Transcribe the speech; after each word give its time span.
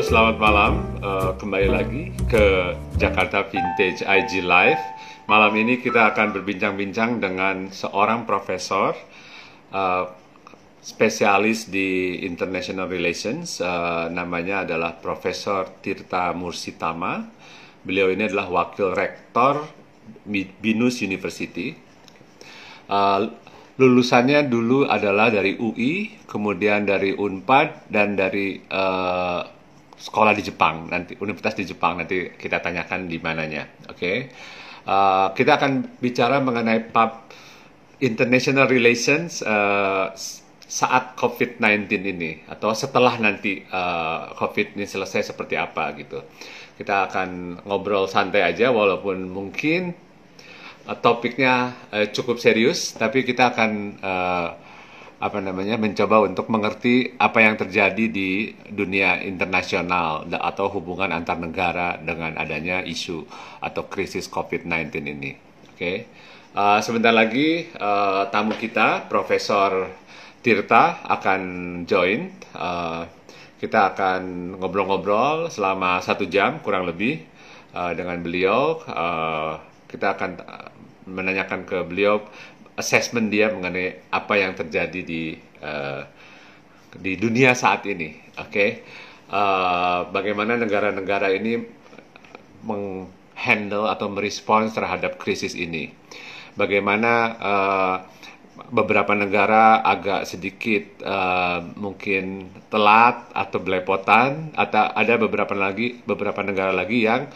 Selamat 0.00 0.40
malam. 0.40 0.72
Uh, 1.04 1.36
kembali 1.36 1.68
lagi 1.68 2.08
ke 2.24 2.72
Jakarta 2.96 3.44
Vintage 3.44 4.00
IG 4.00 4.40
Live. 4.40 4.80
Malam 5.28 5.52
ini 5.60 5.76
kita 5.76 6.16
akan 6.16 6.32
berbincang-bincang 6.40 7.20
dengan 7.20 7.68
seorang 7.68 8.24
profesor 8.24 8.96
uh, 9.68 10.08
spesialis 10.80 11.68
di 11.68 12.16
International 12.24 12.88
Relations. 12.88 13.60
Uh, 13.60 14.08
namanya 14.08 14.64
adalah 14.64 14.96
Profesor 14.96 15.68
Tirta 15.84 16.32
Mursitama. 16.32 17.28
Beliau 17.84 18.08
ini 18.08 18.24
adalah 18.24 18.48
wakil 18.48 18.96
rektor 18.96 19.68
Binus 20.64 21.04
University. 21.04 21.76
Uh, 22.88 23.28
lulusannya 23.76 24.48
dulu 24.48 24.88
adalah 24.88 25.28
dari 25.28 25.60
UI, 25.60 26.24
kemudian 26.24 26.88
dari 26.88 27.12
Unpad 27.12 27.92
dan 27.92 28.16
dari 28.16 28.64
sekolah 30.00 30.32
di 30.32 30.40
Jepang 30.40 30.88
nanti 30.88 31.12
universitas 31.20 31.60
di 31.60 31.68
Jepang 31.68 32.00
nanti 32.00 32.32
kita 32.32 32.64
tanyakan 32.64 33.04
di 33.04 33.20
mananya. 33.20 33.68
Oke, 33.92 34.00
okay? 34.00 34.16
uh, 34.88 35.36
kita 35.36 35.60
akan 35.60 36.00
bicara 36.00 36.40
mengenai 36.40 36.88
pub 36.88 37.28
international 38.00 38.64
relations 38.64 39.44
uh, 39.44 40.08
saat 40.70 41.18
COVID-19 41.20 41.90
ini 42.00 42.46
atau 42.48 42.72
setelah 42.72 43.20
nanti 43.20 43.60
uh, 43.68 44.32
COVID 44.40 44.80
ini 44.80 44.88
selesai 44.88 45.34
seperti 45.34 45.60
apa 45.60 45.92
gitu. 46.00 46.24
Kita 46.80 47.12
akan 47.12 47.60
ngobrol 47.68 48.08
santai 48.08 48.40
aja 48.40 48.72
walaupun 48.72 49.28
mungkin 49.28 49.92
uh, 50.88 50.96
topiknya 50.96 51.76
uh, 51.92 52.08
cukup 52.08 52.40
serius, 52.40 52.96
tapi 52.96 53.20
kita 53.20 53.52
akan 53.52 53.70
uh, 54.00 54.48
apa 55.20 55.36
namanya 55.36 55.76
mencoba 55.76 56.24
untuk 56.24 56.48
mengerti 56.48 57.12
apa 57.20 57.44
yang 57.44 57.60
terjadi 57.60 58.08
di 58.08 58.56
dunia 58.72 59.20
internasional 59.20 60.24
atau 60.32 60.72
hubungan 60.72 61.12
antar 61.12 61.36
negara 61.36 62.00
dengan 62.00 62.40
adanya 62.40 62.80
isu 62.80 63.28
atau 63.60 63.84
krisis 63.84 64.32
COVID-19 64.32 64.88
ini. 65.04 65.36
Oke, 65.36 65.76
okay? 65.76 65.96
uh, 66.56 66.80
sebentar 66.80 67.12
lagi 67.12 67.68
uh, 67.76 68.32
tamu 68.32 68.56
kita 68.56 69.12
Profesor 69.12 69.92
Tirta 70.40 71.04
akan 71.04 71.40
join. 71.84 72.32
Uh, 72.56 73.04
kita 73.60 73.92
akan 73.92 74.56
ngobrol-ngobrol 74.56 75.52
selama 75.52 76.00
satu 76.00 76.24
jam 76.24 76.64
kurang 76.64 76.88
lebih 76.88 77.20
uh, 77.76 77.92
dengan 77.92 78.24
beliau. 78.24 78.80
Uh, 78.88 79.60
kita 79.84 80.16
akan 80.16 80.40
menanyakan 81.04 81.68
ke 81.68 81.84
beliau 81.84 82.24
assessment 82.78 83.32
dia 83.32 83.50
mengenai 83.50 84.10
apa 84.10 84.34
yang 84.38 84.52
terjadi 84.54 85.00
di 85.02 85.34
uh, 85.62 86.02
di 86.94 87.14
dunia 87.14 87.54
saat 87.54 87.86
ini. 87.86 88.18
Oke, 88.38 88.50
okay? 88.50 88.70
uh, 89.30 90.10
bagaimana 90.10 90.58
negara-negara 90.58 91.30
ini 91.34 91.60
menghandle 92.66 93.86
atau 93.88 94.10
merespons 94.10 94.74
terhadap 94.74 95.16
krisis 95.20 95.54
ini? 95.54 95.90
Bagaimana 96.58 97.12
uh, 97.38 97.96
beberapa 98.68 99.16
negara 99.16 99.80
agak 99.80 100.28
sedikit 100.28 101.00
uh, 101.00 101.62
mungkin 101.78 102.52
telat 102.68 103.30
atau 103.32 103.58
belepotan, 103.62 104.52
atau 104.58 104.90
ada 104.92 105.14
beberapa 105.16 105.54
lagi 105.56 106.02
beberapa 106.04 106.42
negara 106.44 106.74
lagi 106.74 107.06
yang 107.06 107.30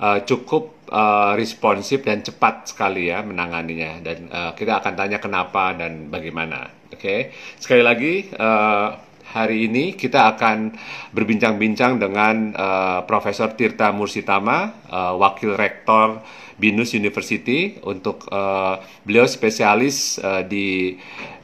uh, 0.00 0.24
cukup 0.24 0.88
uh, 0.88 1.36
responsif 1.36 2.02
dan 2.02 2.24
cepat 2.24 2.72
sekali 2.72 3.12
ya 3.12 3.20
menanganinya 3.20 4.00
dan 4.00 4.18
uh, 4.32 4.52
kita 4.56 4.80
akan 4.80 4.96
tanya 4.96 5.20
kenapa 5.20 5.76
dan 5.76 6.08
bagaimana. 6.08 6.72
Oke, 6.90 6.98
okay? 6.98 7.20
sekali 7.60 7.86
lagi 7.86 8.26
uh, 8.34 8.98
hari 9.30 9.70
ini 9.70 9.94
kita 9.94 10.34
akan 10.34 10.74
berbincang-bincang 11.14 12.02
dengan 12.02 12.50
uh, 12.50 12.98
Profesor 13.06 13.54
Tirta 13.54 13.94
Mursitama, 13.94 14.74
uh, 14.90 15.14
Wakil 15.14 15.54
Rektor 15.54 16.18
Binus 16.60 16.92
University 16.92 17.80
untuk 17.88 18.28
uh, 18.28 18.82
beliau 19.06 19.24
spesialis 19.24 20.20
uh, 20.20 20.44
di 20.44 20.98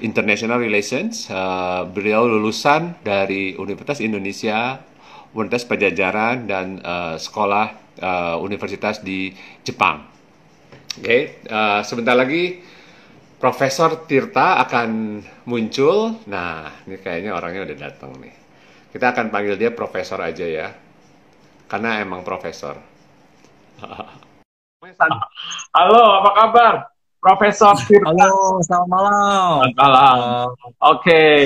International 0.05 0.61
Relations. 0.61 1.31
Uh, 1.33 1.89
beliau 1.89 2.29
lulusan 2.29 3.01
dari 3.01 3.57
Universitas 3.57 4.05
Indonesia, 4.05 4.77
Universitas 5.37 5.69
Pajajaran 5.69 6.49
dan 6.49 6.81
uh, 6.81 7.21
Sekolah 7.21 7.67
uh, 8.01 8.37
universitas 8.41 9.05
di 9.05 9.37
Jepang. 9.61 10.09
Oke, 10.97 11.05
okay, 11.05 11.21
uh, 11.53 11.85
sebentar 11.85 12.17
lagi 12.17 12.65
Profesor 13.37 14.09
Tirta 14.09 14.57
akan 14.65 15.21
muncul. 15.45 16.25
Nah, 16.25 16.73
ini 16.89 16.97
kayaknya 16.97 17.37
orangnya 17.37 17.69
udah 17.69 17.77
datang 17.77 18.17
nih. 18.17 18.33
Kita 18.89 19.13
akan 19.13 19.29
panggil 19.29 19.61
dia 19.61 19.77
Profesor 19.77 20.17
aja 20.25 20.49
ya, 20.49 20.73
karena 21.69 22.01
emang 22.01 22.25
Profesor. 22.25 22.81
Halo, 25.77 26.05
apa 26.25 26.31
kabar? 26.33 26.75
Profesor 27.21 27.77
Tirta. 27.85 28.09
Halo, 28.09 28.65
selamat 28.65 28.89
malam. 28.89 29.69
Selamat 29.69 29.77
malam. 29.77 30.17
Oke, 30.81 30.81
okay. 30.81 31.37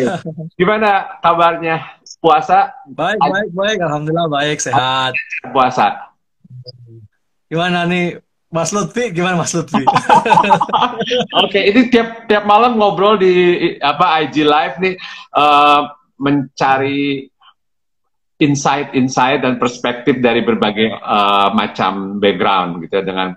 gimana 0.55 1.19
kabarnya? 1.19 2.00
Puasa? 2.20 2.76
Baik, 2.84 3.16
baik, 3.16 3.50
baik. 3.56 3.78
Alhamdulillah 3.81 4.28
baik, 4.28 4.60
sehat. 4.60 5.16
Puasa. 5.56 6.12
Gimana 7.48 7.88
nih 7.88 8.20
Mas 8.53 8.76
Lutfi? 8.76 9.08
Gimana 9.08 9.41
Mas 9.41 9.56
Lutfi? 9.56 9.81
Oke, 9.88 11.48
okay, 11.48 11.62
ini 11.72 11.88
tiap 11.88 12.28
tiap 12.28 12.44
malam 12.44 12.76
ngobrol 12.76 13.16
di 13.16 13.32
apa 13.81 14.20
IG 14.28 14.44
Live 14.44 14.76
nih 14.84 14.94
uh, 15.32 15.88
mencari 16.20 17.25
insight-insight 18.41 19.44
dan 19.44 19.56
perspektif 19.60 20.20
dari 20.20 20.44
berbagai 20.44 20.92
uh, 21.00 21.52
macam 21.52 22.20
background 22.20 22.84
gitu 22.84 23.00
ya 23.00 23.04
dengan 23.04 23.28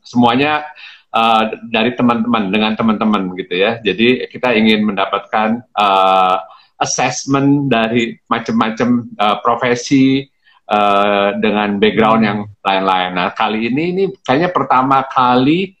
semuanya 0.00 0.64
uh, 1.12 1.52
dari 1.68 1.92
teman-teman 1.92 2.48
dengan 2.48 2.72
teman-teman 2.76 3.36
gitu 3.36 3.54
ya. 3.56 3.78
Jadi 3.84 4.28
kita 4.28 4.56
ingin 4.56 4.84
mendapatkan 4.84 5.60
uh, 5.76 6.36
assessment 6.76 7.72
dari 7.72 8.16
macam-macam 8.28 8.88
uh, 9.16 9.36
profesi 9.40 10.24
uh, 10.68 11.36
dengan 11.40 11.80
background 11.80 12.22
yang 12.22 12.38
lain-lain. 12.60 13.10
Nah 13.16 13.32
kali 13.32 13.72
ini 13.72 13.82
ini 13.96 14.04
kayaknya 14.20 14.52
pertama 14.52 15.04
kali 15.08 15.72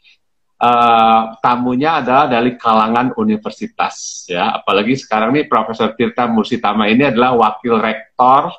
uh, 0.60 1.36
tamunya 1.40 2.00
adalah 2.00 2.26
dari 2.28 2.56
kalangan 2.56 3.12
universitas 3.20 4.24
ya. 4.28 4.56
Apalagi 4.56 4.96
sekarang 4.96 5.36
nih 5.36 5.44
Profesor 5.48 5.92
Tirta 5.92 6.24
Mursitama 6.28 6.88
ini 6.88 7.08
adalah 7.08 7.36
wakil 7.36 7.76
rektor 7.76 8.52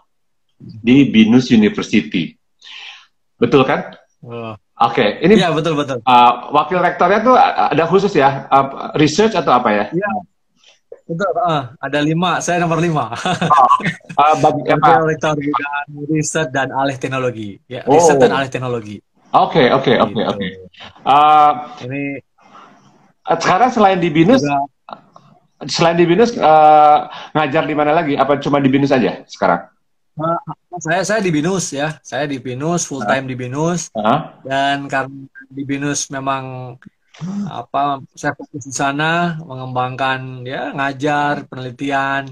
di 0.59 1.09
Binus 1.09 1.49
University. 1.53 2.33
Betul 3.37 3.65
kan? 3.65 3.93
Oh. 4.25 4.57
Oke, 4.77 5.01
okay. 5.01 5.09
ini 5.25 5.41
ya 5.41 5.49
betul 5.49 5.73
betul. 5.73 6.05
Uh, 6.05 6.53
wakil 6.53 6.77
rektornya 6.77 7.25
tuh 7.25 7.33
ada 7.33 7.89
khusus 7.89 8.13
ya, 8.13 8.45
uh, 8.45 8.93
research 8.93 9.33
atau 9.33 9.49
apa 9.49 9.73
ya? 9.73 9.85
Iya, 9.89 10.11
Betul, 11.07 11.31
uh, 11.39 11.71
ada 11.79 11.99
lima. 12.03 12.43
Saya 12.43 12.59
nomor 12.59 12.83
lima. 12.83 13.15
Oh, 13.15 13.71
uh, 14.19 14.35
bagi 14.43 14.67
apa? 14.75 15.07
Rektor 15.07 15.39
bidang 15.39 15.87
riset 16.11 16.51
dan 16.51 16.75
alih 16.75 16.99
teknologi. 16.99 17.63
Ya, 17.71 17.87
oh. 17.87 17.95
riset 17.95 18.19
dan 18.19 18.35
alih 18.35 18.51
teknologi. 18.51 18.99
Oke, 19.31 19.71
oke, 19.71 19.95
oke, 20.03 20.11
gitu. 20.11 20.27
oke. 20.27 20.47
Ini 21.87 22.03
sekarang 23.39 23.69
selain 23.71 23.99
di 23.99 24.07
binus, 24.11 24.43
juga, 24.43 24.67
selain 25.67 25.95
di 25.99 26.05
binus 26.07 26.35
uh, 26.35 27.07
ngajar 27.35 27.63
di 27.63 27.75
mana 27.75 27.91
lagi? 27.95 28.19
Apa 28.19 28.39
cuma 28.43 28.59
di 28.59 28.67
binus 28.67 28.91
aja 28.91 29.23
sekarang? 29.31 29.67
Uh, 30.17 30.39
saya 30.83 31.07
saya 31.07 31.19
di 31.23 31.31
binus 31.31 31.71
ya. 31.71 31.95
Saya 32.03 32.27
di 32.27 32.39
binus 32.39 32.83
full 32.83 33.03
time 33.07 33.27
uh. 33.27 33.29
di 33.31 33.35
binus. 33.35 33.87
Uh. 33.95 34.27
Dan 34.43 34.91
karena 34.91 35.23
di 35.47 35.63
binus 35.63 36.11
memang 36.11 36.75
apa 37.49 38.05
saya 38.13 38.37
fokus 38.37 38.69
di 38.69 38.73
sana 38.73 39.41
mengembangkan 39.41 40.45
ya 40.45 40.69
ngajar 40.69 41.49
penelitian 41.49 42.29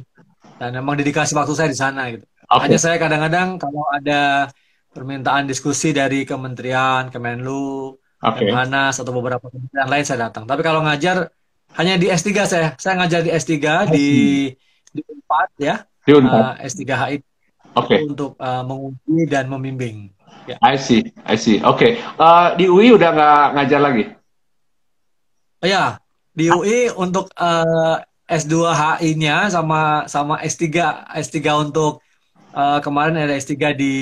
dan 0.62 0.70
memang 0.72 0.96
dedikasi 0.96 1.34
waktu 1.34 1.54
saya 1.58 1.70
di 1.72 1.80
sana 1.80 2.02
gitu. 2.14 2.26
Okay. 2.46 2.62
Hanya 2.70 2.80
saya 2.80 2.96
kadang-kadang 3.02 3.58
kalau 3.58 3.84
ada 3.90 4.54
permintaan 4.94 5.50
diskusi 5.50 5.92
dari 5.92 6.24
kementerian, 6.24 7.10
Kemenlu, 7.10 7.98
okay. 8.22 8.48
Kemhanas 8.48 9.02
atau 9.02 9.12
beberapa 9.12 9.50
kementerian 9.50 9.90
lain 9.90 10.06
saya 10.06 10.30
datang. 10.30 10.46
Tapi 10.48 10.62
kalau 10.62 10.86
ngajar 10.86 11.34
hanya 11.76 12.00
di 12.00 12.08
S3 12.08 12.30
saya. 12.48 12.70
Saya 12.80 13.04
ngajar 13.04 13.20
di 13.26 13.32
S3 13.36 13.54
di 13.92 14.08
di 14.96 15.02
Unpad 15.04 15.50
ya. 15.60 15.76
Di 16.08 16.12
Unpad. 16.16 16.40
Uh, 16.40 16.54
S3 16.64 16.82
HI. 16.88 17.18
Oke. 17.18 17.20
Okay. 17.76 18.00
Untuk 18.08 18.32
uh, 18.40 18.64
menguji 18.64 19.28
dan 19.28 19.52
membimbing. 19.52 20.14
Ya. 20.48 20.56
I 20.62 20.78
see, 20.80 21.12
I 21.26 21.36
see. 21.36 21.60
Oke. 21.66 21.76
Okay. 21.76 21.92
Uh, 22.16 22.56
di 22.56 22.70
UI 22.72 22.96
udah 22.96 23.10
nggak 23.12 23.46
ngajar 23.60 23.82
lagi? 23.82 24.04
Oh 25.66 25.68
ya, 25.74 25.98
di 26.30 26.46
UI 26.46 26.94
untuk 26.94 27.34
uh, 27.42 27.98
S2 28.30 28.70
HI-nya 28.70 29.50
sama 29.50 30.06
sama 30.06 30.38
S3 30.46 30.70
S3 31.10 31.42
untuk 31.58 32.06
uh, 32.54 32.78
kemarin 32.86 33.18
ada 33.18 33.34
S3 33.34 33.74
di 33.74 33.94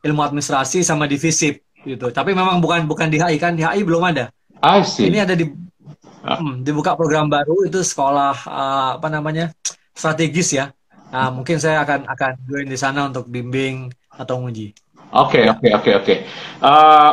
ilmu 0.00 0.24
administrasi 0.24 0.80
sama 0.80 1.04
di 1.04 1.20
FISIP 1.20 1.84
gitu. 1.84 2.08
Tapi 2.08 2.32
memang 2.32 2.64
bukan 2.64 2.88
bukan 2.88 3.12
di 3.12 3.20
HI 3.20 3.36
kan 3.36 3.52
di 3.52 3.60
HI 3.60 3.84
belum 3.84 4.08
ada. 4.08 4.32
I 4.64 4.80
see. 4.88 5.12
Ini 5.12 5.28
ada 5.28 5.36
di 5.36 5.44
hmm, 5.44 6.64
dibuka 6.64 6.96
program 6.96 7.28
baru 7.28 7.68
itu 7.68 7.84
sekolah 7.84 8.48
uh, 8.48 8.90
apa 8.96 9.12
namanya? 9.12 9.52
strategis 9.92 10.56
ya. 10.56 10.72
Nah, 11.12 11.28
mungkin 11.28 11.60
saya 11.60 11.84
akan 11.84 12.08
akan 12.08 12.32
join 12.48 12.72
di 12.72 12.76
sana 12.80 13.12
untuk 13.12 13.28
bimbing 13.28 13.92
atau 14.16 14.40
nguji. 14.40 14.72
Oke, 15.12 15.44
oke, 15.48 15.68
oke, 15.70 15.90
oke. 16.02 16.14
Eh, 16.60 17.10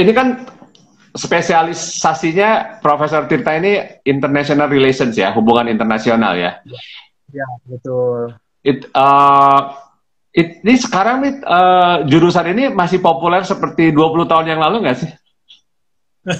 ini 0.00 0.12
kan 0.16 0.48
spesialisasinya 1.14 2.82
Profesor 2.82 3.30
Tirta 3.30 3.54
ini 3.54 4.02
international 4.02 4.66
relations 4.66 5.14
ya, 5.14 5.30
hubungan 5.30 5.70
internasional 5.70 6.34
ya. 6.34 6.58
Ya, 7.30 7.48
betul. 7.66 8.34
It, 8.66 8.90
uh, 8.90 9.78
it, 10.34 10.60
ini 10.66 10.74
sekarang 10.74 11.16
nih 11.22 11.34
uh, 11.46 11.96
jurusan 12.10 12.50
ini 12.50 12.74
masih 12.74 12.98
populer 12.98 13.46
seperti 13.46 13.94
20 13.94 14.26
tahun 14.26 14.46
yang 14.50 14.60
lalu 14.60 14.86
nggak 14.86 14.98
sih? 14.98 15.10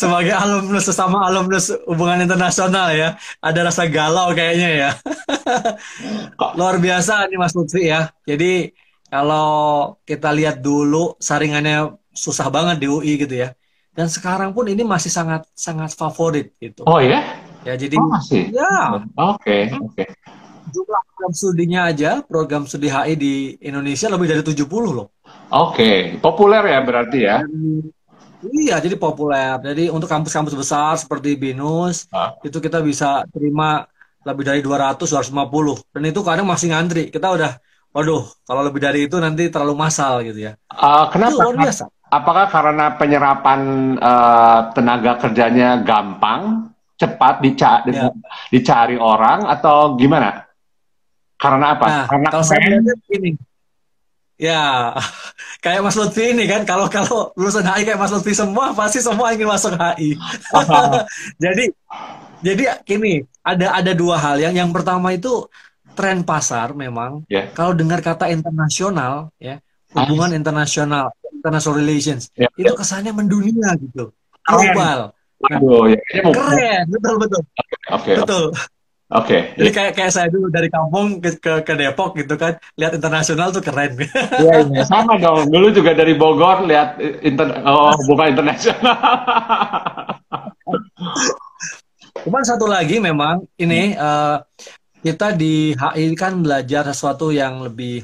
Sebagai 0.00 0.34
alumnus 0.34 0.90
sesama 0.90 1.24
alumnus 1.30 1.70
hubungan 1.86 2.26
internasional 2.26 2.92
ya, 2.92 3.14
ada 3.40 3.60
rasa 3.64 3.86
galau 3.88 4.34
kayaknya 4.34 4.70
ya. 4.76 4.90
Luar 6.58 6.76
biasa 6.82 7.30
nih 7.30 7.38
Mas 7.38 7.54
Lutfi 7.54 7.86
ya. 7.86 8.10
Jadi 8.26 8.74
kalau 9.06 9.94
kita 10.02 10.34
lihat 10.34 10.58
dulu 10.58 11.14
saringannya 11.22 11.94
susah 12.16 12.48
banget 12.48 12.82
di 12.82 12.86
UI 12.88 13.20
gitu 13.20 13.36
ya. 13.36 13.52
Dan 13.96 14.08
sekarang 14.12 14.52
pun 14.52 14.68
ini 14.68 14.84
masih 14.84 15.08
sangat 15.08 15.48
sangat 15.56 15.92
favorit 15.96 16.52
gitu. 16.60 16.84
Oh 16.84 17.00
ya? 17.00 17.20
Ya 17.64 17.74
jadi 17.76 17.96
oh, 17.96 18.08
masih. 18.12 18.52
Ya. 18.52 19.00
Oke, 19.16 19.16
okay, 19.16 19.62
oke. 19.72 19.92
Okay. 19.96 20.08
Jumlah 20.68 21.02
program 21.08 21.32
studinya 21.32 21.80
aja, 21.88 22.10
program 22.20 22.62
studi 22.68 22.92
HI 22.92 23.14
di 23.16 23.34
Indonesia 23.64 24.10
lebih 24.12 24.26
dari 24.28 24.42
70 24.44 24.68
loh. 24.68 25.14
Oke, 25.48 25.48
okay. 25.48 25.96
populer 26.20 26.62
ya 26.74 26.78
berarti 26.84 27.18
ya. 27.22 27.36
Dan, 27.40 27.88
iya, 28.52 28.76
jadi 28.82 29.00
populer. 29.00 29.56
Jadi 29.62 29.88
untuk 29.88 30.10
kampus-kampus 30.10 30.54
besar 30.54 30.94
seperti 31.00 31.38
BINUS, 31.38 32.10
ah. 32.12 32.36
itu 32.44 32.58
kita 32.60 32.84
bisa 32.84 33.24
terima 33.32 33.88
lebih 34.26 34.44
dari 34.44 34.60
200 34.60 35.00
250. 35.00 35.94
Dan 35.94 36.02
itu 36.04 36.20
kadang 36.20 36.46
masih 36.46 36.74
ngantri. 36.74 37.08
Kita 37.08 37.32
udah 37.32 37.56
waduh, 37.96 38.28
kalau 38.44 38.60
lebih 38.66 38.82
dari 38.84 39.08
itu 39.08 39.16
nanti 39.16 39.48
terlalu 39.48 39.74
massal 39.78 40.20
gitu 40.20 40.52
ya. 40.52 40.52
Uh, 40.68 41.08
kenapa? 41.08 41.32
Itu 41.32 41.46
luar 41.48 41.56
biasa. 41.56 41.84
Apakah 42.06 42.46
karena 42.46 42.94
penyerapan 42.94 43.60
uh, 43.98 44.70
tenaga 44.70 45.18
kerjanya 45.18 45.82
gampang, 45.82 46.70
cepat 46.94 47.42
dicari, 47.42 47.90
ya. 47.90 48.14
dicari 48.48 48.94
orang 48.94 49.42
atau 49.50 49.98
gimana? 49.98 50.46
Karena 51.34 51.74
apa? 51.74 51.86
Nah, 51.90 52.04
karena 52.06 52.28
kalau 52.30 52.46
saya 52.46 52.62
ini, 53.10 53.34
ya 54.38 54.94
kayak 55.64 55.82
Mas 55.82 55.98
Lutfi 55.98 56.30
ini 56.30 56.46
kan, 56.46 56.62
kalau 56.62 56.86
kalau 56.86 57.34
lulusan 57.34 57.66
HI 57.66 57.82
kayak 57.82 57.98
Mas 57.98 58.14
Lutfi 58.14 58.32
semua 58.38 58.70
pasti 58.70 59.02
semua 59.02 59.34
ingin 59.34 59.50
masuk 59.50 59.74
HI. 59.74 60.14
jadi 61.42 61.64
jadi 62.38 62.62
gini, 62.86 63.26
ada 63.42 63.82
ada 63.82 63.92
dua 63.98 64.14
hal 64.22 64.38
yang 64.38 64.54
yang 64.54 64.70
pertama 64.70 65.10
itu 65.10 65.50
tren 65.98 66.22
pasar 66.22 66.70
memang. 66.70 67.26
Yeah. 67.26 67.50
Kalau 67.50 67.74
dengar 67.74 67.98
kata 67.98 68.30
internasional 68.30 69.34
ya 69.42 69.58
hubungan 69.96 70.36
internasional, 70.36 71.12
international 71.32 71.80
relations, 71.80 72.28
ya, 72.36 72.48
itu 72.60 72.68
ya. 72.68 72.76
kesannya 72.76 73.12
mendunia 73.16 73.72
gitu, 73.80 74.12
global. 74.44 75.16
Aduh, 75.52 75.92
ya, 75.92 76.00
keren, 76.32 76.84
betul 76.88 77.14
betul. 77.20 77.42
Oke, 77.92 78.12
okay, 78.12 78.14
betul. 78.20 78.46
Oke. 79.06 79.54
Okay. 79.54 79.54
Jadi 79.54 79.70
kayak 79.70 79.92
kayak 79.94 80.10
saya 80.10 80.26
dulu 80.26 80.50
dari 80.50 80.66
kampung 80.66 81.22
ke 81.22 81.38
ke, 81.38 81.62
ke 81.62 81.72
Depok 81.78 82.18
gitu 82.18 82.34
kan, 82.34 82.58
lihat 82.74 82.98
internasional 82.98 83.54
tuh 83.54 83.62
keren. 83.62 83.94
Iya, 84.42 84.66
ya, 84.66 84.82
sama 84.82 85.14
dong. 85.22 85.46
Dulu 85.46 85.70
juga 85.70 85.94
dari 85.94 86.18
Bogor 86.18 86.66
lihat 86.66 86.98
inter 87.22 87.62
oh 87.62 87.94
bukan 88.10 88.34
internasional. 88.34 88.98
Cuman 92.26 92.42
satu 92.42 92.66
lagi 92.66 92.98
memang 92.98 93.46
ini 93.62 93.94
uh, 93.94 94.42
kita 95.06 95.38
di 95.38 95.70
HI 95.78 96.18
kan 96.18 96.42
belajar 96.42 96.90
sesuatu 96.90 97.30
yang 97.30 97.62
lebih 97.62 98.02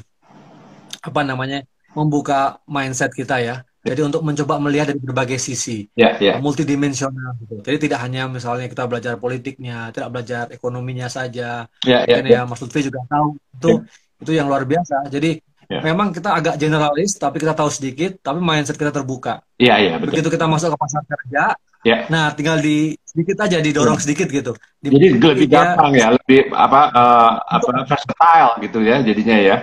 apa 1.03 1.19
namanya 1.27 1.67
membuka 1.93 2.59
mindset 2.65 3.13
kita 3.13 3.39
ya. 3.39 3.55
Jadi 3.83 3.99
untuk 3.99 4.23
mencoba 4.23 4.63
melihat 4.63 4.95
dari 4.95 5.01
berbagai 5.03 5.35
sisi, 5.35 5.91
yeah, 5.99 6.15
yeah. 6.15 6.39
multidimensional. 6.39 7.35
Gitu. 7.43 7.67
Jadi 7.67 7.77
tidak 7.83 7.99
hanya 8.07 8.31
misalnya 8.31 8.71
kita 8.71 8.87
belajar 8.87 9.19
politiknya, 9.19 9.91
tidak 9.91 10.07
belajar 10.07 10.43
ekonominya 10.55 11.11
saja. 11.11 11.67
Yeah, 11.83 12.07
yeah, 12.07 12.23
yeah. 12.23 12.47
ya 12.47 12.47
Mas 12.47 12.63
Lutfi 12.63 12.79
juga 12.79 13.03
tahu 13.11 13.35
itu 13.35 13.71
yeah. 13.83 14.23
itu 14.23 14.31
yang 14.39 14.47
luar 14.47 14.63
biasa. 14.63 15.11
Jadi 15.11 15.35
yeah. 15.67 15.83
memang 15.83 16.15
kita 16.15 16.31
agak 16.31 16.55
generalis, 16.55 17.19
tapi 17.19 17.43
kita 17.43 17.51
tahu 17.51 17.67
sedikit, 17.67 18.23
tapi 18.23 18.39
mindset 18.39 18.79
kita 18.79 18.95
terbuka. 18.95 19.43
Iya 19.59 19.75
yeah, 19.75 19.77
iya. 19.83 19.89
Yeah, 19.99 20.07
Begitu 20.07 20.31
kita 20.31 20.47
masuk 20.47 20.71
ke 20.71 20.77
pasar 20.79 21.03
kerja, 21.03 21.43
yeah. 21.83 22.07
nah 22.07 22.31
tinggal 22.31 22.63
di 22.63 22.95
sedikit 23.03 23.43
aja 23.43 23.59
didorong 23.59 23.99
yeah. 23.99 24.05
sedikit 24.07 24.27
gitu. 24.31 24.55
Di, 24.79 24.95
Jadi 24.95 25.19
lebih 25.19 25.51
gampang 25.51 25.91
ya, 25.91 26.15
lebih 26.15 26.55
apa 26.55 26.81
uh, 26.87 27.31
apa 27.51 27.83
versatile 27.83 28.63
gitu 28.63 28.79
ya 28.79 29.03
jadinya 29.03 29.35
ya. 29.43 29.57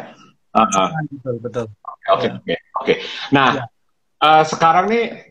Uh, 0.50 0.90
betul 1.06 1.36
betul. 1.38 1.66
Oke 2.10 2.26
oke 2.26 2.54
oke. 2.82 2.94
Nah 3.30 3.48
ya. 3.54 3.64
uh, 4.18 4.42
sekarang 4.42 4.90
nih 4.90 5.30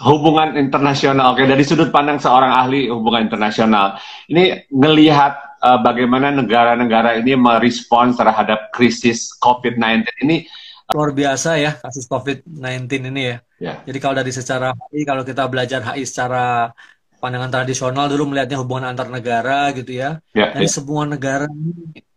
hubungan 0.00 0.56
internasional. 0.56 1.36
Oke 1.36 1.44
dari 1.44 1.60
sudut 1.62 1.92
pandang 1.92 2.16
seorang 2.16 2.52
ahli 2.52 2.88
hubungan 2.88 3.28
internasional, 3.28 4.00
ini 4.32 4.64
ngelihat 4.72 5.60
uh, 5.60 5.78
bagaimana 5.84 6.32
negara-negara 6.32 7.20
ini 7.20 7.36
merespons 7.36 8.16
terhadap 8.16 8.72
krisis 8.72 9.30
COVID-19 9.38 10.08
ini 10.24 10.48
luar 10.92 11.10
biasa 11.16 11.56
ya 11.56 11.72
kasus 11.80 12.04
COVID-19 12.04 13.08
ini 13.08 13.22
ya. 13.32 13.36
ya. 13.56 13.74
Jadi 13.88 13.98
kalau 14.02 14.14
dari 14.20 14.32
secara 14.34 14.76
HI, 14.76 15.08
kalau 15.08 15.24
kita 15.24 15.48
belajar 15.48 15.80
HI 15.80 16.04
secara 16.04 16.68
pandangan 17.16 17.48
tradisional 17.48 18.10
dulu 18.12 18.34
melihatnya 18.34 18.60
hubungan 18.60 18.92
antar 18.92 19.08
negara 19.08 19.72
gitu 19.72 19.96
ya. 19.96 20.20
ya 20.36 20.52
Dan 20.52 20.66
ya. 20.66 20.70
semua 20.70 21.08
negara 21.08 21.48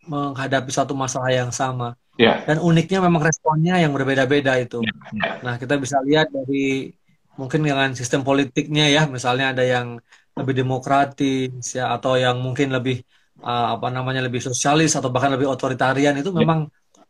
menghadapi 0.04 0.70
suatu 0.74 0.92
masalah 0.98 1.32
yang 1.32 1.54
sama. 1.56 1.96
Yeah. 2.16 2.48
Dan 2.48 2.64
uniknya 2.64 3.04
memang 3.04 3.22
responnya 3.24 3.76
yang 3.80 3.92
berbeda-beda 3.92 4.56
itu. 4.60 4.80
Yeah. 4.80 4.96
Yeah. 5.12 5.36
Nah, 5.44 5.56
kita 5.60 5.76
bisa 5.76 6.00
lihat 6.04 6.32
dari 6.32 6.92
mungkin 7.36 7.68
dengan 7.68 7.92
sistem 7.92 8.24
politiknya 8.24 8.88
ya, 8.88 9.04
misalnya 9.12 9.52
ada 9.52 9.64
yang 9.68 10.00
lebih 10.36 10.56
demokratis 10.56 11.76
ya 11.76 11.96
atau 11.96 12.20
yang 12.20 12.40
mungkin 12.40 12.72
lebih 12.72 13.04
uh, 13.40 13.80
apa 13.80 13.88
namanya 13.92 14.24
lebih 14.24 14.44
sosialis 14.44 14.96
atau 14.96 15.08
bahkan 15.08 15.32
lebih 15.32 15.48
otoritarian 15.48 16.16
itu 16.20 16.32
yeah. 16.32 16.40
memang 16.44 16.60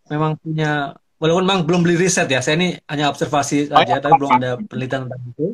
memang 0.09 0.31
punya 0.37 0.93
walaupun 1.17 1.43
memang 1.45 1.61
belum 1.65 1.81
beli 1.85 1.97
riset 2.01 2.29
ya. 2.29 2.41
Saya 2.41 2.57
ini 2.57 2.73
hanya 2.89 3.09
observasi 3.13 3.69
saja 3.69 4.01
tapi 4.01 4.13
belum 4.17 4.31
ada 4.41 4.51
penelitian 4.69 5.05
tentang 5.09 5.21
itu. 5.29 5.45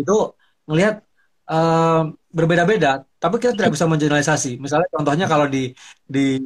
Itu 0.00 0.16
melihat 0.64 1.04
uh, 1.48 2.08
berbeda-beda, 2.32 3.04
tapi 3.20 3.36
kita 3.38 3.52
tidak 3.52 3.72
bisa 3.76 3.84
mengeneralisasi. 3.84 4.58
Misalnya 4.58 4.88
contohnya 4.90 5.26
kalau 5.28 5.46
di 5.46 5.70
di 6.08 6.40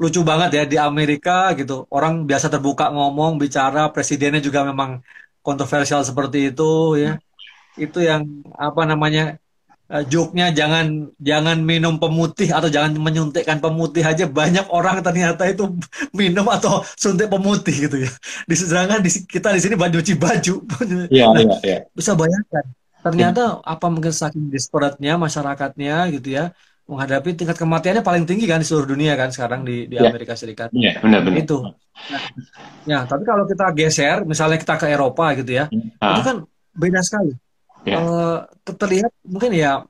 lucu 0.00 0.20
banget 0.24 0.50
ya 0.58 0.62
di 0.64 0.76
Amerika 0.80 1.52
gitu 1.58 1.84
orang 1.92 2.24
biasa 2.24 2.48
terbuka 2.48 2.88
ngomong 2.90 3.36
bicara 3.36 3.92
presidennya 3.94 4.40
juga 4.40 4.64
memang 4.64 5.00
kontroversial 5.44 6.00
seperti 6.06 6.54
itu 6.54 6.96
ya 6.96 7.18
itu 7.76 7.98
yang 8.04 8.22
apa 8.56 8.82
namanya 8.84 9.42
uh, 9.92 10.04
joke-nya 10.08 10.52
jangan 10.52 11.12
jangan 11.20 11.60
minum 11.60 12.00
pemutih 12.00 12.48
atau 12.52 12.72
jangan 12.72 12.96
menyuntikkan 12.96 13.60
pemutih 13.60 14.04
aja 14.04 14.24
banyak 14.24 14.64
orang 14.72 15.04
ternyata 15.04 15.44
itu 15.48 15.68
minum 16.20 16.48
atau 16.48 16.80
suntik 16.96 17.28
pemutih 17.28 17.88
gitu 17.88 17.96
ya. 18.08 18.10
Di 18.48 18.54
sedangkan 18.56 19.00
di 19.04 19.10
kita 19.28 19.52
di 19.52 19.60
sini 19.60 19.76
baju 19.76 20.00
cuci 20.00 20.14
baju. 20.16 20.54
Iya, 21.12 21.24
nah, 21.32 21.40
iya, 21.40 21.56
iya. 21.64 21.78
Bisa 21.92 22.16
bayangkan. 22.16 22.64
Ternyata 23.02 23.60
apa 23.66 23.86
mungkin 23.90 24.14
saking 24.14 24.48
disparate-nya 24.48 25.18
masyarakatnya 25.18 26.12
gitu 26.14 26.28
ya 26.38 26.54
menghadapi 26.92 27.32
tingkat 27.32 27.56
kematiannya 27.56 28.04
paling 28.04 28.28
tinggi 28.28 28.44
kan 28.44 28.60
di 28.60 28.66
seluruh 28.68 28.92
dunia 28.92 29.16
kan 29.16 29.32
sekarang 29.32 29.64
di 29.64 29.88
di 29.88 29.96
ya. 29.96 30.12
Amerika 30.12 30.36
Serikat. 30.36 30.68
Iya, 30.76 31.00
benar-benar. 31.00 31.40
Itu. 31.40 31.64
Nah, 31.64 31.72
ya, 32.84 32.98
tapi 33.08 33.24
kalau 33.24 33.48
kita 33.48 33.72
geser, 33.72 34.28
misalnya 34.28 34.60
kita 34.60 34.76
ke 34.76 34.86
Eropa 34.92 35.32
gitu 35.40 35.56
ya, 35.56 35.72
ah. 35.98 36.16
itu 36.16 36.22
kan 36.22 36.36
beda 36.76 37.00
sekali. 37.00 37.32
Ya. 37.88 37.96
Uh, 37.98 38.38
terlihat 38.62 39.10
mungkin 39.26 39.50
ya 39.56 39.82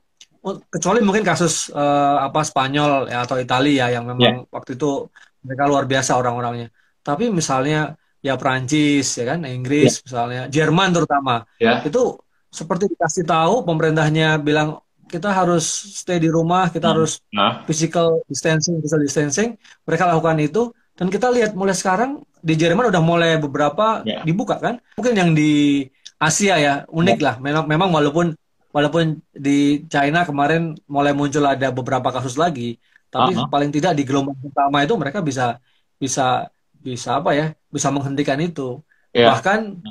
kecuali 0.71 0.99
mungkin 1.05 1.23
kasus 1.23 1.69
uh, 1.71 2.25
apa 2.25 2.41
Spanyol 2.43 3.11
ya, 3.11 3.27
atau 3.27 3.35
Italia 3.39 3.87
ya, 3.91 3.99
yang 3.99 4.07
memang 4.07 4.47
ya. 4.47 4.49
waktu 4.49 4.79
itu 4.79 5.11
mereka 5.43 5.63
luar 5.67 5.83
biasa 5.83 6.15
orang-orangnya. 6.15 6.71
Tapi 7.03 7.27
misalnya 7.27 7.99
ya 8.23 8.39
Prancis 8.39 9.19
ya 9.19 9.35
kan, 9.35 9.43
Inggris 9.43 9.99
ya. 9.99 10.01
misalnya, 10.07 10.41
Jerman 10.47 10.89
terutama, 10.95 11.43
ya. 11.59 11.83
itu 11.83 12.15
seperti 12.53 12.91
dikasih 12.93 13.25
tahu 13.25 13.65
pemerintahnya 13.65 14.37
bilang 14.39 14.77
kita 15.13 15.29
harus 15.29 15.61
stay 15.93 16.17
di 16.17 16.25
rumah, 16.25 16.73
kita 16.73 16.89
hmm. 16.89 16.93
harus 16.97 17.21
nah. 17.29 17.61
physical 17.69 18.25
distancing, 18.25 18.81
physical 18.81 19.01
distancing. 19.05 19.49
Mereka 19.85 20.09
lakukan 20.09 20.41
itu 20.41 20.73
dan 20.97 21.13
kita 21.13 21.29
lihat 21.29 21.53
mulai 21.53 21.77
sekarang 21.77 22.25
di 22.41 22.57
Jerman 22.57 22.89
udah 22.89 23.01
mulai 23.05 23.37
beberapa 23.37 24.01
yeah. 24.01 24.25
dibuka 24.25 24.57
kan. 24.57 24.81
Mungkin 24.97 25.13
yang 25.13 25.31
di 25.37 25.85
Asia 26.17 26.57
ya 26.57 26.73
unik 26.89 27.17
yeah. 27.21 27.25
lah. 27.29 27.35
Memang 27.37 27.65
memang 27.69 27.89
walaupun 27.93 28.33
walaupun 28.73 29.21
di 29.29 29.85
China 29.85 30.25
kemarin 30.25 30.73
mulai 30.89 31.13
muncul 31.13 31.45
ada 31.45 31.69
beberapa 31.69 32.09
kasus 32.09 32.33
lagi, 32.33 32.81
tapi 33.13 33.37
uh 33.37 33.45
-huh. 33.45 33.49
paling 33.53 33.69
tidak 33.69 33.93
di 33.93 34.01
gelombang 34.01 34.37
pertama 34.41 34.81
itu 34.81 34.97
mereka 34.97 35.21
bisa 35.21 35.61
bisa 36.01 36.49
bisa 36.81 37.21
apa 37.21 37.37
ya? 37.37 37.53
Bisa 37.69 37.93
menghentikan 37.93 38.41
itu. 38.41 38.81
Yeah. 39.13 39.29
Bahkan 39.29 39.85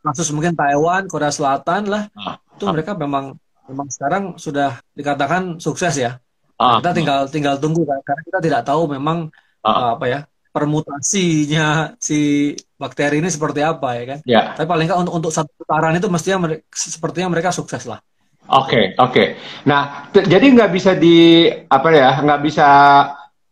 kasus 0.00 0.32
mungkin 0.32 0.56
Taiwan, 0.56 1.04
Korea 1.04 1.28
Selatan 1.28 1.92
lah, 1.92 2.08
uh 2.16 2.32
-huh. 2.32 2.36
itu 2.56 2.64
mereka 2.64 2.96
memang 2.96 3.36
memang 3.68 3.88
sekarang 3.88 4.24
sudah 4.36 4.80
dikatakan 4.92 5.58
sukses 5.60 5.94
ya. 5.96 6.20
Uh, 6.54 6.78
kita 6.78 6.90
tinggal 6.94 7.20
tinggal 7.26 7.54
tunggu 7.58 7.82
kan 7.82 7.98
karena 8.06 8.22
kita 8.22 8.38
tidak 8.38 8.62
tahu 8.62 8.86
memang 8.86 9.26
uh, 9.66 9.68
uh, 9.68 9.90
apa 9.98 10.06
ya 10.06 10.20
permutasinya 10.54 11.98
si 11.98 12.54
bakteri 12.78 13.18
ini 13.18 13.26
seperti 13.26 13.58
apa 13.66 13.98
ya 13.98 14.04
kan. 14.06 14.18
Yeah. 14.22 14.44
Tapi 14.54 14.66
paling 14.70 14.86
nggak 14.86 15.00
untuk 15.02 15.14
untuk 15.18 15.32
satu 15.34 15.50
putaran 15.58 15.98
itu 15.98 16.06
mestinya 16.06 16.54
sepertinya 16.70 17.34
mereka 17.34 17.50
sukses 17.50 17.82
lah. 17.90 17.98
Oke 18.44 18.70
okay, 18.70 18.84
oke. 19.00 19.10
Okay. 19.10 19.26
Nah 19.66 20.12
jadi 20.14 20.46
nggak 20.46 20.70
bisa 20.70 20.94
di 20.94 21.50
apa 21.50 21.88
ya 21.90 22.22
nggak 22.22 22.40
bisa 22.46 22.68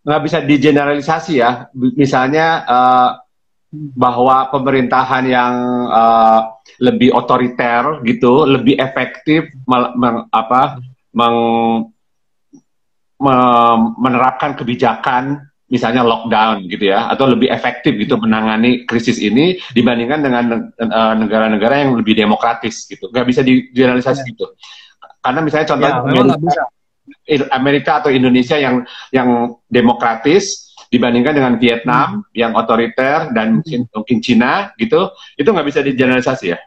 nggak 0.06 0.22
bisa 0.22 0.38
digeneralisasi 0.46 1.32
ya. 1.42 1.66
Misalnya 1.74 2.46
uh, 2.70 3.08
bahwa 3.72 4.52
pemerintahan 4.52 5.24
yang 5.24 5.54
uh, 5.88 6.60
lebih 6.76 7.16
otoriter 7.16 8.04
gitu 8.04 8.44
lebih 8.44 8.76
efektif 8.76 9.48
meng, 9.64 10.28
apa 10.28 10.76
meng, 11.16 11.36
me, 13.16 13.34
menerapkan 13.96 14.52
kebijakan 14.52 15.48
misalnya 15.72 16.04
lockdown 16.04 16.68
gitu 16.68 16.92
ya 16.92 17.08
atau 17.08 17.32
lebih 17.32 17.48
efektif 17.48 17.96
gitu 17.96 18.20
menangani 18.20 18.84
krisis 18.84 19.16
ini 19.16 19.56
dibandingkan 19.72 20.20
dengan 20.20 20.44
eh, 20.68 21.14
negara-negara 21.16 21.80
yang 21.80 21.96
lebih 21.96 22.12
demokratis 22.12 22.84
gitu 22.84 23.08
nggak 23.08 23.24
bisa 23.24 23.40
digeneralisasi 23.40 24.20
ya. 24.20 24.28
gitu 24.36 24.52
karena 25.24 25.40
misalnya 25.40 25.66
contoh 25.72 25.88
ya, 25.88 25.96
Amerika. 26.04 26.62
Amerika 27.56 27.92
atau 28.04 28.10
Indonesia 28.12 28.60
yang 28.60 28.84
yang 29.16 29.56
demokratis 29.72 30.71
dibandingkan 30.92 31.32
dengan 31.32 31.54
Vietnam 31.56 32.20
hmm. 32.20 32.36
yang 32.36 32.52
otoriter 32.52 33.32
dan 33.32 33.64
mungkin 33.64 33.88
mungkin 33.88 34.18
Cina 34.20 34.76
gitu 34.76 35.08
itu 35.40 35.48
nggak 35.48 35.66
bisa 35.66 35.80
digeneralisasi 35.80 36.46
ya 36.52 36.58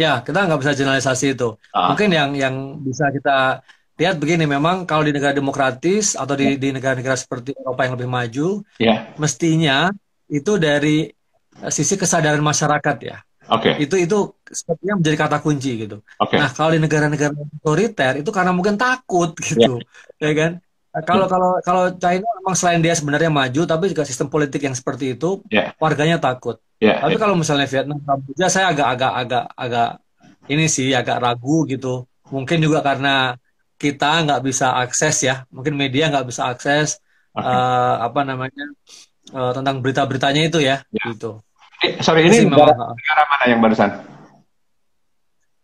ya 0.00 0.12
kita 0.24 0.48
nggak 0.48 0.60
bisa 0.64 0.72
generalisasi 0.72 1.36
itu 1.36 1.52
uh. 1.52 1.92
mungkin 1.92 2.08
yang 2.08 2.32
yang 2.32 2.80
bisa 2.80 3.12
kita 3.12 3.60
lihat 4.00 4.16
begini 4.18 4.48
memang 4.48 4.88
kalau 4.88 5.06
di 5.06 5.14
negara 5.14 5.30
demokratis 5.30 6.18
atau 6.18 6.34
di, 6.34 6.56
ya. 6.56 6.58
di 6.58 6.68
negara-negara 6.74 7.14
seperti 7.14 7.54
Eropa 7.54 7.86
yang 7.86 7.94
lebih 7.94 8.10
maju 8.10 8.48
yeah. 8.80 9.12
mestinya 9.20 9.92
itu 10.26 10.58
dari 10.58 11.06
sisi 11.70 11.94
kesadaran 11.94 12.42
masyarakat 12.42 12.96
ya 13.04 13.20
Oke. 13.52 13.76
Okay. 13.76 13.84
Itu 13.84 14.00
itu 14.00 14.18
sepertinya 14.48 14.96
menjadi 14.96 15.16
kata 15.20 15.36
kunci 15.44 15.84
gitu. 15.84 16.00
Okay. 16.16 16.40
Nah 16.40 16.48
kalau 16.48 16.72
di 16.72 16.80
negara-negara 16.80 17.36
otoriter 17.60 18.24
itu 18.24 18.30
karena 18.32 18.56
mungkin 18.56 18.80
takut 18.80 19.36
gitu, 19.48 19.84
yeah. 20.16 20.24
ya 20.24 20.32
kan? 20.32 20.52
Kalau 21.02 21.26
kalau 21.26 21.58
kalau 21.66 21.90
China 21.98 22.22
memang 22.38 22.54
selain 22.54 22.78
dia 22.78 22.94
sebenarnya 22.94 23.26
maju, 23.26 23.66
tapi 23.66 23.90
juga 23.90 24.06
sistem 24.06 24.30
politik 24.30 24.62
yang 24.62 24.78
seperti 24.78 25.18
itu, 25.18 25.42
yeah. 25.50 25.74
warganya 25.82 26.22
takut. 26.22 26.62
Yeah, 26.78 27.02
tapi 27.02 27.18
yeah. 27.18 27.22
kalau 27.26 27.34
misalnya 27.34 27.66
Vietnam, 27.66 27.98
Kamboja, 27.98 28.46
saya 28.46 28.70
agak-agak 28.70 29.12
agak 29.26 29.44
agak 29.58 29.90
ini 30.46 30.70
sih 30.70 30.94
agak 30.94 31.18
ragu 31.18 31.66
gitu. 31.66 32.06
Mungkin 32.30 32.62
juga 32.62 32.78
karena 32.78 33.34
kita 33.74 34.22
nggak 34.22 34.42
bisa 34.46 34.78
akses 34.78 35.26
ya, 35.26 35.42
mungkin 35.50 35.74
media 35.74 36.14
nggak 36.14 36.30
bisa 36.30 36.46
akses 36.46 37.02
okay. 37.34 37.42
uh, 37.42 37.50
eh, 37.50 37.94
apa 38.06 38.20
namanya 38.22 38.64
uh, 39.34 39.50
tentang 39.50 39.82
berita-beritanya 39.82 40.46
itu 40.46 40.62
ya, 40.62 40.78
yeah. 40.94 41.10
gitu. 41.10 41.42
Eh, 41.82 41.98
sorry 42.06 42.30
ini 42.30 42.46
negara, 42.46 42.70
negara 42.70 43.22
mana 43.34 43.44
yang 43.50 43.58
barusan? 43.58 43.90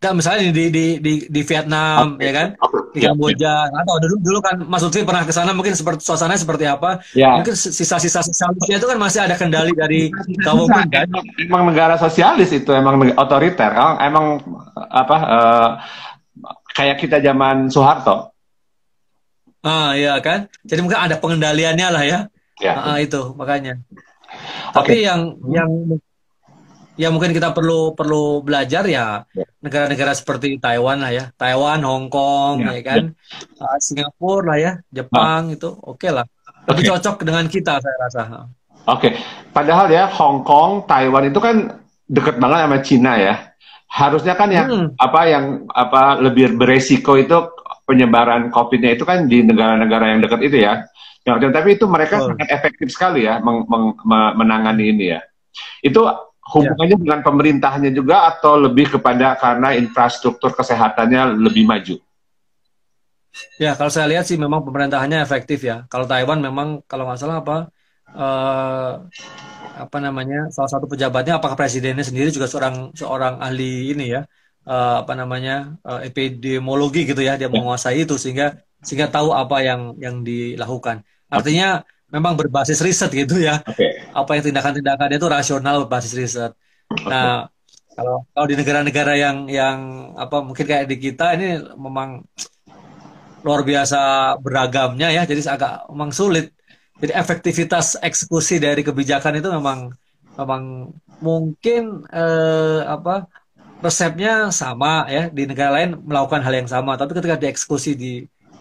Nah, 0.00 0.12
misalnya 0.16 0.50
di 0.50 0.74
di 0.74 0.86
di 0.98 1.12
di 1.30 1.40
Vietnam 1.46 2.18
okay. 2.18 2.26
ya 2.26 2.32
kan, 2.34 2.48
di 2.90 3.00
Kamboja. 3.02 3.70
Ya, 3.70 3.78
Atau 3.82 3.96
dulu 4.02 4.14
dulu 4.18 4.38
kan 4.42 4.56
Mas 4.66 4.82
Lutfi 4.82 5.06
pernah 5.06 5.22
ke 5.22 5.32
sana 5.32 5.54
mungkin 5.54 5.74
seperti 5.74 6.02
suasananya 6.02 6.42
seperti 6.42 6.64
apa? 6.66 7.02
Ya. 7.14 7.38
Mungkin 7.38 7.54
sisa-sisa 7.54 8.20
sosialisnya 8.22 8.76
itu 8.82 8.86
kan 8.90 8.98
masih 8.98 9.20
ada 9.24 9.34
kendali 9.38 9.72
dari 9.74 10.10
kaum 10.42 10.66
kan. 10.66 11.06
Emang 11.38 11.70
negara 11.70 11.94
sosialis 11.96 12.50
itu 12.50 12.70
emang 12.74 12.98
otoriter. 13.14 13.70
Emang, 13.74 13.94
emang 14.02 14.26
apa 14.74 15.16
uh, 15.22 15.70
kayak 16.74 16.98
kita 16.98 17.22
zaman 17.22 17.70
Soeharto. 17.70 18.34
Ah 19.60 19.92
iya 19.94 20.16
kan. 20.24 20.48
Jadi 20.64 20.80
mungkin 20.80 20.98
ada 20.98 21.16
pengendaliannya 21.20 21.88
lah 21.92 22.04
ya. 22.04 22.18
Ya. 22.60 22.74
Ah, 22.76 22.98
itu 23.00 23.32
makanya. 23.36 23.80
Tapi 24.70 25.00
okay. 25.00 25.08
yang 25.08 25.36
yang 25.48 25.70
ya 26.98 27.08
mungkin 27.10 27.30
kita 27.30 27.54
perlu 27.54 27.92
perlu 27.94 28.42
belajar 28.42 28.86
ya, 28.86 29.22
ya 29.30 29.46
negara-negara 29.62 30.14
seperti 30.14 30.58
Taiwan 30.58 31.02
lah 31.02 31.12
ya, 31.14 31.24
Taiwan, 31.34 31.84
Hong 31.86 32.08
Kong 32.10 32.66
ya, 32.66 32.74
ya 32.74 32.82
kan, 32.82 33.04
ya. 33.14 33.62
Uh, 33.62 33.78
Singapura 33.78 34.54
lah 34.54 34.58
ya, 34.58 34.72
Jepang 34.90 35.50
ah. 35.50 35.54
itu 35.54 35.68
oke 35.70 36.00
okay 36.00 36.10
lah, 36.10 36.26
lebih 36.66 36.84
okay. 36.86 36.90
cocok 36.96 37.16
dengan 37.22 37.44
kita 37.46 37.78
saya 37.78 37.96
rasa. 38.00 38.22
Oke, 38.24 38.46
okay. 38.88 39.12
padahal 39.54 39.86
ya 39.92 40.08
Hong 40.08 40.42
Kong, 40.42 40.88
Taiwan 40.88 41.28
itu 41.28 41.38
kan 41.38 41.78
deket 42.10 42.42
banget 42.42 42.58
sama 42.66 42.78
Cina 42.82 43.12
ya. 43.20 43.34
Harusnya 43.90 44.38
kan 44.38 44.48
yang 44.54 44.68
hmm. 44.70 44.88
apa 45.02 45.20
yang 45.26 45.44
apa 45.70 46.22
lebih 46.22 46.54
beresiko 46.54 47.18
itu 47.18 47.34
penyebaran 47.90 48.54
COVID-nya 48.54 48.94
itu 48.94 49.02
kan 49.02 49.26
di 49.26 49.42
negara-negara 49.42 50.14
yang 50.14 50.22
dekat 50.22 50.40
itu 50.46 50.62
ya. 50.62 50.86
Ya, 51.26 51.36
tapi 51.36 51.76
itu 51.76 51.84
mereka 51.84 52.22
oh. 52.22 52.32
sangat 52.32 52.48
efektif 52.48 52.88
sekali 52.94 53.28
ya 53.28 53.42
meng, 53.44 53.68
meng, 53.68 53.92
menangani 54.38 54.94
ini 54.94 55.04
ya. 55.12 55.20
Itu 55.84 56.06
hubungannya 56.50 56.98
ya. 56.98 57.02
dengan 57.02 57.20
pemerintahnya 57.22 57.90
juga 57.94 58.26
atau 58.26 58.58
lebih 58.58 58.98
kepada 58.98 59.38
karena 59.38 59.78
infrastruktur 59.78 60.50
kesehatannya 60.52 61.38
lebih 61.38 61.64
maju? 61.64 61.96
Ya, 63.62 63.78
kalau 63.78 63.90
saya 63.94 64.10
lihat 64.10 64.26
sih 64.26 64.34
memang 64.34 64.66
pemerintahannya 64.66 65.22
efektif 65.22 65.62
ya. 65.62 65.86
Kalau 65.86 66.04
Taiwan 66.10 66.42
memang 66.42 66.82
kalau 66.90 67.06
nggak 67.06 67.20
salah 67.22 67.38
apa 67.40 67.56
uh, 68.10 68.92
apa 69.80 69.98
namanya 70.02 70.50
salah 70.50 70.66
satu 70.66 70.90
pejabatnya 70.90 71.38
apakah 71.38 71.54
presidennya 71.54 72.02
sendiri 72.02 72.34
juga 72.34 72.50
seorang 72.50 72.90
seorang 72.92 73.38
ahli 73.38 73.94
ini 73.94 74.06
ya 74.12 74.26
uh, 74.66 75.06
apa 75.06 75.14
namanya 75.14 75.78
uh, 75.86 76.02
epidemiologi 76.02 77.06
gitu 77.06 77.22
ya 77.22 77.38
dia 77.38 77.46
ya. 77.46 77.54
menguasai 77.54 78.02
itu 78.02 78.18
sehingga 78.18 78.60
sehingga 78.82 79.08
tahu 79.08 79.30
apa 79.30 79.62
yang 79.62 79.94
yang 80.02 80.26
dilakukan. 80.26 81.06
Artinya 81.30 81.86
memang 82.10 82.34
berbasis 82.34 82.82
riset 82.82 83.10
gitu 83.14 83.38
ya. 83.38 83.62
Okay. 83.64 84.02
Apa 84.10 84.36
yang 84.38 84.44
tindakan-tindakannya 84.50 85.16
itu 85.16 85.28
rasional 85.30 85.86
berbasis 85.86 86.14
riset. 86.14 86.52
Nah, 87.06 87.46
kalau 87.94 88.26
kalau 88.34 88.46
di 88.50 88.58
negara-negara 88.58 89.14
yang 89.14 89.46
yang 89.46 89.78
apa 90.18 90.42
mungkin 90.42 90.66
kayak 90.66 90.90
di 90.90 90.96
kita 90.98 91.38
ini 91.38 91.62
memang 91.78 92.26
luar 93.40 93.62
biasa 93.64 94.34
beragamnya 94.42 95.08
ya, 95.14 95.22
jadi 95.24 95.40
agak 95.54 95.88
memang 95.88 96.10
sulit. 96.12 96.52
Jadi 97.00 97.16
efektivitas 97.16 97.96
eksekusi 97.96 98.60
dari 98.60 98.84
kebijakan 98.84 99.40
itu 99.40 99.48
memang 99.48 99.88
memang 100.36 100.92
mungkin 101.24 102.04
eh, 102.12 102.80
apa 102.84 103.24
resepnya 103.80 104.52
sama 104.52 105.08
ya 105.08 105.32
di 105.32 105.48
negara 105.48 105.80
lain 105.80 105.96
melakukan 106.04 106.44
hal 106.44 106.52
yang 106.52 106.68
sama, 106.68 107.00
tapi 107.00 107.16
ketika 107.16 107.40
dieksekusi 107.40 107.96
di 107.96 108.12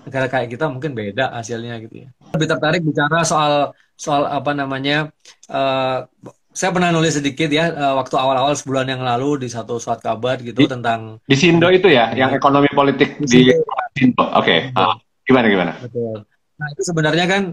negara 0.08 0.32
kayak 0.32 0.56
kita 0.56 0.72
mungkin 0.72 0.96
beda 0.96 1.36
hasilnya 1.36 1.76
gitu 1.84 2.08
ya. 2.08 2.10
Lebih 2.36 2.48
tertarik 2.48 2.82
bicara 2.86 3.26
soal 3.26 3.74
soal 4.00 4.24
apa 4.32 4.56
namanya 4.56 5.12
uh, 5.52 6.08
saya 6.56 6.72
pernah 6.72 6.90
nulis 6.90 7.20
sedikit 7.20 7.52
ya 7.52 7.72
uh, 7.72 7.94
waktu 8.00 8.16
awal-awal 8.16 8.56
sebulan 8.56 8.88
yang 8.90 9.02
lalu 9.04 9.44
di 9.44 9.48
satu 9.52 9.78
surat 9.78 10.00
kabar 10.00 10.40
gitu 10.40 10.66
di, 10.66 10.68
tentang 10.68 11.22
di 11.24 11.36
Sindo 11.36 11.68
itu 11.70 11.88
ya, 11.92 12.12
ya. 12.12 12.26
yang 12.26 12.32
ekonomi 12.34 12.68
politik 12.72 13.20
di, 13.22 13.54
Sindo. 13.96 14.24
Oke, 14.36 14.72
okay. 14.72 14.76
uh, 14.76 14.96
gimana 15.28 15.46
gimana? 15.52 15.72
Betul. 15.84 16.24
Nah 16.60 16.68
itu 16.76 16.82
sebenarnya 16.84 17.26
kan 17.28 17.44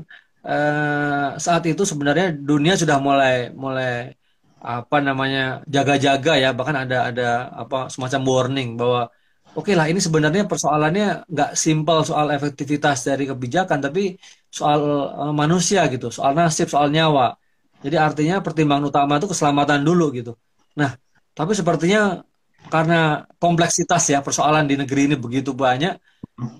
uh, 0.47 1.29
saat 1.37 1.63
itu 1.67 1.83
sebenarnya 1.83 2.35
dunia 2.35 2.75
sudah 2.79 2.99
mulai 3.03 3.51
mulai 3.55 4.15
apa 4.63 4.99
namanya 4.99 5.63
jaga-jaga 5.71 6.41
ya 6.41 6.51
bahkan 6.51 6.89
ada 6.89 7.13
ada 7.13 7.29
apa 7.55 7.87
semacam 7.87 8.21
warning 8.27 8.71
bahwa 8.75 9.13
oke 9.57 9.65
okay 9.65 9.75
lah 9.79 9.87
ini 9.91 10.01
sebenarnya 10.07 10.45
persoalannya 10.45 11.27
nggak 11.33 11.51
simpel 11.57 11.99
soal 12.05 12.27
efektivitas 12.37 13.09
dari 13.09 13.25
kebijakan 13.31 13.79
tapi 13.87 14.03
soal 14.53 14.81
uh, 15.23 15.35
manusia 15.35 15.81
gitu 15.93 16.07
soal 16.13 16.33
nasib 16.37 16.69
soal 16.69 16.89
nyawa. 16.93 17.37
Jadi 17.85 17.97
artinya 18.07 18.37
pertimbangan 18.47 18.85
utama 18.91 19.13
itu 19.21 19.29
keselamatan 19.33 19.81
dulu 19.89 20.05
gitu. 20.19 20.33
Nah 20.81 20.91
tapi 21.37 21.53
sepertinya 21.53 22.01
karena 22.67 23.25
kompleksitas 23.39 24.03
ya 24.11 24.19
persoalan 24.27 24.65
di 24.67 24.75
negeri 24.81 25.01
ini 25.13 25.17
begitu 25.25 25.55
banyak 25.55 25.95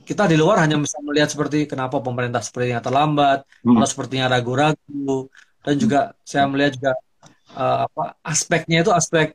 kita 0.09 0.25
di 0.31 0.37
luar 0.39 0.65
hanya 0.65 0.79
bisa 0.79 0.97
melihat 1.03 1.29
seperti 1.35 1.67
kenapa 1.69 2.01
pemerintah 2.01 2.41
sepertinya 2.41 2.81
terlambat 2.81 3.45
hmm. 3.67 3.77
atau 3.77 3.89
sepertinya 3.93 4.27
ragu-ragu 4.33 5.29
dan 5.67 5.75
juga 5.83 5.99
saya 6.23 6.47
melihat 6.47 6.73
juga 6.79 6.93
uh, 7.59 7.79
apa 7.91 8.05
aspeknya 8.23 8.87
itu 8.87 8.93
aspek 8.95 9.35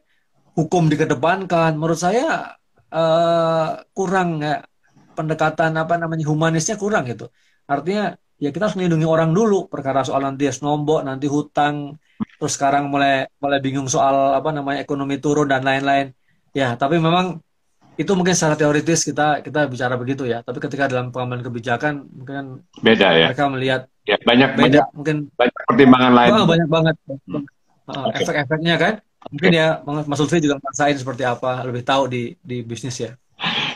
hukum 0.57 0.87
dikedepankan. 0.91 1.75
Menurut 1.75 1.99
saya 1.99 2.55
uh, 2.91 3.81
kurang 3.95 4.43
ya 4.43 4.61
pendekatan 5.15 5.75
apa 5.75 5.95
namanya 5.99 6.27
humanisnya 6.27 6.75
kurang 6.75 7.07
gitu. 7.07 7.31
Artinya 7.67 8.15
ya 8.41 8.49
kita 8.49 8.67
harus 8.67 8.77
melindungi 8.77 9.07
orang 9.07 9.31
dulu 9.31 9.69
perkara 9.71 10.01
soal 10.01 10.25
nanti 10.25 10.49
nombok 10.59 11.05
nanti 11.05 11.29
hutang 11.29 11.95
terus 12.37 12.57
sekarang 12.57 12.89
mulai 12.89 13.29
mulai 13.37 13.59
bingung 13.61 13.85
soal 13.85 14.33
apa 14.33 14.49
namanya 14.53 14.81
ekonomi 14.81 15.17
turun 15.21 15.49
dan 15.49 15.65
lain-lain. 15.65 16.13
Ya, 16.51 16.75
tapi 16.75 16.99
memang 16.99 17.39
itu 17.95 18.11
mungkin 18.17 18.33
secara 18.33 18.57
teoritis 18.57 19.05
kita 19.05 19.45
kita 19.45 19.69
bicara 19.69 19.95
begitu 19.95 20.25
ya. 20.25 20.41
Tapi 20.41 20.57
ketika 20.57 20.89
dalam 20.89 21.13
pengambilan 21.13 21.43
kebijakan 21.47 21.93
mungkin 22.11 22.65
beda 22.81 23.07
ya. 23.15 23.27
Mereka 23.31 23.45
melihat 23.51 23.81
ya, 24.09 24.17
banyak 24.25 24.49
beda 24.57 24.63
banyak, 24.63 24.85
mungkin 24.97 25.15
banyak 25.37 25.55
pertimbangan 25.69 26.13
lain. 26.17 26.31
Oh, 26.33 26.45
banyak 26.49 26.69
banget. 26.69 26.95
Hmm. 27.07 27.45
Okay. 27.91 28.23
Efek-efeknya 28.23 28.75
kan 28.79 28.93
mungkin 29.29 29.51
ya 29.53 29.83
Mas 29.85 30.17
Lutfi 30.17 30.41
juga 30.41 30.57
ngerasain 30.57 30.97
seperti 30.97 31.23
apa 31.27 31.61
lebih 31.67 31.85
tahu 31.85 32.09
di 32.09 32.33
di 32.41 32.65
bisnis 32.65 32.97
ya 32.97 33.11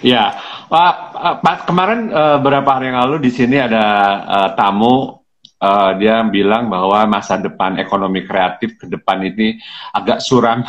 ya 0.01 0.33
Pak, 0.65 1.69
kemarin 1.69 2.09
uh, 2.09 2.41
beberapa 2.41 2.77
hari 2.77 2.89
yang 2.89 3.01
lalu 3.05 3.29
di 3.29 3.31
sini 3.33 3.61
ada 3.61 3.85
uh, 4.25 4.49
tamu 4.57 5.25
uh, 5.61 5.91
dia 5.97 6.25
bilang 6.25 6.67
bahwa 6.67 7.05
masa 7.05 7.37
depan 7.37 7.77
ekonomi 7.77 8.25
kreatif 8.25 8.77
ke 8.77 8.85
depan 8.89 9.21
ini 9.25 9.61
agak 9.93 10.21
suram. 10.21 10.65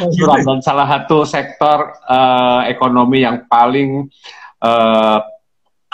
Oh, 0.00 0.10
suram 0.16 0.40
dan 0.40 0.58
salah 0.64 0.88
satu 0.88 1.28
sektor 1.28 2.00
uh, 2.08 2.64
ekonomi 2.68 3.22
yang 3.22 3.44
paling 3.44 4.08
uh, 4.64 5.18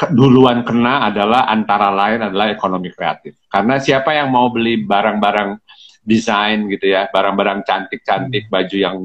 duluan 0.09 0.65
kena 0.65 1.13
adalah 1.13 1.45
antara 1.51 1.93
lain 1.93 2.25
adalah 2.31 2.49
ekonomi 2.49 2.89
kreatif. 2.89 3.37
Karena 3.51 3.77
siapa 3.77 4.17
yang 4.17 4.33
mau 4.33 4.49
beli 4.49 4.81
barang-barang 4.81 5.51
desain 6.11 6.67
gitu 6.67 6.91
ya, 6.91 7.07
barang-barang 7.07 7.63
cantik-cantik, 7.63 8.51
baju 8.51 8.77
yang 8.77 8.97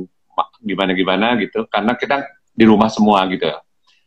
gimana-gimana 0.65 1.37
gitu, 1.37 1.69
karena 1.69 1.93
kita 1.93 2.25
di 2.49 2.65
rumah 2.65 2.89
semua 2.89 3.29
gitu. 3.29 3.45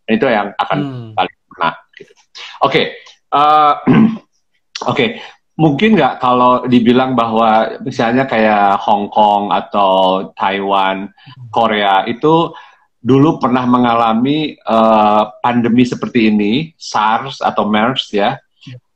Dan 0.02 0.12
itu 0.18 0.26
yang 0.26 0.50
akan 0.58 0.78
hmm. 0.82 1.10
paling 1.14 1.36
kena. 1.54 1.70
Gitu. 1.94 2.12
Oke, 2.12 2.26
okay. 2.66 2.84
uh, 3.30 3.72
oke. 4.90 4.96
Okay. 4.96 5.10
Mungkin 5.58 5.98
nggak 5.98 6.22
kalau 6.22 6.62
dibilang 6.70 7.18
bahwa 7.18 7.82
misalnya 7.82 8.30
kayak 8.30 8.78
Hong 8.78 9.10
Kong 9.10 9.50
atau 9.50 10.30
Taiwan, 10.38 11.10
Korea 11.50 12.06
itu 12.06 12.54
dulu 12.98 13.42
pernah 13.42 13.66
mengalami 13.66 14.54
uh, 14.54 15.34
pandemi 15.42 15.82
seperti 15.82 16.30
ini, 16.30 16.70
SARS 16.78 17.42
atau 17.42 17.66
MERS 17.66 18.14
ya. 18.14 18.38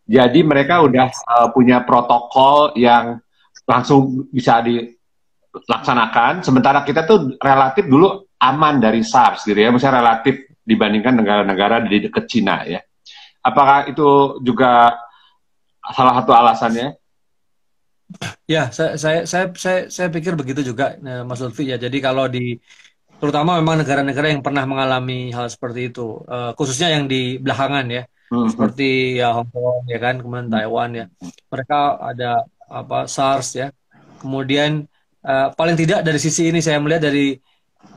Jadi 0.07 0.47
mereka 0.47 0.87
udah 0.87 1.11
uh, 1.11 1.49
punya 1.51 1.83
protokol 1.83 2.79
yang 2.79 3.19
langsung 3.73 4.29
bisa 4.29 4.61
dilaksanakan. 4.61 6.45
Sementara 6.45 6.85
kita 6.85 7.09
tuh 7.09 7.41
relatif 7.41 7.89
dulu 7.89 8.29
aman 8.37 8.77
dari 8.77 9.01
SARS 9.01 9.49
gitu 9.49 9.57
ya, 9.57 9.73
misalnya 9.73 10.05
relatif 10.05 10.53
dibandingkan 10.61 11.17
negara-negara 11.17 11.81
di 11.89 12.05
dekat 12.05 12.29
Cina 12.29 12.69
ya. 12.69 12.85
Apakah 13.41 13.89
itu 13.89 14.39
juga 14.45 14.93
salah 15.83 16.21
satu 16.21 16.31
alasannya? 16.37 16.95
Ya, 18.45 18.69
saya 18.69 19.01
saya 19.01 19.25
saya 19.25 19.49
saya, 19.57 19.81
saya 19.89 20.09
pikir 20.13 20.37
begitu 20.37 20.61
juga, 20.61 21.01
eh, 21.01 21.25
Mas 21.25 21.41
Lutfi 21.41 21.65
ya. 21.65 21.81
Jadi 21.81 21.97
kalau 21.99 22.29
di 22.29 22.61
terutama 23.17 23.57
memang 23.57 23.81
negara-negara 23.81 24.29
yang 24.35 24.45
pernah 24.45 24.69
mengalami 24.69 25.33
hal 25.33 25.47
seperti 25.47 25.95
itu, 25.95 26.21
uh, 26.27 26.53
khususnya 26.59 26.91
yang 26.91 27.07
di 27.07 27.39
belakangan 27.39 27.87
ya, 27.87 28.03
hmm. 28.35 28.51
seperti 28.51 29.23
ya 29.23 29.31
Hong 29.31 29.47
Kong 29.55 29.87
ya 29.87 29.99
kan, 30.03 30.19
kemudian 30.19 30.51
Taiwan 30.51 30.91
ya, 30.91 31.07
mereka 31.47 32.03
ada 32.03 32.43
apa 32.73 33.05
SARS 33.05 33.61
ya, 33.61 33.69
kemudian 34.25 34.89
uh, 35.21 35.53
paling 35.53 35.77
tidak 35.77 36.01
dari 36.01 36.17
sisi 36.17 36.49
ini 36.49 36.65
saya 36.65 36.81
melihat 36.81 37.13
dari 37.13 37.37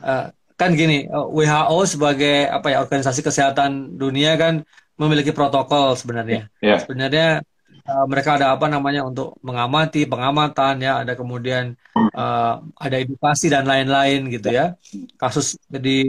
uh, 0.04 0.28
kan 0.56 0.72
gini, 0.72 1.08
WHO 1.08 1.78
sebagai 1.84 2.48
apa 2.48 2.72
ya 2.72 2.80
organisasi 2.84 3.20
kesehatan 3.20 3.96
dunia 3.96 4.36
kan 4.40 4.64
memiliki 4.96 5.32
protokol 5.32 5.92
sebenarnya, 5.96 6.48
yeah. 6.64 6.80
sebenarnya 6.80 7.44
uh, 7.84 8.06
mereka 8.08 8.40
ada 8.40 8.56
apa 8.56 8.64
namanya 8.68 9.04
untuk 9.04 9.36
mengamati 9.44 10.08
pengamatan 10.08 10.80
ya 10.80 11.04
ada 11.04 11.12
kemudian 11.12 11.76
uh, 12.16 12.64
ada 12.80 12.96
edukasi 12.96 13.52
dan 13.52 13.68
lain-lain 13.68 14.32
gitu 14.32 14.48
ya. 14.48 14.76
Kasus 15.20 15.60
di 15.68 16.00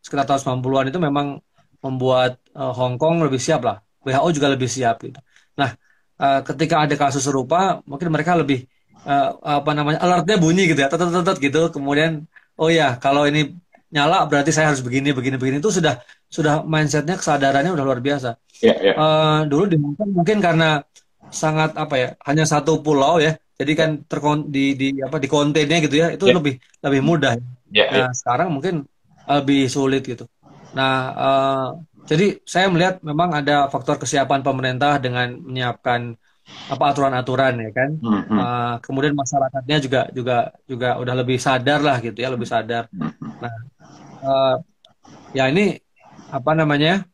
sekitar 0.00 0.24
tahun 0.24 0.64
90-an 0.64 0.88
itu 0.88 1.00
memang 1.00 1.36
membuat 1.84 2.40
uh, 2.56 2.72
Hong 2.72 2.96
Kong 2.96 3.20
lebih 3.20 3.40
siap 3.40 3.68
lah. 3.68 3.84
WHO 4.00 4.28
juga 4.32 4.48
lebih 4.48 4.70
siap 4.70 5.04
gitu 5.04 5.20
uh, 6.18 6.40
ketika 6.44 6.84
ada 6.84 6.94
kasus 6.98 7.22
serupa 7.24 7.80
mungkin 7.86 8.10
mereka 8.12 8.34
lebih 8.34 8.66
uh, 9.06 9.38
apa 9.62 9.70
namanya 9.72 9.98
alertnya 10.02 10.36
bunyi 10.36 10.70
gitu 10.70 10.80
ya 10.84 10.90
tetet 10.90 11.10
tetet 11.14 11.36
gitu 11.40 11.62
kemudian 11.74 12.26
oh 12.58 12.68
ya 12.68 12.98
kalau 12.98 13.24
ini 13.24 13.56
nyala 13.88 14.28
berarti 14.28 14.52
saya 14.52 14.68
harus 14.68 14.84
begini 14.84 15.16
begini 15.16 15.40
begini 15.40 15.58
itu 15.64 15.72
sudah 15.72 16.04
sudah 16.28 16.60
mindsetnya 16.68 17.16
kesadarannya 17.16 17.72
udah 17.72 17.84
luar 17.88 18.04
biasa. 18.04 18.36
Yeah, 18.60 18.76
yeah. 18.84 18.96
Uh, 19.00 19.40
dulu 19.48 19.64
di 19.64 19.76
Hongkong 19.80 20.12
mungkin 20.12 20.44
karena 20.44 20.84
sangat 21.32 21.72
apa 21.76 21.94
ya 21.96 22.08
hanya 22.28 22.44
satu 22.44 22.84
pulau 22.84 23.20
ya 23.20 23.36
jadi 23.56 23.72
kan 23.76 23.90
terkon 24.04 24.48
di 24.48 24.76
di 24.76 24.88
apa 25.00 25.16
di 25.16 25.28
kontennya 25.28 25.80
gitu 25.80 25.96
ya 25.96 26.12
itu 26.12 26.24
yeah. 26.28 26.36
lebih 26.36 26.54
lebih 26.84 27.00
mudah. 27.00 27.32
Yeah, 27.72 27.88
nah 27.88 27.98
yeah. 28.08 28.10
sekarang 28.12 28.52
mungkin 28.52 28.84
lebih 29.24 29.72
sulit 29.72 30.04
gitu. 30.04 30.28
Nah 30.76 30.94
uh, 31.16 31.68
jadi 32.08 32.40
saya 32.48 32.72
melihat 32.72 33.04
memang 33.04 33.36
ada 33.36 33.68
faktor 33.68 34.00
kesiapan 34.00 34.40
pemerintah 34.40 34.96
dengan 34.96 35.36
menyiapkan 35.44 36.16
apa 36.72 36.84
aturan-aturan 36.88 37.60
ya 37.60 37.70
kan. 37.76 37.90
Mm 38.00 38.08
-hmm. 38.24 38.38
uh, 38.40 38.74
kemudian 38.80 39.12
masyarakatnya 39.12 39.76
juga 39.84 40.00
juga 40.16 40.36
juga 40.64 40.96
udah 40.96 41.14
lebih 41.20 41.36
sadar 41.36 41.84
lah 41.84 42.00
gitu 42.00 42.16
ya 42.16 42.32
lebih 42.32 42.48
sadar. 42.48 42.88
Mm-hmm. 42.88 43.30
Nah 43.44 43.54
uh, 44.24 44.56
ya 45.36 45.52
ini 45.52 45.76
apa 46.32 46.52
namanya 46.56 47.04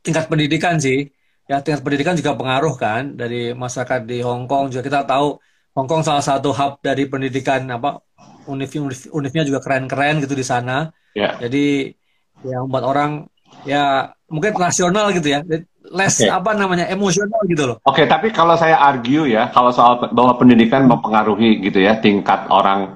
tingkat 0.00 0.32
pendidikan 0.32 0.80
sih 0.80 1.12
ya 1.44 1.60
tingkat 1.60 1.84
pendidikan 1.84 2.16
juga 2.16 2.32
pengaruh 2.36 2.74
kan 2.80 3.16
dari 3.16 3.52
masyarakat 3.52 4.08
di 4.08 4.24
Hong 4.24 4.48
Kong 4.48 4.72
juga 4.72 4.82
kita 4.86 5.00
tahu 5.04 5.36
Hong 5.76 5.88
Kong 5.88 6.00
salah 6.00 6.24
satu 6.24 6.56
hub 6.56 6.80
dari 6.80 7.04
pendidikan 7.04 7.68
apa 7.68 8.00
univ, 8.48 8.70
univ 8.72 9.00
univnya 9.12 9.42
juga 9.44 9.60
keren-keren 9.60 10.24
gitu 10.24 10.32
di 10.32 10.46
sana 10.46 10.88
yeah. 11.12 11.36
jadi 11.36 11.92
yang 12.44 12.68
membuat 12.68 12.84
orang 12.88 13.10
ya 13.68 14.12
mungkin 14.30 14.56
rasional 14.56 15.12
gitu 15.12 15.28
ya 15.28 15.42
less 15.90 16.22
okay. 16.22 16.30
apa 16.30 16.54
namanya 16.54 16.86
emosional 16.86 17.42
gitu 17.50 17.66
loh. 17.66 17.76
Oke, 17.82 18.02
okay, 18.02 18.06
tapi 18.06 18.30
kalau 18.30 18.54
saya 18.54 18.78
argue 18.78 19.26
ya, 19.26 19.50
kalau 19.50 19.74
soal 19.74 19.98
bahwa 20.14 20.38
pendidikan 20.38 20.86
mempengaruhi 20.86 21.58
gitu 21.66 21.82
ya 21.82 21.98
tingkat 21.98 22.46
orang 22.46 22.94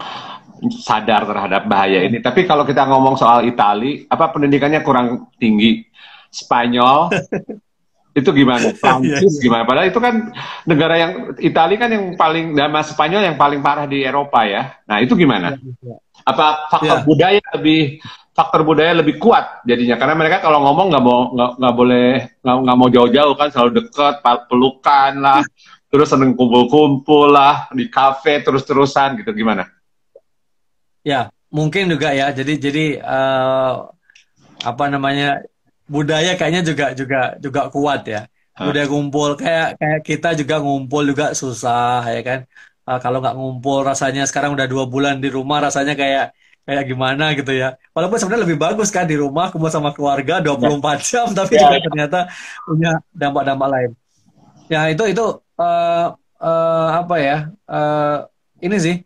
sadar 0.71 1.27
terhadap 1.27 1.67
bahaya 1.67 2.07
ini. 2.07 2.23
Tapi 2.23 2.47
kalau 2.47 2.63
kita 2.63 2.87
ngomong 2.87 3.19
soal 3.19 3.45
Itali, 3.45 4.07
apa 4.07 4.31
pendidikannya 4.31 4.81
kurang 4.87 5.29
tinggi? 5.37 5.85
Spanyol 6.35 7.15
itu 8.19 8.31
gimana? 8.31 8.71
Iya, 8.71 8.79
Prancis 8.79 9.39
iya. 9.39 9.43
gimana? 9.43 9.63
Padahal 9.67 9.87
itu 9.91 10.01
kan 10.03 10.15
negara 10.67 10.95
yang 10.99 11.13
Italia 11.39 11.77
kan 11.79 11.91
yang 11.91 12.05
paling 12.15 12.55
nama 12.55 12.81
Spanyol 12.83 13.23
yang 13.27 13.37
paling 13.39 13.61
parah 13.63 13.87
di 13.87 14.03
Eropa 14.03 14.47
ya. 14.47 14.83
Nah 14.87 15.03
itu 15.03 15.19
gimana? 15.19 15.59
Apa 16.25 16.73
faktor 16.73 16.99
ya. 17.01 17.05
budaya 17.05 17.41
lebih 17.57 18.01
faktor 18.35 18.67
budaya 18.67 18.93
lebih 18.99 19.21
kuat 19.23 19.63
jadinya 19.63 19.95
karena 19.95 20.19
mereka 20.19 20.43
kalau 20.43 20.59
ngomong 20.67 20.91
nggak 20.91 21.05
mau 21.05 21.21
nggak 21.37 21.75
boleh 21.79 22.09
nggak 22.43 22.79
mau 22.81 22.89
jauh-jauh 22.91 23.39
kan 23.39 23.49
selalu 23.55 23.85
deket 23.85 24.15
pelukan 24.51 25.13
lah 25.23 25.45
terus 25.95 26.11
seneng 26.11 26.35
kumpul-kumpul 26.35 27.31
lah 27.31 27.71
di 27.71 27.87
kafe 27.87 28.43
terus-terusan 28.43 29.23
gitu 29.23 29.31
gimana? 29.31 29.71
Ya, 31.07 31.31
mungkin 31.55 31.87
juga 31.87 32.11
ya. 32.11 32.35
Jadi 32.35 32.59
jadi 32.59 32.85
uh, 32.99 33.95
apa 34.67 34.85
namanya 34.91 35.47
budaya 35.87 36.35
kayaknya 36.35 36.67
juga 36.67 36.87
juga 36.99 37.39
juga 37.39 37.71
kuat 37.71 38.11
ya. 38.11 38.27
Udah 38.59 38.91
ngumpul 38.91 39.39
kayak 39.39 39.79
kayak 39.79 40.01
kita 40.03 40.35
juga 40.35 40.59
ngumpul 40.59 41.07
juga 41.07 41.31
susah 41.31 42.03
ya 42.11 42.23
kan. 42.27 42.41
Uh, 42.85 43.01
kalau 43.01 43.25
nggak 43.25 43.33
ngumpul 43.33 43.81
rasanya 43.81 44.29
sekarang 44.29 44.53
udah 44.53 44.69
dua 44.69 44.85
bulan 44.85 45.17
di 45.17 45.33
rumah 45.33 45.65
rasanya 45.65 45.97
kayak 45.97 46.37
kayak 46.65 46.85
gimana 46.89 47.37
gitu 47.37 47.53
ya. 47.53 47.77
Walaupun 47.93 48.17
sebenarnya 48.17 48.45
lebih 48.49 48.59
bagus 48.61 48.89
kan 48.89 49.05
di 49.05 49.17
rumah 49.17 49.53
kumpul 49.53 49.69
sama 49.69 49.93
keluarga 49.93 50.41
24 50.41 50.61
ya. 50.61 50.97
jam 51.09 51.27
tapi 51.33 51.53
ya, 51.57 51.61
juga 51.65 51.77
ya. 51.77 51.83
ternyata 51.85 52.19
punya 52.65 52.93
dampak-dampak 53.13 53.69
lain. 53.69 53.91
Ya 54.73 54.81
itu 54.89 55.05
itu 55.13 55.25
uh, 55.61 56.07
uh, 56.41 56.89
apa 57.05 57.17
ya? 57.21 57.39
Uh, 57.69 58.25
ini 58.65 58.77
sih 58.81 58.97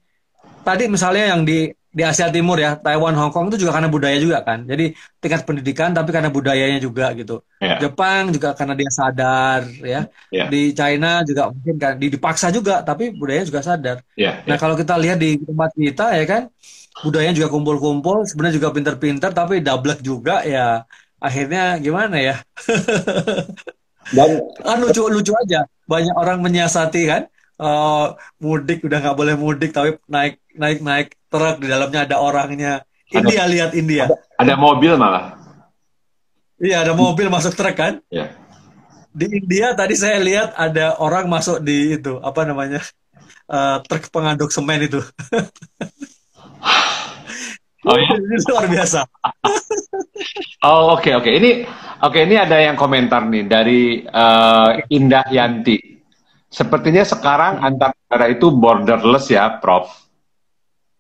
tadi 0.63 0.87
misalnya 0.87 1.35
yang 1.35 1.43
di 1.43 1.71
di 1.99 2.07
Asia 2.07 2.31
Timur 2.31 2.55
ya, 2.63 2.79
Taiwan, 2.79 3.11
Hong 3.19 3.35
Kong 3.35 3.51
itu 3.51 3.67
juga 3.67 3.75
karena 3.75 3.91
budaya 3.91 4.15
juga 4.23 4.39
kan. 4.47 4.63
Jadi 4.63 4.95
tingkat 5.19 5.43
pendidikan 5.43 5.91
tapi 5.91 6.15
karena 6.15 6.31
budayanya 6.31 6.79
juga 6.79 7.11
gitu. 7.19 7.43
Yeah. 7.59 7.83
Jepang 7.83 8.31
juga 8.31 8.55
karena 8.55 8.79
dia 8.79 8.91
sadar 8.95 9.67
ya. 9.83 10.07
Yeah. 10.31 10.47
Di 10.47 10.71
China 10.79 11.27
juga 11.27 11.51
mungkin 11.51 11.75
kan 11.75 11.99
dipaksa 11.99 12.55
juga 12.55 12.87
tapi 12.87 13.11
budayanya 13.11 13.51
juga 13.51 13.61
sadar. 13.67 13.97
Yeah. 14.15 14.47
Nah, 14.47 14.55
yeah. 14.55 14.59
kalau 14.63 14.79
kita 14.79 14.95
lihat 14.95 15.19
di 15.19 15.43
tempat 15.43 15.75
kita 15.75 16.15
ya 16.15 16.25
kan 16.31 16.43
budayanya 17.03 17.35
juga 17.43 17.51
kumpul-kumpul, 17.51 18.23
sebenarnya 18.31 18.63
juga 18.63 18.71
pinter-pinter 18.71 19.35
tapi 19.35 19.59
double 19.59 19.99
juga 19.99 20.47
ya. 20.47 20.87
Akhirnya 21.19 21.83
gimana 21.83 22.15
ya? 22.23 22.39
Dan 24.17 24.39
kan 24.63 24.79
lucu-lucu 24.79 25.35
aja. 25.35 25.67
Banyak 25.91 26.15
orang 26.15 26.39
menyiasati 26.47 27.03
kan 27.11 27.27
uh, 27.59 28.15
mudik 28.39 28.87
udah 28.87 28.99
nggak 29.03 29.19
boleh 29.19 29.35
mudik 29.35 29.71
tapi 29.75 29.99
naik 30.07 30.39
naik 30.55 30.79
naik 30.81 31.09
truk 31.29 31.57
di 31.63 31.67
dalamnya 31.69 32.05
ada 32.09 32.17
orangnya. 32.21 32.83
India 33.09 33.45
ada, 33.45 33.53
lihat 33.53 33.71
India. 33.73 34.05
Ada, 34.05 34.17
ada 34.41 34.55
mobil 34.61 34.93
malah. 35.01 35.37
Iya 36.61 36.85
ada 36.85 36.93
mobil 36.93 37.31
masuk 37.33 37.57
truk 37.57 37.77
kan? 37.77 37.95
Iya. 38.13 38.35
Di 39.15 39.27
India 39.31 39.73
tadi 39.73 39.97
saya 39.97 40.21
lihat 40.21 40.53
ada 40.59 41.01
orang 41.01 41.31
masuk 41.31 41.65
di 41.65 41.97
itu 41.97 42.21
apa 42.21 42.45
namanya 42.45 42.85
uh, 43.49 43.81
truk 43.87 44.13
pengaduk 44.13 44.53
semen 44.53 44.85
itu. 44.85 45.01
Oh 47.89 47.97
iya. 47.97 48.21
ini 48.21 48.37
luar 48.53 48.67
biasa. 48.69 49.01
oh 50.67 50.99
oke 50.99 51.09
okay, 51.09 51.13
oke 51.17 51.25
okay. 51.25 51.33
ini 51.41 51.51
oke 52.03 52.13
okay, 52.13 52.27
ini 52.29 52.37
ada 52.37 52.59
yang 52.61 52.77
komentar 52.77 53.25
nih 53.25 53.45
dari 53.49 54.05
uh, 54.05 54.77
Indah 54.93 55.25
Yanti. 55.33 55.97
Sepertinya 56.49 57.05
sekarang 57.05 57.61
antar 57.61 57.93
negara 57.93 58.27
itu 58.33 58.49
borderless 58.49 59.29
ya, 59.29 59.61
Prof. 59.61 60.08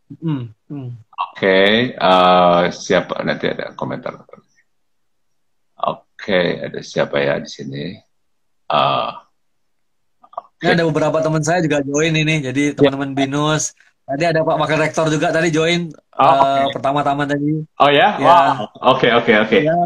Hmm. 0.09 0.57
Hmm. 0.73 0.97
okay. 1.13 1.93
uh, 2.01 2.65
eh, 2.65 2.73
siapa 2.73 3.21
nanti 3.21 3.53
ada 3.53 3.77
komentar. 3.77 4.17
Oke, 4.17 4.41
okay. 6.17 6.49
ada 6.65 6.81
siapa 6.81 7.21
ya 7.21 7.37
di 7.37 7.49
sini? 7.49 7.93
Uh, 8.73 9.13
okay. 10.25 10.73
Ini 10.73 10.81
ada 10.81 10.85
beberapa 10.89 11.21
teman 11.21 11.45
saya 11.45 11.61
juga 11.61 11.85
join 11.85 12.17
ini, 12.17 12.41
jadi 12.41 12.73
teman-teman 12.73 13.13
yeah. 13.13 13.19
Binus. 13.21 13.77
Tadi 14.09 14.25
ada 14.25 14.41
Pak 14.41 14.57
Wakil 14.57 14.81
Rektor 14.81 15.13
juga 15.13 15.29
tadi 15.29 15.53
join 15.53 15.93
oh, 15.93 16.25
uh, 16.25 16.65
okay. 16.65 16.81
pertama-tama 16.81 17.29
tadi. 17.29 17.61
Oh 17.77 17.93
ya? 17.93 18.17
ya. 18.17 18.25
Wow. 18.25 18.97
Oke 18.97 19.13
oke 19.13 19.33
oke. 19.45 19.59
Ya. 19.61 19.77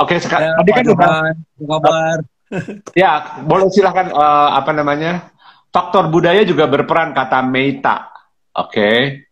Oke 0.00 0.16
sekarang 0.16 0.56
ya, 0.56 0.58
tadi 0.64 0.70
kan 0.72 0.84
udah 0.88 1.16
kabar. 1.60 2.18
ya 3.04 3.12
boleh 3.44 3.68
silahkan 3.68 4.08
uh, 4.08 4.56
apa 4.56 4.72
namanya 4.72 5.36
faktor 5.68 6.08
budaya 6.08 6.48
juga 6.48 6.64
berperan 6.64 7.12
kata 7.12 7.44
Meita. 7.44 8.08
Oke. 8.56 8.72
Okay. 8.72 9.25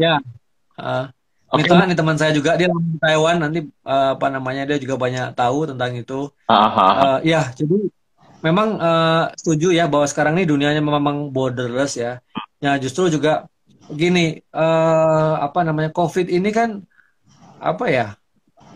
Ya. 0.00 0.16
Uh, 0.80 1.12
okay. 1.52 1.68
Meita 1.68 1.84
ini 1.84 1.96
teman 1.98 2.16
saya 2.16 2.32
juga 2.32 2.56
dia 2.56 2.72
di 2.72 2.96
Taiwan 2.96 3.36
nanti 3.36 3.68
uh, 3.84 4.16
apa 4.16 4.32
namanya 4.32 4.64
dia 4.64 4.80
juga 4.80 4.96
banyak 4.96 5.36
tahu 5.36 5.68
tentang 5.68 5.92
itu. 5.92 6.32
Uh, 7.04 7.18
ya 7.20 7.52
jadi 7.52 7.76
memang 8.40 8.80
uh, 8.80 9.28
setuju 9.36 9.76
ya 9.76 9.84
bahwa 9.84 10.08
sekarang 10.08 10.40
ini 10.40 10.48
dunianya 10.48 10.80
memang 10.80 11.28
borderless 11.28 12.00
ya. 12.00 12.24
Ya 12.64 12.80
justru 12.80 13.12
juga 13.12 13.44
gini 13.92 14.40
uh, 14.56 15.36
apa 15.44 15.60
namanya 15.60 15.92
COVID 15.92 16.32
ini 16.32 16.48
kan 16.48 16.80
apa 17.60 17.84
ya 17.92 18.06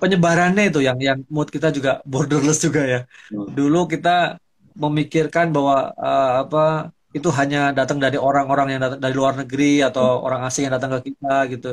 penyebarannya 0.03 0.69
itu 0.69 0.85
yang 0.85 1.01
yang 1.01 1.19
mood 1.33 1.49
kita 1.49 1.73
juga 1.73 2.03
borderless 2.13 2.61
juga 2.61 2.85
ya. 2.85 3.01
Hmm. 3.33 3.49
Dulu 3.49 3.89
kita 3.89 4.37
memikirkan 4.75 5.55
bahwa 5.55 5.95
uh, 5.95 6.33
apa 6.45 6.94
itu 7.15 7.29
hanya 7.39 7.71
datang 7.71 8.03
dari 8.03 8.19
orang-orang 8.19 8.75
yang 8.75 8.81
datang 8.83 8.99
dari 8.99 9.15
luar 9.15 9.39
negeri 9.39 9.87
atau 9.87 10.19
hmm. 10.19 10.27
orang 10.27 10.41
asing 10.51 10.67
yang 10.67 10.75
datang 10.75 10.99
ke 10.99 11.15
kita 11.15 11.47
gitu. 11.55 11.71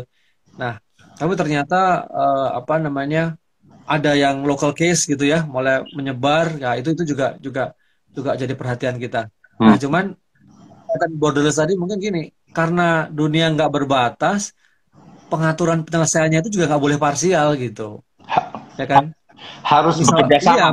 Nah, 0.61 0.77
tapi 1.17 1.33
ternyata 1.33 2.05
uh, 2.05 2.49
apa 2.61 2.77
namanya 2.77 3.33
ada 3.89 4.13
yang 4.13 4.45
local 4.45 4.71
case 4.77 5.09
gitu 5.09 5.25
ya, 5.25 5.41
mulai 5.41 5.81
menyebar. 5.97 6.61
Ya 6.61 6.77
itu 6.77 6.93
itu 6.93 7.17
juga 7.17 7.41
juga 7.41 7.73
juga 8.13 8.37
jadi 8.37 8.53
perhatian 8.53 9.01
kita. 9.01 9.33
Hmm. 9.57 9.73
Nah, 9.73 9.77
cuman 9.81 10.05
kan 10.91 11.11
borderless 11.15 11.57
tadi 11.57 11.73
mungkin 11.79 11.97
gini, 11.97 12.29
karena 12.51 13.07
dunia 13.07 13.47
nggak 13.55 13.71
berbatas, 13.71 14.51
pengaturan 15.31 15.87
penyelesaiannya 15.87 16.43
itu 16.43 16.59
juga 16.59 16.67
nggak 16.67 16.83
boleh 16.83 16.97
parsial 16.99 17.55
gitu, 17.55 18.03
ya 18.75 18.83
kan? 18.83 19.15
Harus 19.63 20.03
Misal, 20.03 20.27
bekerja 20.27 20.37
sama. 20.43 20.55
Iya, 20.59 20.67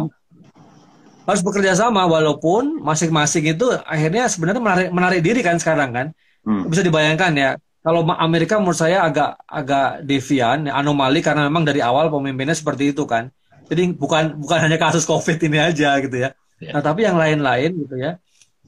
harus 1.28 1.44
bekerja 1.44 1.76
sama 1.76 2.08
walaupun 2.08 2.80
masing-masing 2.80 3.52
itu 3.52 3.68
akhirnya 3.84 4.24
sebenarnya 4.32 4.62
menarik 4.64 4.88
menarik 4.88 5.20
diri 5.20 5.44
kan 5.44 5.60
sekarang 5.60 5.92
kan 5.92 6.06
hmm. 6.48 6.72
bisa 6.72 6.80
dibayangkan 6.80 7.32
ya 7.36 7.50
kalau 7.84 8.00
Amerika 8.16 8.56
menurut 8.56 8.80
saya 8.80 9.04
agak 9.04 9.36
agak 9.44 10.08
devian 10.08 10.72
anomali 10.72 11.20
karena 11.20 11.44
memang 11.44 11.68
dari 11.68 11.84
awal 11.84 12.08
pemimpinnya 12.08 12.56
seperti 12.56 12.96
itu 12.96 13.04
kan 13.04 13.28
jadi 13.68 13.92
bukan 13.92 14.40
bukan 14.40 14.58
hanya 14.64 14.80
kasus 14.80 15.04
covid 15.04 15.36
ini 15.44 15.60
aja 15.60 16.00
gitu 16.00 16.16
ya 16.16 16.32
yeah. 16.64 16.72
nah 16.72 16.80
tapi 16.80 17.04
yang 17.04 17.20
lain-lain 17.20 17.76
gitu 17.76 17.94
ya 18.00 18.16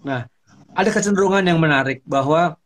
nah 0.05 0.29
ada 0.77 0.91
kecenderungan 0.93 1.41
yang 1.41 1.57
menarik 1.57 2.05
bahwa 2.05 2.61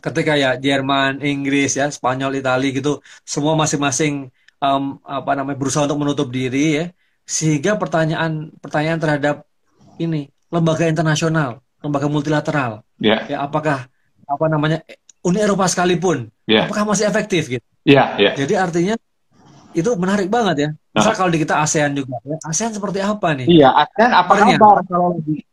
ketika 0.00 0.32
ya 0.32 0.56
Jerman 0.56 1.20
Inggris 1.20 1.76
ya 1.76 1.92
Spanyol 1.92 2.40
Italia 2.40 2.72
gitu 2.72 3.04
semua 3.28 3.52
masing-masing 3.52 4.32
um, 4.64 4.96
apa 5.04 5.36
namanya 5.36 5.60
berusaha 5.60 5.84
untuk 5.84 6.00
menutup 6.00 6.32
diri 6.32 6.80
ya 6.80 6.84
sehingga 7.30 7.78
pertanyaan 7.78 8.50
pertanyaan 8.58 8.98
terhadap 8.98 9.36
ini 10.02 10.26
lembaga 10.50 10.90
internasional, 10.90 11.62
lembaga 11.78 12.10
multilateral, 12.10 12.82
yeah. 12.98 13.22
ya 13.30 13.46
apakah 13.46 13.86
apa 14.26 14.46
namanya 14.50 14.82
Uni 15.22 15.38
Eropa 15.38 15.70
sekalipun, 15.70 16.26
yeah. 16.50 16.66
apakah 16.66 16.90
masih 16.90 17.06
efektif 17.06 17.46
gitu? 17.46 17.62
Yeah, 17.86 18.18
yeah. 18.18 18.34
Jadi 18.34 18.58
artinya 18.58 18.94
itu 19.70 19.90
menarik 19.94 20.26
banget 20.26 20.56
ya. 20.58 20.70
Misal 20.90 21.14
nah. 21.14 21.18
kalau 21.22 21.30
di 21.30 21.38
kita 21.38 21.62
ASEAN 21.62 21.94
juga, 21.94 22.18
ya, 22.26 22.34
ASEAN 22.42 22.74
seperti 22.74 22.98
apa 22.98 23.28
nih? 23.38 23.46
Iya, 23.46 23.68
ASEAN 23.78 24.10
apa 24.10 24.32
kabar 24.34 24.78
kalau 24.90 25.14
lagi? 25.14 25.46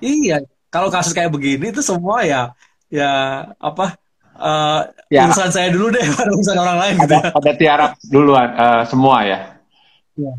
Iya, 0.00 0.40
kalau 0.72 0.88
kasus 0.88 1.12
kayak 1.12 1.36
begini 1.36 1.68
itu 1.68 1.84
semua 1.84 2.24
ya, 2.24 2.56
ya 2.88 3.44
apa? 3.60 3.92
Uh, 4.40 4.88
ya. 5.12 5.28
urusan 5.28 5.52
saya 5.52 5.68
dulu 5.68 5.92
deh, 5.92 6.00
urusan 6.32 6.56
orang 6.56 6.80
lain. 6.80 6.94
Ada, 6.96 7.04
gitu 7.04 7.12
ya. 7.12 7.28
ada 7.36 7.52
tiarap 7.60 7.90
duluan 8.08 8.48
uh, 8.56 8.82
semua 8.88 9.20
ya. 9.28 9.38
ya 10.16 10.32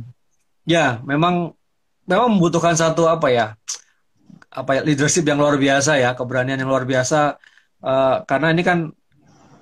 ya 0.72 0.86
memang 1.04 1.52
memang 2.08 2.28
membutuhkan 2.38 2.76
satu 2.80 3.12
apa 3.12 3.28
ya 3.38 3.48
apa 4.52 4.72
ya 4.80 4.82
leadership 4.88 5.24
yang 5.24 5.40
luar 5.40 5.56
biasa 5.56 5.92
ya 6.04 6.10
keberanian 6.16 6.60
yang 6.60 6.72
luar 6.72 6.84
biasa. 6.84 7.40
Uh, 7.82 8.22
karena 8.30 8.48
ini 8.54 8.62
kan 8.62 8.80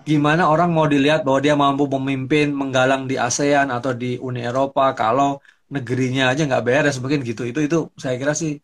gimana 0.04 0.50
orang 0.50 0.74
mau 0.74 0.90
dilihat 0.90 1.22
bahwa 1.22 1.40
dia 1.46 1.56
mampu 1.56 1.86
memimpin 1.86 2.50
menggalang 2.52 3.06
di 3.06 3.16
ASEAN 3.16 3.70
atau 3.70 3.94
di 3.94 4.18
Uni 4.18 4.42
Eropa 4.42 4.92
kalau 4.98 5.38
negerinya 5.70 6.34
aja 6.34 6.42
nggak 6.50 6.66
beres 6.66 6.98
mungkin 6.98 7.22
gitu. 7.22 7.46
Itu 7.46 7.60
itu 7.62 7.78
saya 8.02 8.18
kira 8.18 8.34
sih 8.34 8.58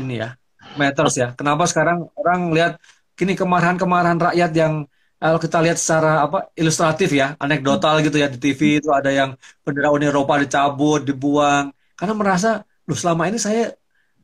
ini 0.00 0.18
ya 0.22 0.34
matters 0.74 1.14
ya. 1.22 1.32
Kenapa 1.38 1.64
sekarang 1.70 2.10
orang 2.18 2.50
lihat 2.50 2.72
kini 3.14 3.38
kemarahan-kemarahan 3.38 4.18
rakyat 4.18 4.52
yang 4.52 4.74
kalau 5.16 5.38
kita 5.40 5.58
lihat 5.64 5.80
secara 5.80 6.24
apa 6.28 6.52
ilustratif 6.54 7.08
ya, 7.12 7.34
anekdotal 7.40 8.04
gitu 8.04 8.20
ya 8.20 8.28
di 8.28 8.36
TV 8.36 8.84
itu 8.84 8.92
ada 8.92 9.08
yang 9.08 9.32
bendera 9.64 9.88
Uni 9.88 10.06
Eropa 10.06 10.36
dicabut, 10.36 11.04
dibuang 11.04 11.72
karena 11.96 12.14
merasa 12.14 12.50
lu 12.84 12.92
selama 12.92 13.26
ini 13.26 13.40
saya 13.40 13.72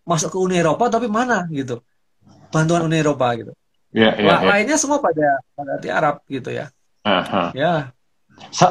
masuk 0.04 0.36
ke 0.36 0.38
Uni 0.38 0.60
Eropa 0.60 0.92
tapi 0.92 1.08
mana 1.08 1.48
gitu 1.48 1.80
bantuan 2.52 2.84
Uni 2.84 3.00
Eropa 3.00 3.32
gitu. 3.34 3.52
Ya, 3.92 4.12
ya, 4.16 4.40
ya. 4.40 4.48
Lainnya 4.48 4.76
semua 4.76 5.00
pada 5.00 5.40
pada 5.56 5.72
di 5.80 5.88
Arab 5.88 6.20
gitu 6.28 6.52
ya. 6.52 6.68
-huh. 7.04 7.48
Ya. 7.56 7.92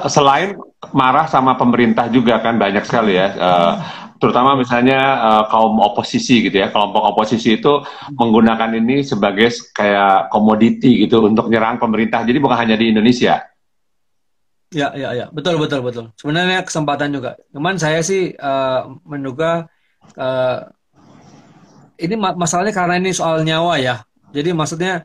Selain 0.09 0.57
marah 0.93 1.29
sama 1.29 1.57
pemerintah 1.57 2.09
juga 2.09 2.41
kan 2.41 2.57
banyak 2.57 2.85
sekali 2.85 3.17
ya. 3.17 3.27
Uh, 3.37 3.73
terutama 4.21 4.53
misalnya 4.53 4.99
uh, 5.17 5.43
kaum 5.49 5.81
oposisi 5.81 6.45
gitu 6.45 6.61
ya. 6.61 6.69
Kelompok 6.69 7.17
oposisi 7.17 7.57
itu 7.57 7.81
menggunakan 8.13 8.77
ini 8.77 9.01
sebagai 9.01 9.49
kayak 9.73 10.29
komoditi 10.29 11.01
gitu 11.01 11.25
untuk 11.25 11.49
nyerang 11.49 11.81
pemerintah. 11.81 12.21
Jadi 12.21 12.37
bukan 12.37 12.57
hanya 12.61 12.77
di 12.77 12.93
Indonesia. 12.93 13.41
Ya 14.69 14.93
ya 14.93 15.17
ya. 15.17 15.25
Betul 15.33 15.57
betul 15.57 15.81
betul. 15.81 16.05
Sebenarnya 16.15 16.61
kesempatan 16.61 17.09
juga. 17.09 17.35
Cuman 17.49 17.81
saya 17.81 18.05
sih 18.05 18.37
uh, 18.37 18.93
menduga 19.03 19.65
uh, 20.15 20.69
ini 21.97 22.15
masalahnya 22.15 22.71
karena 22.71 23.01
ini 23.01 23.11
soal 23.11 23.41
nyawa 23.41 23.81
ya. 23.81 24.05
Jadi 24.31 24.53
maksudnya 24.53 25.03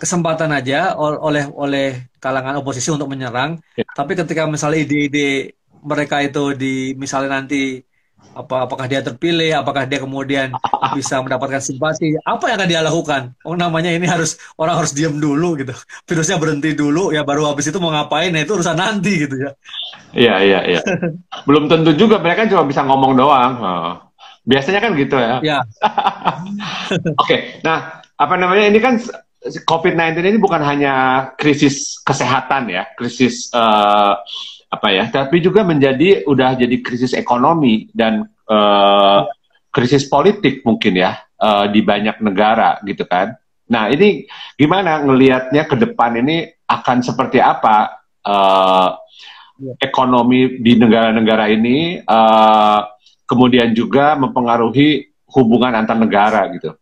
kesempatan 0.00 0.48
aja 0.52 0.96
oleh 0.96 1.44
oleh 1.52 2.08
kalangan 2.20 2.60
oposisi 2.60 2.88
untuk 2.92 3.08
menyerang. 3.08 3.60
Ya. 3.76 3.84
tapi 3.92 4.16
ketika 4.16 4.48
misalnya 4.48 4.84
ide-ide 4.84 5.56
mereka 5.84 6.20
itu 6.24 6.56
di 6.56 6.92
misalnya 6.96 7.40
nanti 7.40 7.84
apa 8.30 8.66
apakah 8.66 8.86
dia 8.86 9.02
terpilih? 9.02 9.58
Apakah 9.58 9.84
dia 9.86 9.98
kemudian 9.98 10.54
bisa 10.98 11.18
mendapatkan 11.18 11.58
simpati? 11.58 12.14
Apa 12.22 12.50
yang 12.50 12.56
akan 12.62 12.68
dia 12.70 12.80
lakukan? 12.82 13.22
Oh 13.42 13.58
namanya 13.58 13.90
ini 13.90 14.06
harus 14.06 14.38
orang 14.54 14.78
harus 14.78 14.94
diam 14.94 15.18
dulu 15.18 15.58
gitu. 15.58 15.74
Virusnya 16.06 16.38
berhenti 16.38 16.72
dulu 16.72 17.10
ya 17.10 17.26
baru 17.26 17.50
habis 17.50 17.68
itu 17.68 17.78
mau 17.82 17.90
ngapain? 17.90 18.30
Nah 18.30 18.42
itu 18.42 18.54
urusan 18.54 18.78
nanti 18.78 19.26
gitu 19.26 19.36
ya. 19.36 19.50
Iya 20.14 20.34
iya 20.46 20.60
iya. 20.76 20.80
Belum 21.48 21.66
tentu 21.66 21.90
juga 21.98 22.22
mereka 22.22 22.46
cuma 22.46 22.66
bisa 22.66 22.86
ngomong 22.86 23.12
doang. 23.18 23.54
Oh. 23.60 23.94
biasanya 24.40 24.80
kan 24.80 24.96
gitu 24.96 25.20
ya. 25.20 25.36
Ya 25.44 25.58
oke 27.20 27.28
okay. 27.28 27.60
nah 27.60 28.00
apa 28.16 28.34
namanya? 28.40 28.72
Ini 28.72 28.80
kan 28.80 28.96
COVID-19 29.40 30.16
ini 30.20 30.38
bukan 30.40 30.64
hanya 30.64 30.94
krisis 31.36 32.00
kesehatan 32.00 32.72
ya. 32.72 32.88
Krisis 32.96 33.52
uh, 33.52 34.16
apa 34.70 34.88
ya, 34.94 35.10
tapi 35.10 35.42
juga 35.42 35.66
menjadi 35.66 36.22
udah 36.30 36.54
jadi 36.54 36.76
krisis 36.78 37.10
ekonomi 37.10 37.90
dan 37.90 38.30
uh, 38.46 39.26
krisis 39.74 40.06
politik 40.06 40.62
mungkin 40.62 40.94
ya 40.94 41.18
uh, 41.42 41.66
di 41.66 41.82
banyak 41.82 42.22
negara 42.22 42.78
gitu 42.86 43.02
kan. 43.02 43.34
Nah 43.66 43.90
ini 43.90 44.30
gimana 44.54 45.02
ngelihatnya 45.02 45.66
ke 45.66 45.74
depan 45.74 46.22
ini 46.22 46.46
akan 46.70 47.02
seperti 47.02 47.42
apa 47.42 47.98
uh, 48.22 48.94
ekonomi 49.82 50.62
di 50.62 50.78
negara-negara 50.78 51.50
ini, 51.50 52.00
uh, 52.06 52.80
kemudian 53.26 53.74
juga 53.74 54.14
mempengaruhi 54.16 55.10
hubungan 55.30 55.74
antar 55.74 55.98
negara 55.98 56.46
gitu. 56.54 56.74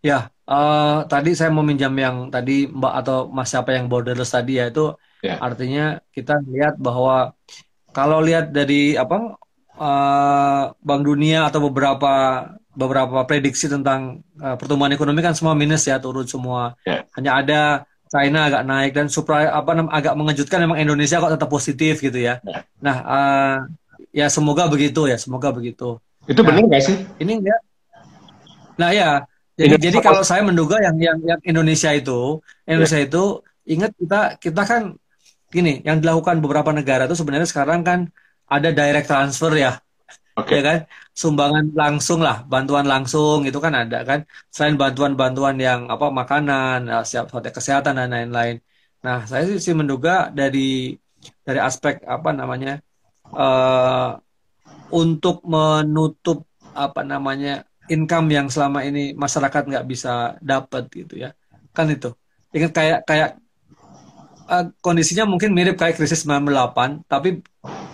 Ya, 0.00 0.32
uh, 0.48 1.04
tadi 1.04 1.36
saya 1.36 1.52
meminjam 1.52 1.92
yang 1.96 2.32
tadi 2.32 2.64
Mbak 2.68 2.94
atau 3.04 3.18
Mas 3.28 3.52
siapa 3.52 3.76
yang 3.76 3.88
borderless 3.92 4.32
tadi 4.32 4.56
ya 4.56 4.72
itu 4.72 4.96
Yeah. 5.20 5.38
Artinya 5.40 6.00
kita 6.12 6.40
lihat 6.48 6.80
bahwa 6.80 7.36
kalau 7.92 8.24
lihat 8.24 8.54
dari 8.54 8.96
apa 8.96 9.36
uh, 9.76 10.64
Bank 10.80 11.02
Dunia 11.04 11.48
atau 11.48 11.68
beberapa 11.68 12.46
beberapa 12.70 13.26
prediksi 13.26 13.66
tentang 13.66 14.22
uh, 14.38 14.54
pertumbuhan 14.54 14.94
ekonomi 14.94 15.20
kan 15.20 15.34
semua 15.36 15.52
minus 15.52 15.84
ya 15.84 16.00
turun 16.00 16.24
semua. 16.24 16.78
Yeah. 16.86 17.04
Hanya 17.16 17.32
ada 17.40 17.60
China 18.10 18.50
agak 18.50 18.62
naik 18.66 18.92
dan 18.96 19.06
supra 19.06 19.54
apa 19.54 19.70
agak 19.94 20.14
mengejutkan 20.18 20.66
memang 20.66 20.82
Indonesia 20.82 21.22
kok 21.22 21.30
tetap 21.30 21.50
positif 21.50 22.02
gitu 22.02 22.18
ya. 22.18 22.42
Yeah. 22.42 22.62
Nah, 22.82 22.96
uh, 23.06 23.58
ya 24.10 24.26
semoga 24.26 24.66
begitu 24.66 25.06
ya, 25.06 25.14
semoga 25.18 25.54
begitu. 25.54 25.98
Itu 26.26 26.42
nah, 26.42 26.46
benar 26.50 26.62
nggak 26.66 26.82
sih? 26.82 26.96
Ini 27.22 27.32
enggak. 27.38 27.60
Nah 28.80 28.90
ya, 28.96 29.10
jadi 29.54 29.76
jadi 29.76 29.96
kalau 30.00 30.24
saya 30.24 30.40
menduga 30.40 30.80
yang 30.80 30.96
yang 30.96 31.18
yang 31.22 31.40
Indonesia 31.44 31.92
itu 31.92 32.40
Indonesia 32.64 32.98
yeah. 32.98 33.08
itu 33.08 33.22
ingat 33.68 33.92
kita 33.94 34.20
kita 34.40 34.62
kan 34.66 34.82
gini, 35.54 35.70
yang 35.88 35.96
dilakukan 36.02 36.36
beberapa 36.44 36.70
negara 36.78 37.02
itu 37.06 37.16
sebenarnya 37.20 37.48
sekarang 37.52 37.80
kan 37.88 38.00
ada 38.54 38.68
direct 38.78 39.06
transfer 39.10 39.52
ya. 39.64 39.70
Oke 40.38 40.46
okay. 40.46 40.56
ya 40.58 40.62
kan? 40.68 40.78
Sumbangan 41.20 41.64
langsung 41.82 42.20
lah, 42.26 42.36
bantuan 42.52 42.86
langsung 42.92 43.38
itu 43.48 43.58
kan 43.64 43.74
ada 43.82 43.96
kan. 44.08 44.20
Selain 44.54 44.76
bantuan-bantuan 44.82 45.56
yang 45.66 45.80
apa 45.94 46.06
makanan, 46.20 46.78
eh, 46.94 47.04
siap 47.10 47.26
kesehatan 47.56 47.94
dan 47.98 48.08
lain-lain. 48.14 48.56
Nah, 49.04 49.18
saya 49.30 49.42
sih 49.64 49.74
menduga 49.80 50.30
dari 50.40 50.96
dari 51.46 51.60
aspek 51.60 51.94
apa 52.06 52.30
namanya 52.32 52.80
uh, 53.34 54.16
untuk 54.90 55.44
menutup 55.46 56.48
apa 56.74 57.02
namanya 57.04 57.66
income 57.90 58.28
yang 58.30 58.46
selama 58.48 58.86
ini 58.86 59.12
masyarakat 59.14 59.62
nggak 59.66 59.86
bisa 59.90 60.38
dapat 60.40 60.86
gitu 60.94 61.14
ya 61.18 61.30
kan 61.74 61.86
itu 61.90 62.10
ingat 62.54 62.72
kayak 62.74 62.98
kayak 63.06 63.30
uh, 64.50 64.66
kondisinya 64.82 65.24
mungkin 65.30 65.54
mirip 65.54 65.78
kayak 65.78 65.94
krisis 65.94 66.26
98 66.26 67.06
tapi 67.06 67.38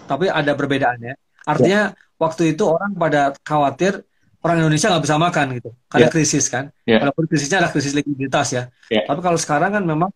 tapi 0.09 0.25
ada 0.33 0.57
perbedaannya 0.57 1.15
artinya 1.45 1.93
ya. 1.93 2.17
waktu 2.17 2.57
itu 2.57 2.65
orang 2.65 2.97
pada 2.97 3.37
khawatir 3.45 4.03
orang 4.41 4.65
Indonesia 4.65 4.89
nggak 4.89 5.05
bisa 5.05 5.17
makan 5.21 5.47
gitu 5.61 5.71
karena 5.93 6.09
ya. 6.09 6.13
krisis 6.13 6.45
kan 6.49 6.65
ya. 6.89 6.99
walaupun 7.05 7.25
krisisnya 7.29 7.61
adalah 7.61 7.73
krisis 7.77 7.93
likuiditas 7.93 8.49
ya, 8.57 8.63
ya. 8.89 9.05
tapi 9.05 9.21
kalau 9.21 9.39
sekarang 9.39 9.77
kan 9.77 9.85
memang 9.85 10.11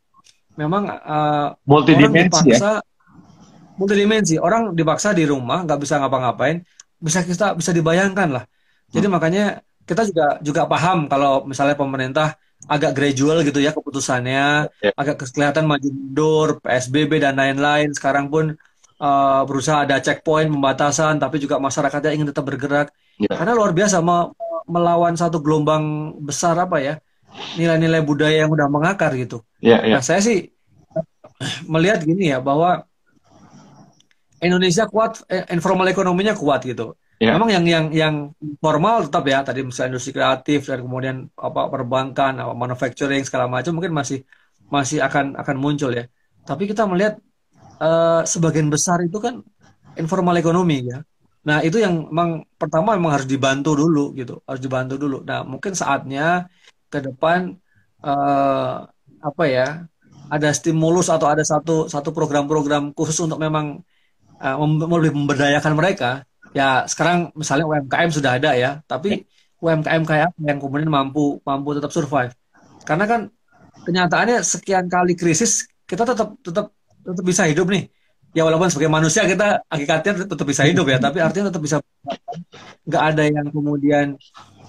memang 0.57 0.83
uh, 0.89 1.55
multidimensi 1.69 2.57
ya 2.57 2.81
multidimensi 3.81 4.37
orang 4.37 4.77
dipaksa 4.77 5.17
di 5.17 5.25
rumah 5.25 5.65
nggak 5.65 5.81
bisa 5.81 5.97
ngapa-ngapain 5.97 6.61
bisa 7.01 7.25
kita 7.25 7.57
bisa 7.57 7.73
dibayangkan 7.73 8.29
lah 8.29 8.45
jadi 8.93 9.09
hmm. 9.09 9.15
makanya 9.15 9.45
kita 9.89 10.05
juga 10.07 10.27
juga 10.45 10.63
paham 10.69 11.09
kalau 11.09 11.49
misalnya 11.49 11.75
pemerintah 11.75 12.37
agak 12.69 12.93
gradual 12.93 13.41
gitu 13.47 13.63
ya 13.63 13.73
keputusannya, 13.73 14.69
yeah. 14.85 14.95
agak 14.97 15.25
kelihatan 15.33 15.65
maju 15.65 15.89
mundur, 15.89 16.49
PSBB 16.61 17.23
dan 17.23 17.39
lain-lain. 17.39 17.95
Sekarang 17.97 18.29
pun 18.29 18.57
uh, 19.01 19.43
berusaha 19.49 19.89
ada 19.89 20.03
checkpoint 20.03 20.53
pembatasan, 20.53 21.17
tapi 21.17 21.41
juga 21.41 21.57
masyarakatnya 21.57 22.13
ingin 22.17 22.29
tetap 22.31 22.45
bergerak. 22.45 22.93
Yeah. 23.17 23.37
Karena 23.37 23.57
luar 23.57 23.73
biasa 23.73 24.05
me 24.05 24.33
melawan 24.71 25.19
satu 25.19 25.43
gelombang 25.43 26.15
besar 26.23 26.55
apa 26.55 26.79
ya 26.79 26.95
nilai-nilai 27.59 28.07
budaya 28.07 28.47
yang 28.47 28.53
udah 28.55 28.71
mengakar 28.71 29.11
gitu. 29.19 29.43
Yeah, 29.59 29.83
yeah. 29.83 29.99
Nah 29.99 30.03
saya 30.03 30.23
sih 30.23 30.55
melihat 31.67 32.05
gini 32.05 32.31
ya 32.31 32.39
bahwa 32.39 32.87
Indonesia 34.41 34.89
kuat, 34.89 35.21
eh, 35.29 35.45
informal 35.53 35.91
ekonominya 35.93 36.33
kuat 36.33 36.65
gitu. 36.65 36.97
Yeah. 37.21 37.37
Memang 37.37 37.53
yang 37.53 37.65
yang 37.69 37.87
yang 37.93 38.15
formal 38.65 39.05
tetap 39.05 39.29
ya 39.29 39.45
tadi 39.45 39.61
misalnya 39.61 39.93
industri 39.93 40.17
kreatif 40.17 40.65
dan 40.65 40.81
kemudian 40.81 41.29
apa 41.37 41.69
perbankan, 41.69 42.41
apa 42.41 42.57
manufacturing 42.57 43.21
segala 43.29 43.45
macam 43.45 43.77
mungkin 43.77 43.93
masih 43.93 44.25
masih 44.73 45.05
akan 45.05 45.37
akan 45.37 45.57
muncul 45.61 45.93
ya. 45.93 46.09
Tapi 46.49 46.65
kita 46.65 46.89
melihat 46.89 47.21
uh, 47.77 48.25
sebagian 48.25 48.73
besar 48.73 49.05
itu 49.05 49.21
kan 49.21 49.45
informal 50.01 50.33
ekonomi 50.41 50.89
ya. 50.89 51.05
Nah 51.45 51.61
itu 51.61 51.77
yang 51.77 52.09
memang 52.09 52.49
pertama 52.57 52.97
memang 52.97 53.13
harus 53.21 53.29
dibantu 53.29 53.77
dulu 53.77 54.17
gitu, 54.17 54.41
harus 54.49 54.65
dibantu 54.65 54.97
dulu. 54.97 55.21
Nah 55.21 55.45
mungkin 55.45 55.77
saatnya 55.77 56.49
ke 56.89 57.05
depan 57.05 57.53
uh, 58.01 58.89
apa 59.21 59.45
ya 59.45 59.85
ada 60.33 60.49
stimulus 60.57 61.13
atau 61.13 61.29
ada 61.29 61.45
satu 61.45 61.85
satu 61.85 62.17
program-program 62.17 62.97
khusus 62.97 63.21
untuk 63.21 63.37
memang 63.37 63.85
uh, 64.41 64.57
lebih 64.97 65.13
memberdayakan 65.13 65.77
mereka 65.77 66.25
ya 66.51 66.85
sekarang 66.89 67.31
misalnya 67.37 67.67
UMKM 67.69 68.11
sudah 68.11 68.41
ada 68.41 68.51
ya, 68.57 68.71
tapi 68.89 69.27
UMKM 69.61 70.03
kayak 70.09 70.29
yang 70.41 70.59
kemudian 70.59 70.89
mampu 70.89 71.39
mampu 71.45 71.77
tetap 71.77 71.93
survive. 71.93 72.33
Karena 72.83 73.05
kan 73.05 73.21
kenyataannya 73.85 74.41
sekian 74.41 74.89
kali 74.89 75.15
krisis 75.15 75.69
kita 75.85 76.09
tetap 76.09 76.35
tetap 76.41 76.73
tetap 77.05 77.25
bisa 77.25 77.45
hidup 77.45 77.69
nih. 77.69 77.87
Ya 78.31 78.47
walaupun 78.47 78.71
sebagai 78.71 78.95
manusia 78.95 79.27
kita 79.27 79.67
hakikatnya 79.67 80.25
tetap 80.25 80.47
bisa 80.47 80.63
hidup 80.63 80.87
ya, 80.87 81.03
tapi 81.03 81.19
artinya 81.19 81.51
tetap 81.51 81.63
bisa 81.63 81.77
nggak 82.87 83.05
ada 83.15 83.23
yang 83.27 83.47
kemudian 83.51 84.07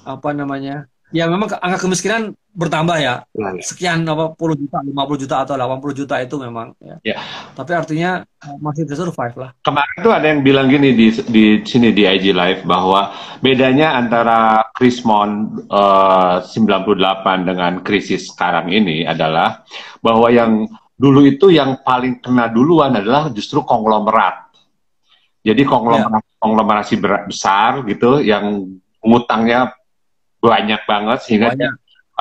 apa 0.01 0.29
namanya 0.33 0.90
ya 1.11 1.27
memang 1.27 1.51
angka 1.59 1.87
kemiskinan 1.87 2.35
bertambah 2.51 2.97
ya. 2.99 3.23
ya, 3.31 3.49
ya. 3.55 3.63
Sekian 3.63 4.03
apa 4.03 4.35
puluh 4.35 4.59
juta, 4.59 4.83
50 4.83 5.23
juta 5.23 5.35
atau 5.47 5.55
80 5.55 5.99
juta 6.03 6.15
itu 6.19 6.35
memang 6.35 6.75
ya. 6.83 6.95
ya. 7.03 7.17
Tapi 7.55 7.71
artinya 7.71 8.23
eh, 8.27 8.57
masih 8.59 8.83
bisa 8.83 8.99
survive 8.99 9.35
lah. 9.39 9.49
Kemarin 9.63 9.97
tuh 10.03 10.11
ada 10.11 10.25
yang 10.27 10.41
bilang 10.43 10.67
gini 10.67 10.91
di 10.91 11.07
di 11.31 11.45
sini 11.63 11.95
di 11.95 12.03
IG 12.03 12.35
Live 12.35 12.67
bahwa 12.67 13.15
bedanya 13.39 13.95
antara 13.95 14.67
Krismon 14.75 15.63
uh, 15.71 16.43
98 16.43 17.47
dengan 17.47 17.79
krisis 17.83 18.31
sekarang 18.31 18.71
ini 18.71 19.07
adalah 19.07 19.63
bahwa 20.03 20.27
yang 20.27 20.67
dulu 20.99 21.23
itu 21.23 21.49
yang 21.55 21.79
paling 21.81 22.19
kena 22.19 22.51
duluan 22.51 22.95
adalah 22.99 23.31
justru 23.31 23.63
konglomerat. 23.63 24.51
Jadi 25.41 25.65
konglomerat 25.65 26.21
ya. 26.21 26.37
konglomerasi 26.37 26.95
besar 27.01 27.81
gitu 27.87 28.21
yang 28.21 28.77
ngutangnya 29.01 29.73
banyak 30.41 30.81
banget 30.89 31.19
sehingga 31.21 31.53
banyak. 31.53 31.73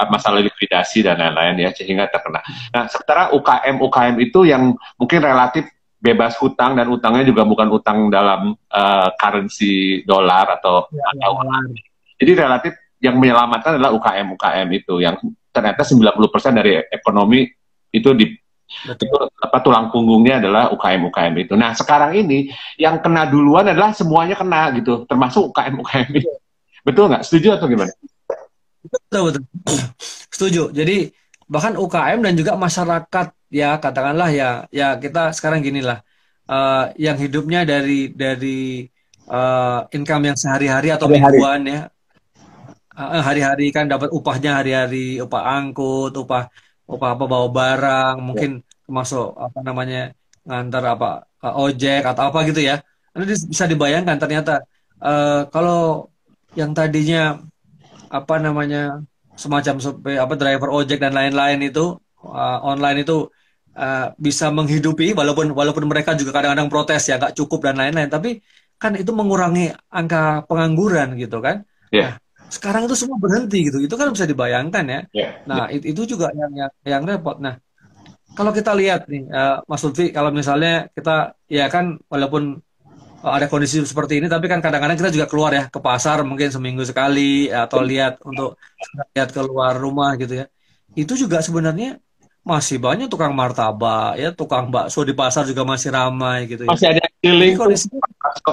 masalah 0.09 0.41
likuidasi 0.41 1.05
dan 1.05 1.21
lain-lain 1.21 1.69
ya 1.69 1.71
sehingga 1.77 2.09
terkena. 2.09 2.41
Nah, 2.73 2.89
sementara 2.89 3.33
UKM 3.37 3.77
UKM 3.85 4.15
itu 4.21 4.49
yang 4.49 4.73
mungkin 4.97 5.21
relatif 5.21 5.69
bebas 6.01 6.41
hutang 6.41 6.73
dan 6.73 6.89
utangnya 6.89 7.29
juga 7.29 7.45
bukan 7.45 7.69
utang 7.69 8.09
dalam 8.09 8.57
uh, 8.57 9.09
currency 9.21 10.01
dolar 10.09 10.57
atau 10.57 10.89
ya, 10.89 11.05
ya. 11.21 11.29
Jadi 12.17 12.33
relatif 12.33 12.73
yang 13.01 13.21
menyelamatkan 13.21 13.77
adalah 13.77 13.93
UKM 13.93 14.37
UKM 14.37 14.69
itu 14.73 15.05
yang 15.05 15.17
ternyata 15.53 15.85
90% 15.85 16.17
dari 16.57 16.81
ekonomi 16.89 17.49
itu 17.93 18.13
di 18.17 18.33
itu 18.71 19.17
apa 19.43 19.59
tulang 19.67 19.91
punggungnya 19.91 20.39
adalah 20.39 20.71
UKM 20.71 21.11
UKM 21.11 21.35
itu. 21.43 21.55
Nah, 21.59 21.75
sekarang 21.75 22.15
ini 22.15 22.49
yang 22.79 23.03
kena 23.03 23.27
duluan 23.27 23.67
adalah 23.67 23.91
semuanya 23.91 24.39
kena 24.39 24.71
gitu, 24.79 25.05
termasuk 25.11 25.51
UKM 25.51 25.75
UKM 25.83 26.11
itu. 26.15 26.31
Betul 26.87 27.11
nggak? 27.13 27.27
Setuju 27.27 27.59
atau 27.59 27.67
gimana? 27.67 27.91
Betul, 28.91 29.21
betul. 29.31 29.43
Setuju. 30.35 30.63
Jadi 30.75 31.11
bahkan 31.51 31.75
UKM 31.75 32.19
dan 32.23 32.35
juga 32.39 32.53
masyarakat 32.55 33.27
ya 33.51 33.79
katakanlah 33.83 34.31
ya 34.31 34.49
ya 34.71 34.99
kita 34.99 35.31
sekarang 35.35 35.63
gini 35.63 35.83
lah. 35.83 36.03
Uh, 36.51 36.91
yang 36.99 37.15
hidupnya 37.15 37.63
dari 37.63 38.11
dari 38.11 38.83
uh, 39.31 39.87
income 39.95 40.35
yang 40.35 40.39
sehari-hari 40.39 40.91
atau 40.91 41.07
mingguan 41.07 41.63
ya. 41.67 41.81
Hari-hari 43.01 43.71
kan 43.73 43.87
dapat 43.89 44.11
upahnya 44.13 44.61
hari-hari 44.61 45.23
upah 45.23 45.43
angkut 45.57 46.13
upah 46.19 46.51
upah 46.91 47.09
apa 47.15 47.25
bawa 47.25 47.49
barang 47.49 48.15
mungkin 48.21 48.51
termasuk 48.85 49.31
apa 49.39 49.59
namanya 49.63 50.11
ngantar 50.45 50.83
apa 50.99 51.09
uh, 51.47 51.55
ojek 51.65 52.03
atau 52.03 52.23
apa 52.29 52.39
gitu 52.51 52.61
ya. 52.67 52.83
Nanti 53.15 53.35
bisa 53.47 53.65
dibayangkan 53.71 54.19
ternyata 54.19 54.67
uh, 55.01 55.47
kalau 55.55 56.11
yang 56.59 56.75
tadinya 56.75 57.39
apa 58.11 58.35
namanya 58.43 59.07
semacam 59.39 59.75
apa 60.05 60.35
driver 60.35 60.69
ojek 60.75 60.99
dan 60.99 61.15
lain-lain 61.15 61.71
itu 61.71 61.95
uh, 62.27 62.59
online 62.67 63.07
itu 63.07 63.31
uh, 63.79 64.07
bisa 64.19 64.51
menghidupi 64.51 65.15
walaupun 65.15 65.55
walaupun 65.55 65.87
mereka 65.87 66.19
juga 66.19 66.35
kadang-kadang 66.35 66.69
protes 66.69 67.07
ya 67.07 67.17
nggak 67.17 67.39
cukup 67.39 67.71
dan 67.71 67.79
lain-lain 67.79 68.11
tapi 68.11 68.43
kan 68.81 68.97
itu 68.99 69.13
mengurangi 69.15 69.71
angka 69.93 70.45
pengangguran 70.51 71.15
gitu 71.17 71.39
kan 71.39 71.63
yeah. 71.95 72.17
nah, 72.19 72.49
sekarang 72.51 72.91
itu 72.91 72.97
semua 72.99 73.17
berhenti 73.21 73.71
gitu 73.71 73.79
itu 73.79 73.95
kan 73.95 74.11
bisa 74.11 74.27
dibayangkan 74.27 74.85
ya 74.85 75.01
yeah. 75.15 75.33
nah 75.47 75.71
yeah. 75.71 75.87
itu 75.87 76.03
juga 76.05 76.35
yang 76.35 76.53
yang 76.53 76.73
yang 76.83 77.03
repot 77.07 77.39
nah 77.39 77.57
kalau 78.35 78.51
kita 78.55 78.73
lihat 78.75 79.07
nih 79.11 79.27
uh, 79.31 79.63
Mas 79.67 79.83
Lutfi 79.83 80.11
kalau 80.15 80.31
misalnya 80.31 80.89
kita 80.95 81.35
ya 81.51 81.67
kan 81.67 81.99
walaupun 82.07 82.63
ada 83.21 83.47
kondisi 83.53 83.85
seperti 83.85 84.17
ini 84.17 84.27
tapi 84.33 84.49
kan 84.49 84.65
kadang-kadang 84.65 84.97
kita 84.97 85.13
juga 85.13 85.27
keluar 85.29 85.53
ya 85.53 85.65
ke 85.69 85.77
pasar 85.77 86.25
mungkin 86.25 86.49
seminggu 86.49 86.81
sekali 86.89 87.53
atau 87.53 87.85
lihat 87.85 88.17
untuk 88.25 88.57
lihat 89.13 89.31
keluar 89.37 89.77
rumah 89.77 90.17
gitu 90.17 90.41
ya. 90.41 90.47
Itu 90.97 91.15
juga 91.15 91.45
sebenarnya 91.45 92.01
masih 92.41 92.81
banyak 92.81 93.13
tukang 93.13 93.37
martabak 93.37 94.17
ya 94.17 94.33
tukang 94.33 94.73
bakso 94.73 95.05
di 95.05 95.13
pasar 95.13 95.45
juga 95.45 95.69
masih 95.69 95.93
ramai 95.93 96.49
gitu 96.49 96.65
ya. 96.65 96.71
Masih 96.73 96.87
ada 96.97 97.05
keliling. 97.21 97.55
Kondisi 97.61 97.87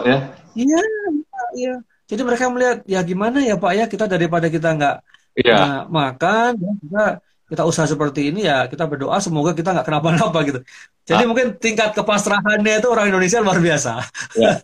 ya. 0.03 0.19
Iya 0.51 0.82
iya. 1.56 1.75
Jadi 2.08 2.21
mereka 2.23 2.51
melihat 2.51 2.77
ya 2.88 2.99
gimana 3.03 3.39
ya 3.43 3.56
pak 3.56 3.71
ya 3.75 3.86
kita 3.88 4.06
daripada 4.08 4.47
kita 4.51 4.75
nggak 4.75 4.95
iya. 5.39 5.88
makan 5.88 6.56
ya, 6.60 6.71
kita 6.84 7.06
kita 7.47 7.63
usaha 7.63 7.88
seperti 7.88 8.36
ini 8.36 8.43
ya 8.43 8.67
kita 8.67 8.83
berdoa 8.83 9.23
semoga 9.23 9.55
kita 9.55 9.71
nggak 9.71 9.88
kenapa-napa 9.88 10.39
gitu. 10.43 10.60
Jadi 11.07 11.23
ah. 11.23 11.27
mungkin 11.27 11.55
tingkat 11.55 11.95
kepasrahannya 11.95 12.83
itu 12.83 12.88
orang 12.91 13.07
Indonesia 13.07 13.39
luar 13.39 13.63
biasa. 13.63 14.03
Ya. 14.36 14.60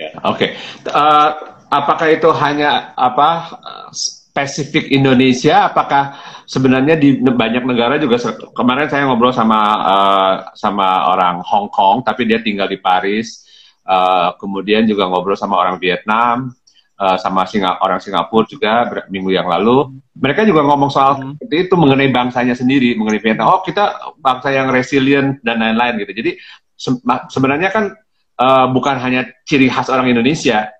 ya. 0.00 0.08
Oke, 0.32 0.48
okay. 0.48 0.50
uh, 0.88 0.96
eh, 0.96 1.30
apakah 1.68 2.08
itu 2.08 2.32
hanya 2.32 2.96
apa 2.96 3.60
spesifik 3.92 4.88
Indonesia? 4.88 5.68
Apakah 5.68 6.16
sebenarnya 6.48 6.96
di 6.96 7.20
banyak 7.20 7.68
negara 7.68 8.00
juga 8.00 8.16
kemarin 8.56 8.88
saya 8.88 9.04
ngobrol 9.04 9.36
sama 9.36 9.60
uh, 9.84 10.34
sama 10.56 11.12
orang 11.12 11.44
Hong 11.44 11.68
Kong, 11.68 12.00
tapi 12.00 12.24
dia 12.24 12.40
tinggal 12.40 12.68
di 12.68 12.80
Paris. 12.80 13.44
Uh, 13.86 14.34
kemudian 14.42 14.82
juga 14.82 15.06
ngobrol 15.06 15.38
sama 15.38 15.62
orang 15.62 15.78
Vietnam, 15.78 16.50
uh, 16.96 17.16
sama 17.20 17.44
Singa 17.44 17.78
orang 17.84 18.00
Singapura 18.00 18.48
juga 18.48 18.72
minggu 19.12 19.30
yang 19.32 19.46
lalu. 19.46 20.00
Mereka 20.16 20.48
juga 20.48 20.64
ngomong 20.64 20.90
soal 20.90 21.12
hmm. 21.20 21.44
itu, 21.44 21.68
itu 21.68 21.74
mengenai 21.76 22.08
bangsanya 22.08 22.56
sendiri, 22.56 22.96
mengenai 22.96 23.20
Vietnam. 23.20 23.52
Oh 23.52 23.60
kita 23.60 24.16
bangsa 24.20 24.52
yang 24.52 24.72
resilient 24.72 25.40
dan 25.44 25.60
lain-lain 25.60 26.00
gitu. 26.02 26.12
Jadi 26.16 26.30
se 26.76 26.90
sebenarnya 27.32 27.72
kan 27.72 27.92
uh, 28.40 28.66
bukan 28.72 28.96
hanya 29.00 29.28
ciri 29.44 29.68
khas 29.68 29.92
orang 29.92 30.08
Indonesia. 30.12 30.72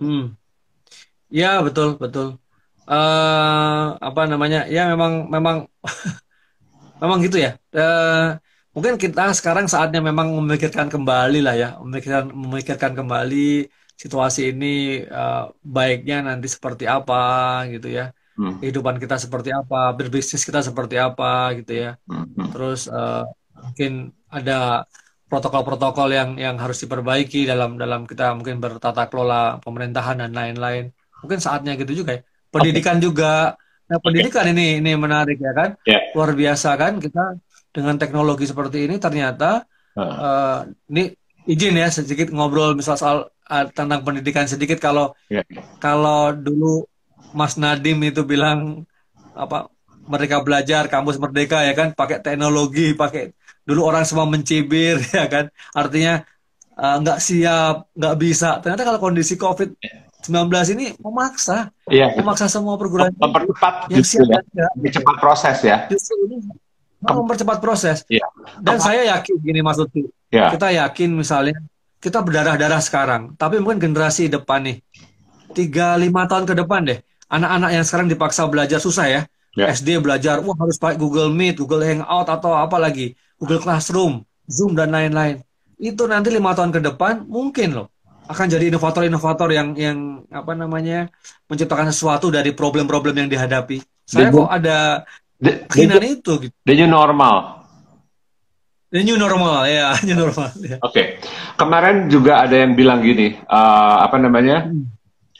Hmm. 0.00 0.36
Ya 1.28 1.60
betul 1.60 2.00
betul. 2.00 2.40
Uh, 2.88 4.00
apa 4.00 4.24
namanya? 4.24 4.64
Ya 4.64 4.88
memang 4.88 5.28
memang 5.28 5.56
memang 7.02 7.18
gitu 7.20 7.36
ya. 7.36 7.60
Uh, 7.76 8.40
mungkin 8.72 8.96
kita 8.96 9.36
sekarang 9.36 9.68
saatnya 9.68 10.00
memang 10.00 10.32
memikirkan 10.32 10.88
kembali 10.88 11.40
lah 11.44 11.54
ya, 11.58 11.68
memikirkan 11.76 12.32
memikirkan 12.32 12.96
kembali 12.96 13.68
situasi 13.98 14.54
ini 14.54 15.02
uh, 15.02 15.50
baiknya 15.58 16.22
nanti 16.22 16.46
seperti 16.46 16.86
apa 16.86 17.66
gitu 17.66 17.90
ya, 17.90 18.14
hmm. 18.38 18.62
kehidupan 18.62 19.02
kita 19.02 19.18
seperti 19.18 19.50
apa, 19.50 19.90
berbisnis 19.98 20.46
kita 20.46 20.62
seperti 20.62 21.02
apa 21.02 21.50
gitu 21.58 21.74
ya, 21.82 21.90
hmm. 22.06 22.54
terus 22.54 22.86
uh, 22.86 23.26
mungkin 23.58 24.14
ada 24.30 24.86
protokol-protokol 25.26 26.08
yang 26.14 26.30
yang 26.38 26.56
harus 26.62 26.78
diperbaiki 26.86 27.42
dalam 27.42 27.74
dalam 27.74 28.06
kita 28.06 28.38
mungkin 28.38 28.62
bertata 28.62 29.10
kelola 29.10 29.58
pemerintahan 29.66 30.22
dan 30.22 30.30
lain-lain, 30.30 30.94
mungkin 31.18 31.42
saatnya 31.42 31.74
gitu 31.74 32.06
juga 32.06 32.16
ya, 32.16 32.22
pendidikan 32.54 33.02
okay. 33.02 33.04
juga, 33.10 33.32
nah 33.90 33.98
pendidikan 33.98 34.46
okay. 34.46 34.54
ini 34.54 34.66
ini 34.78 34.94
menarik 34.94 35.42
ya 35.42 35.52
kan, 35.58 35.74
yeah. 35.82 36.14
luar 36.14 36.38
biasa 36.38 36.78
kan 36.78 37.02
kita 37.02 37.34
dengan 37.74 37.98
teknologi 37.98 38.46
seperti 38.46 38.86
ini 38.86 39.02
ternyata 39.02 39.66
uh. 39.98 40.00
Uh, 40.00 40.58
ini 40.94 41.10
izin 41.48 41.80
ya 41.80 41.88
sedikit 41.88 42.28
ngobrol 42.28 42.76
misal 42.76 43.00
soal 43.00 43.18
uh, 43.50 43.64
tentang 43.72 44.00
pendidikan 44.04 44.46
sedikit 44.46 44.78
kalau 44.78 45.16
yeah. 45.32 45.44
kalau 45.82 46.30
dulu 46.32 46.84
Mas 47.32 47.56
Nadim 47.60 48.00
itu 48.04 48.24
bilang 48.24 48.84
apa 49.36 49.68
mereka 50.08 50.40
belajar 50.40 50.88
kampus 50.88 51.20
merdeka 51.20 51.60
ya 51.64 51.76
kan 51.76 51.92
pakai 51.92 52.24
teknologi 52.24 52.96
pakai 52.96 53.36
dulu 53.68 53.84
orang 53.84 54.08
semua 54.08 54.24
mencibir 54.24 54.96
ya 55.16 55.28
kan 55.28 55.52
artinya 55.76 56.24
nggak 56.78 57.18
uh, 57.18 57.22
siap 57.22 57.90
nggak 57.92 58.16
bisa 58.16 58.62
ternyata 58.62 58.86
kalau 58.86 59.00
kondisi 59.02 59.34
covid 59.34 59.74
19 60.24 60.74
ini 60.78 60.86
memaksa 61.02 61.74
yeah. 61.90 62.14
memaksa 62.14 62.46
semua 62.46 62.78
perguruan 62.78 63.10
mempercepat 63.18 63.90
yang 63.90 64.06
siap 64.06 64.44
ya. 64.54 64.68
proses 65.18 65.58
ya 65.66 65.90
justru 65.90 66.14
ini 66.30 66.38
mempercepat 67.02 67.58
proses. 67.62 68.02
Ya. 68.10 68.26
Dan 68.58 68.82
saya 68.82 69.06
yakin 69.16 69.38
gini 69.38 69.60
Mas 69.62 69.78
Lutfi. 69.78 70.06
Ya. 70.34 70.50
Kita 70.50 70.74
yakin 70.74 71.14
misalnya 71.14 71.56
kita 71.98 72.22
berdarah-darah 72.22 72.78
sekarang, 72.78 73.34
tapi 73.34 73.58
mungkin 73.58 73.90
generasi 73.90 74.30
depan 74.30 74.62
nih, 74.62 74.78
tiga 75.52 75.98
lima 75.98 76.30
tahun 76.30 76.46
ke 76.46 76.54
depan 76.54 76.86
deh, 76.86 76.98
anak-anak 77.26 77.70
yang 77.74 77.84
sekarang 77.84 78.08
dipaksa 78.08 78.46
belajar 78.46 78.78
susah 78.78 79.06
ya. 79.10 79.22
ya. 79.58 79.66
SD 79.74 79.98
belajar, 79.98 80.38
wah 80.40 80.54
harus 80.54 80.78
pakai 80.78 80.96
Google 80.96 81.34
Meet, 81.34 81.58
Google 81.58 81.82
Hangout 81.82 82.30
atau 82.30 82.54
apa 82.54 82.78
lagi, 82.78 83.18
Google 83.36 83.58
Classroom, 83.58 84.22
Zoom 84.46 84.78
dan 84.78 84.94
lain-lain. 84.94 85.42
Itu 85.78 86.06
nanti 86.06 86.30
lima 86.30 86.54
tahun 86.54 86.74
ke 86.74 86.80
depan 86.82 87.26
mungkin 87.26 87.82
loh 87.82 87.88
akan 88.28 88.46
jadi 88.46 88.68
inovator-inovator 88.68 89.48
yang 89.48 89.72
yang 89.72 89.98
apa 90.28 90.52
namanya 90.52 91.08
menciptakan 91.48 91.88
sesuatu 91.88 92.28
dari 92.28 92.52
problem-problem 92.52 93.24
yang 93.24 93.28
dihadapi. 93.32 93.80
Saya 94.04 94.28
kok 94.28 94.52
ada 94.52 95.08
the, 95.40 95.64
itu 96.04 96.32
gitu. 96.44 96.54
The 96.68 96.74
new 96.76 96.88
normal. 96.88 97.57
The 98.88 99.04
new 99.04 99.20
normal 99.20 99.68
ya, 99.68 99.92
new 100.08 100.16
normal. 100.16 100.48
Ya. 100.64 100.80
Oke, 100.80 100.92
okay. 100.92 101.06
kemarin 101.60 102.08
juga 102.08 102.48
ada 102.48 102.56
yang 102.56 102.72
bilang 102.72 103.04
gini, 103.04 103.36
uh, 103.44 104.00
apa 104.00 104.16
namanya, 104.16 104.64
hmm. 104.64 104.84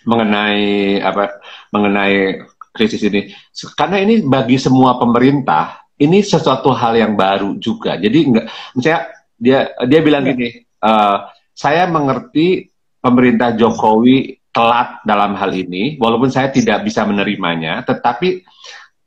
mengenai 0.05 1.01
apa, 1.01 1.41
mengenai 1.73 2.45
krisis 2.77 3.01
ini, 3.09 3.33
karena 3.73 4.05
ini 4.05 4.21
bagi 4.21 4.61
semua 4.61 5.01
pemerintah 5.01 5.89
ini 5.97 6.21
sesuatu 6.21 6.77
hal 6.77 6.95
yang 6.95 7.17
baru 7.17 7.57
juga. 7.57 7.97
Jadi 7.97 8.19
enggak, 8.21 8.47
misalnya 8.77 9.01
dia 9.41 9.59
dia 9.89 10.01
bilang 10.05 10.29
ya. 10.29 10.37
gini, 10.37 10.49
uh, 10.85 11.33
saya 11.57 11.89
mengerti 11.89 12.69
pemerintah 13.01 13.57
Jokowi 13.57 14.39
telat 14.53 15.01
dalam 15.09 15.33
hal 15.41 15.57
ini, 15.57 15.97
walaupun 15.97 16.29
saya 16.29 16.53
tidak 16.53 16.85
bisa 16.85 17.03
menerimanya, 17.09 17.81
tetapi 17.81 18.45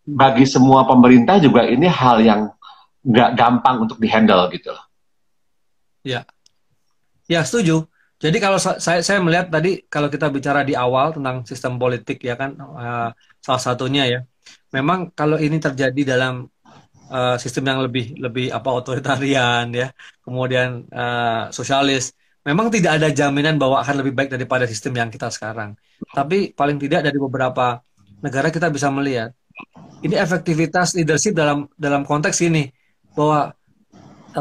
bagi 0.02 0.50
semua 0.50 0.90
pemerintah 0.90 1.38
juga 1.38 1.70
ini 1.70 1.86
hal 1.86 2.26
yang 2.26 2.50
nggak 3.02 3.30
gampang 3.34 3.76
untuk 3.86 3.98
dihandle 3.98 4.50
gitu 4.54 4.70
loh. 4.74 4.86
Ya, 6.02 6.26
ya 7.30 7.42
setuju. 7.46 7.86
Jadi 8.22 8.38
kalau 8.38 8.62
saya 8.62 9.02
saya 9.02 9.18
melihat 9.18 9.50
tadi 9.50 9.82
kalau 9.90 10.06
kita 10.06 10.30
bicara 10.30 10.62
di 10.62 10.78
awal 10.78 11.10
tentang 11.18 11.42
sistem 11.42 11.82
politik 11.82 12.22
ya 12.22 12.38
kan 12.38 12.54
uh, 12.54 13.10
salah 13.42 13.62
satunya 13.62 14.06
ya, 14.06 14.20
memang 14.70 15.10
kalau 15.18 15.42
ini 15.42 15.58
terjadi 15.58 16.14
dalam 16.14 16.46
uh, 17.10 17.36
sistem 17.42 17.74
yang 17.74 17.80
lebih 17.82 18.14
lebih 18.22 18.54
apa 18.54 18.70
otoritarian 18.70 19.74
ya, 19.74 19.90
kemudian 20.22 20.86
uh, 20.94 21.50
sosialis, 21.50 22.14
memang 22.46 22.70
tidak 22.70 23.02
ada 23.02 23.10
jaminan 23.10 23.58
bahwa 23.58 23.82
akan 23.82 24.06
lebih 24.06 24.14
baik 24.14 24.30
daripada 24.38 24.70
sistem 24.70 25.02
yang 25.02 25.10
kita 25.10 25.34
sekarang. 25.34 25.74
Tapi 26.14 26.54
paling 26.54 26.78
tidak 26.78 27.02
dari 27.10 27.18
beberapa 27.18 27.82
negara 28.22 28.54
kita 28.54 28.70
bisa 28.70 28.94
melihat 28.94 29.34
ini 30.06 30.14
efektivitas 30.18 30.94
leadership 30.94 31.34
dalam 31.34 31.66
dalam 31.74 32.06
konteks 32.06 32.38
ini 32.46 32.70
bahwa 33.18 33.54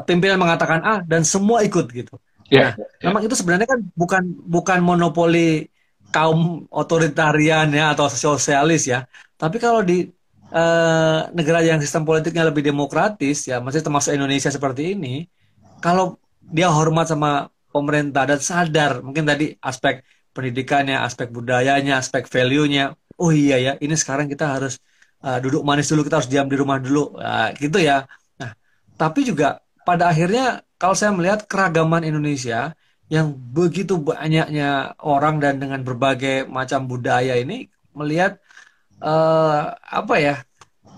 pimpinan 0.07 0.39
mengatakan 0.39 0.81
A 0.87 0.95
dan 1.03 1.27
semua 1.27 1.67
ikut 1.67 1.91
gitu. 1.91 2.15
Yeah, 2.51 2.75
nah, 2.75 2.83
yeah. 2.83 3.07
memang 3.11 3.23
itu 3.27 3.35
sebenarnya 3.39 3.67
kan 3.71 3.81
bukan 3.95 4.23
bukan 4.47 4.79
monopoli 4.83 5.71
kaum 6.11 6.67
otoritarian 6.71 7.71
ya 7.71 7.95
atau 7.95 8.11
sosialis 8.11 8.91
ya. 8.91 9.07
Tapi 9.39 9.63
kalau 9.63 9.87
di 9.87 10.11
uh, 10.51 11.31
negara 11.31 11.63
yang 11.63 11.79
sistem 11.79 12.03
politiknya 12.03 12.51
lebih 12.51 12.67
demokratis 12.67 13.47
ya, 13.47 13.63
masih 13.63 13.83
termasuk 13.87 14.15
Indonesia 14.15 14.51
seperti 14.51 14.99
ini, 14.99 15.31
kalau 15.79 16.19
dia 16.43 16.67
hormat 16.67 17.07
sama 17.07 17.47
pemerintah 17.71 18.27
dan 18.27 18.43
sadar 18.43 18.99
mungkin 18.99 19.23
tadi 19.23 19.55
aspek 19.63 20.03
pendidikannya, 20.35 20.99
aspek 20.99 21.31
budayanya, 21.31 22.03
aspek 22.03 22.27
value-nya. 22.27 22.99
Oh 23.15 23.31
iya 23.31 23.63
ya, 23.63 23.73
ini 23.79 23.95
sekarang 23.95 24.27
kita 24.27 24.59
harus 24.59 24.83
uh, 25.23 25.39
duduk 25.39 25.63
manis 25.63 25.87
dulu 25.87 26.03
kita 26.03 26.19
harus 26.19 26.31
diam 26.31 26.51
di 26.51 26.57
rumah 26.59 26.83
dulu 26.83 27.15
uh, 27.15 27.55
gitu 27.55 27.79
ya 27.79 28.11
tapi 29.01 29.25
juga 29.25 29.65
pada 29.89 30.13
akhirnya 30.13 30.61
kalau 30.77 30.93
saya 30.93 31.17
melihat 31.17 31.49
keragaman 31.49 32.05
Indonesia 32.05 32.77
yang 33.09 33.33
begitu 33.33 33.97
banyaknya 33.97 34.93
orang 35.01 35.41
dan 35.41 35.57
dengan 35.57 35.81
berbagai 35.81 36.45
macam 36.45 36.85
budaya 36.85 37.41
ini 37.41 37.73
melihat 37.97 38.37
uh, 39.01 39.73
apa 39.73 40.15
ya 40.21 40.35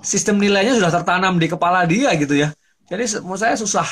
sistem 0.02 0.42
nilainya 0.42 0.74
sudah 0.74 0.90
tertanam 0.90 1.38
di 1.38 1.46
kepala 1.46 1.86
dia 1.86 2.10
gitu 2.18 2.34
ya 2.34 2.50
jadi 2.90 3.22
menurut 3.22 3.38
saya 3.38 3.54
susah 3.54 3.86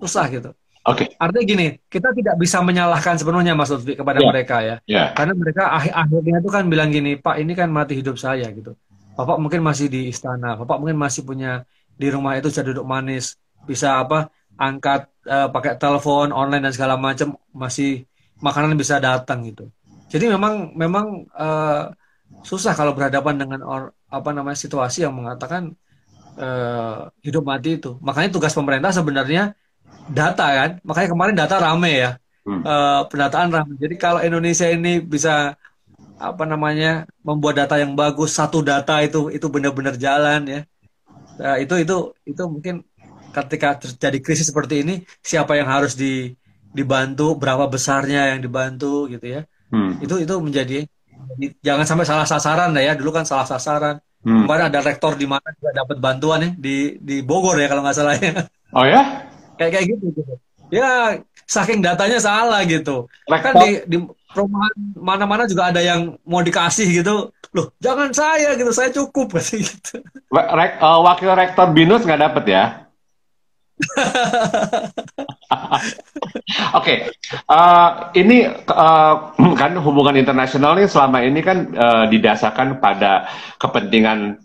susah 0.00 0.26
gitu 0.32 0.50
Oke. 0.80 1.12
Okay. 1.12 1.20
Artinya 1.20 1.44
gini, 1.44 1.66
kita 1.92 2.08
tidak 2.16 2.40
bisa 2.40 2.64
menyalahkan 2.64 3.20
sepenuhnya 3.20 3.52
Mas 3.52 3.68
Lutfi 3.68 4.00
kepada 4.00 4.16
yeah. 4.16 4.30
mereka 4.32 4.56
ya. 4.64 4.76
Yeah. 4.88 5.12
Karena 5.12 5.36
mereka 5.36 5.68
akhir 5.76 5.92
akhirnya 5.92 6.40
itu 6.40 6.48
kan 6.48 6.64
bilang 6.72 6.88
gini, 6.88 7.20
Pak 7.20 7.36
ini 7.36 7.52
kan 7.52 7.68
mati 7.68 8.00
hidup 8.00 8.16
saya 8.16 8.48
gitu. 8.48 8.72
Bapak 9.12 9.36
mungkin 9.36 9.60
masih 9.60 9.92
di 9.92 10.08
istana, 10.08 10.56
Bapak 10.56 10.80
mungkin 10.80 10.96
masih 10.96 11.28
punya 11.28 11.68
di 12.00 12.08
rumah 12.08 12.40
itu 12.40 12.48
bisa 12.48 12.64
duduk 12.64 12.88
manis, 12.88 13.36
bisa 13.70 14.02
apa 14.02 14.26
angkat 14.58 15.06
uh, 15.30 15.48
pakai 15.54 15.78
telepon 15.78 16.34
online 16.34 16.66
dan 16.66 16.72
segala 16.74 16.98
macam 16.98 17.38
masih 17.54 18.04
makanan 18.42 18.74
bisa 18.74 18.98
datang 18.98 19.46
gitu. 19.46 19.70
Jadi 20.10 20.26
memang 20.26 20.74
memang 20.74 21.30
uh, 21.38 21.94
susah 22.42 22.74
kalau 22.74 22.92
berhadapan 22.98 23.38
dengan 23.38 23.60
or, 23.62 23.94
apa 24.10 24.30
namanya 24.34 24.58
situasi 24.58 25.06
yang 25.06 25.14
mengatakan 25.14 25.70
uh, 26.34 27.06
hidup 27.22 27.46
mati 27.46 27.78
itu. 27.78 27.94
Makanya 28.02 28.34
tugas 28.34 28.52
pemerintah 28.52 28.90
sebenarnya 28.90 29.54
data 30.10 30.46
kan. 30.50 30.70
Makanya 30.82 31.08
kemarin 31.14 31.34
data 31.38 31.56
rame 31.62 31.92
ya. 31.94 32.10
Hmm. 32.42 32.60
Uh, 32.66 33.02
pendataan 33.06 33.48
rame. 33.54 33.72
Jadi 33.78 33.94
kalau 33.94 34.20
Indonesia 34.20 34.66
ini 34.66 34.98
bisa 34.98 35.54
apa 36.20 36.44
namanya 36.44 37.08
membuat 37.24 37.64
data 37.64 37.80
yang 37.80 37.96
bagus 37.96 38.36
satu 38.36 38.60
data 38.60 39.00
itu 39.00 39.32
itu 39.32 39.46
benar-benar 39.48 39.96
jalan 39.96 40.44
ya 40.44 40.60
nah, 41.40 41.56
itu 41.56 41.80
itu 41.80 42.12
itu 42.28 42.42
mungkin 42.44 42.84
ketika 43.30 43.78
terjadi 43.78 44.18
krisis 44.20 44.50
seperti 44.50 44.82
ini 44.82 44.94
siapa 45.22 45.54
yang 45.54 45.70
harus 45.70 45.94
di 45.94 46.34
dibantu 46.70 47.34
berapa 47.34 47.66
besarnya 47.66 48.34
yang 48.34 48.40
dibantu 48.42 49.10
gitu 49.10 49.26
ya. 49.40 49.42
Hmm. 49.70 50.02
itu 50.02 50.26
itu 50.26 50.34
menjadi 50.42 50.78
jangan 51.62 51.86
sampai 51.86 52.06
salah 52.06 52.26
sasaran 52.26 52.74
ya. 52.74 52.94
Dulu 52.98 53.10
kan 53.14 53.24
salah 53.26 53.46
sasaran. 53.46 54.02
Hmm. 54.20 54.44
kemarin 54.44 54.68
ada 54.68 54.84
rektor 54.84 55.16
di 55.16 55.24
mana 55.24 55.48
juga 55.56 55.72
dapat 55.80 55.96
bantuan 55.96 56.44
ya 56.44 56.50
di 56.52 57.00
di 57.00 57.24
Bogor 57.24 57.56
ya 57.56 57.72
kalau 57.72 57.80
nggak 57.80 57.96
salah 57.96 58.14
ya. 58.20 58.44
Oh 58.76 58.84
ya? 58.84 59.24
Kayak 59.56 59.70
kayak 59.80 59.86
gitu, 59.96 60.04
gitu. 60.12 60.32
Ya 60.68 61.16
saking 61.48 61.80
datanya 61.80 62.20
salah 62.20 62.60
gitu. 62.68 63.08
Rektor, 63.24 63.42
kan 63.42 63.52
di, 63.64 63.70
di 63.88 63.96
perumahan 64.30 64.76
mana-mana 64.92 65.48
juga 65.48 65.72
ada 65.72 65.80
yang 65.80 66.20
mau 66.28 66.44
dikasih 66.44 67.00
gitu. 67.00 67.32
Loh 67.56 67.66
jangan 67.80 68.12
saya 68.12 68.54
gitu 68.60 68.70
saya 68.76 68.92
cukup. 68.92 69.40
Gitu. 69.40 70.04
Rek, 70.30 70.78
uh, 70.78 71.00
wakil 71.02 71.34
rektor 71.34 71.66
binus 71.74 72.06
nggak 72.06 72.22
dapet 72.22 72.44
ya 72.46 72.89
okay. 76.76 77.08
uh, 77.48 78.10
eh, 78.12 78.20
ini 78.20 78.46
uh, 78.48 79.14
kan 79.56 79.72
hubungan 79.80 80.16
internasional 80.16 80.76
ini 80.76 80.86
selama 80.88 81.24
ini 81.24 81.40
kan 81.40 81.58
uh, 81.74 82.04
didasarkan 82.08 82.80
pada 82.82 83.28
kepentingan 83.56 84.38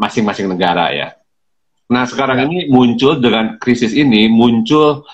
masing-masing 0.00 0.48
uh, 0.48 0.52
negara 0.56 0.88
ya. 0.92 1.08
Nah 1.92 2.08
sekarang 2.08 2.40
ya. 2.40 2.44
ini 2.48 2.58
muncul 2.72 3.20
dengan 3.20 3.60
krisis 3.60 3.92
ini 3.92 4.24
muncul 4.32 5.04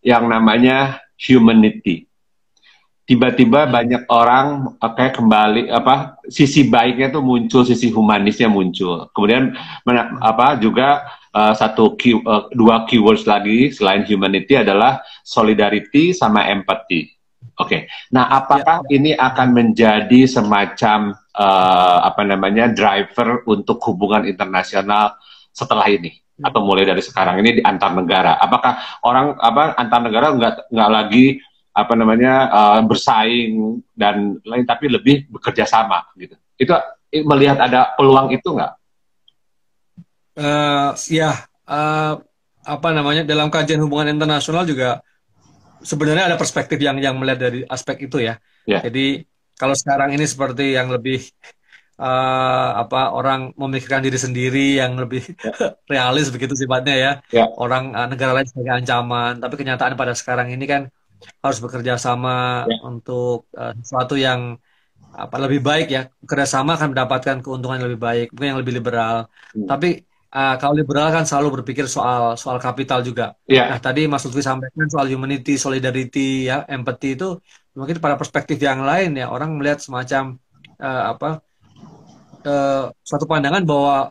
yang 0.00 0.30
namanya 0.30 1.02
humanity. 1.18 2.06
Tiba-tiba 3.10 3.66
hmm. 3.66 3.72
banyak 3.74 4.02
orang 4.06 4.46
kayak 4.78 5.18
kembali 5.18 5.62
apa 5.74 6.22
sisi 6.30 6.70
baiknya 6.70 7.10
tuh 7.10 7.26
muncul, 7.26 7.66
sisi 7.66 7.90
humanisnya 7.90 8.46
muncul. 8.46 9.10
Kemudian 9.10 9.50
apa 10.22 10.54
juga 10.62 11.02
uh, 11.34 11.54
satu 11.54 11.96
key, 11.96 12.16
uh, 12.16 12.50
dua 12.54 12.84
keywords 12.86 13.26
lagi 13.26 13.70
selain 13.74 14.06
humanity 14.06 14.58
adalah 14.58 15.02
solidarity 15.22 16.14
sama 16.14 16.46
empathy. 16.48 17.10
Oke. 17.60 17.66
Okay. 17.66 17.80
Nah, 18.14 18.28
apakah 18.30 18.86
ya, 18.88 18.88
ya. 18.88 18.96
ini 18.96 19.10
akan 19.16 19.48
menjadi 19.52 20.20
semacam 20.24 21.12
uh, 21.36 21.98
apa 22.08 22.22
namanya 22.24 22.72
driver 22.72 23.44
untuk 23.44 23.80
hubungan 23.84 24.24
internasional 24.24 25.16
setelah 25.52 25.88
ini? 25.88 26.20
Hmm. 26.40 26.48
atau 26.48 26.64
mulai 26.64 26.88
dari 26.88 27.04
sekarang 27.04 27.36
ini 27.44 27.60
di 27.60 27.62
antar 27.62 27.92
negara. 27.92 28.40
Apakah 28.40 29.04
orang 29.04 29.36
apa 29.36 29.76
antar 29.76 30.00
negara 30.00 30.32
nggak 30.32 30.72
nggak 30.72 30.90
lagi 30.90 31.36
apa 31.76 31.92
namanya 31.92 32.32
uh, 32.48 32.80
bersaing 32.80 33.84
dan 33.92 34.40
lain 34.42 34.64
tapi 34.64 34.88
lebih 34.88 35.28
bekerja 35.28 35.68
sama 35.68 36.08
gitu. 36.16 36.32
Itu 36.56 36.72
melihat 37.28 37.60
ada 37.60 37.92
peluang 37.92 38.32
itu 38.32 38.56
nggak? 38.56 38.72
Uh, 40.40 40.96
ya 41.12 41.44
uh, 41.68 42.14
apa 42.64 42.88
namanya 42.92 43.22
dalam 43.24 43.52
kajian 43.52 43.80
hubungan 43.84 44.16
internasional 44.16 44.64
juga 44.64 45.04
sebenarnya 45.80 46.32
ada 46.32 46.36
perspektif 46.36 46.76
yang 46.80 47.00
yang 47.00 47.16
melihat 47.16 47.50
dari 47.50 47.60
aspek 47.68 48.08
itu 48.08 48.20
ya. 48.20 48.36
Yeah. 48.68 48.84
Jadi 48.84 49.24
kalau 49.56 49.76
sekarang 49.76 50.12
ini 50.16 50.24
seperti 50.28 50.76
yang 50.76 50.92
lebih 50.92 51.24
uh, 52.00 52.70
apa 52.84 53.16
orang 53.16 53.56
memikirkan 53.56 54.04
diri 54.04 54.16
sendiri 54.20 54.80
yang 54.80 54.96
lebih 54.96 55.24
yeah. 55.40 55.76
realis 55.92 56.28
begitu 56.28 56.52
sifatnya 56.56 56.96
ya. 56.96 57.12
Yeah. 57.32 57.48
Orang 57.56 57.96
uh, 57.96 58.08
negara 58.08 58.36
lain 58.36 58.48
sebagai 58.48 58.84
ancaman, 58.84 59.40
tapi 59.40 59.54
kenyataan 59.60 59.96
pada 59.96 60.12
sekarang 60.12 60.52
ini 60.52 60.64
kan 60.68 60.82
harus 61.40 61.58
bekerja 61.60 61.96
sama 62.00 62.64
yeah. 62.68 62.80
untuk 62.84 63.48
uh, 63.56 63.72
sesuatu 63.80 64.16
yang 64.16 64.56
apa 65.10 65.42
lebih 65.42 65.58
baik 65.58 65.90
ya 65.90 66.06
kerjasama 66.22 66.78
akan 66.78 66.94
mendapatkan 66.94 67.42
keuntungan 67.42 67.82
yang 67.82 67.86
lebih 67.90 67.98
baik 67.98 68.26
mungkin 68.30 68.48
yang 68.54 68.60
lebih 68.62 68.78
liberal 68.78 69.26
hmm. 69.50 69.66
tapi 69.66 70.06
uh, 70.30 70.54
kalau 70.56 70.74
liberal 70.78 71.10
kan 71.10 71.26
selalu 71.26 71.60
berpikir 71.60 71.86
soal 71.90 72.38
soal 72.38 72.56
kapital 72.62 73.02
juga. 73.02 73.34
Yeah. 73.50 73.70
Nah 73.70 73.78
tadi 73.82 74.06
Mas 74.06 74.22
Lutfi 74.26 74.42
sampaikan 74.42 74.86
soal 74.86 75.10
humanity, 75.10 75.58
solidarity, 75.58 76.50
ya, 76.50 76.64
empathy 76.70 77.18
itu 77.18 77.38
mungkin 77.74 78.02
pada 78.02 78.18
perspektif 78.18 78.58
yang 78.58 78.82
lain 78.82 79.14
ya 79.14 79.30
orang 79.30 79.54
melihat 79.54 79.78
semacam 79.78 80.38
uh, 80.82 81.02
apa 81.14 81.28
uh, 82.42 82.90
suatu 83.06 83.30
pandangan 83.30 83.62
bahwa 83.62 84.10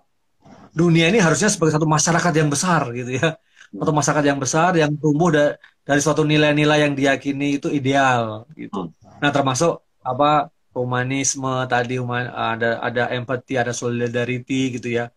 dunia 0.71 1.11
ini 1.11 1.19
harusnya 1.19 1.51
sebagai 1.51 1.75
satu 1.75 1.89
masyarakat 1.89 2.33
yang 2.39 2.47
besar 2.47 2.93
gitu 2.95 3.19
ya, 3.19 3.35
satu 3.73 3.91
masyarakat 3.91 4.25
yang 4.25 4.39
besar 4.39 4.71
yang 4.77 4.91
tumbuh 4.95 5.33
da 5.33 5.57
dari 5.83 5.99
suatu 5.99 6.21
nilai-nilai 6.21 6.85
yang 6.85 6.93
diyakini 6.93 7.57
itu 7.57 7.67
ideal 7.73 8.45
gitu. 8.53 8.93
Nah 9.19 9.29
termasuk 9.33 9.81
apa 10.05 10.53
humanisme 10.71 11.65
tadi 11.65 11.97
human, 11.97 12.29
ada 12.29 12.79
ada 12.79 13.09
empati, 13.11 13.57
ada 13.57 13.73
solidarity 13.73 14.77
gitu 14.77 14.87
ya. 14.93 15.09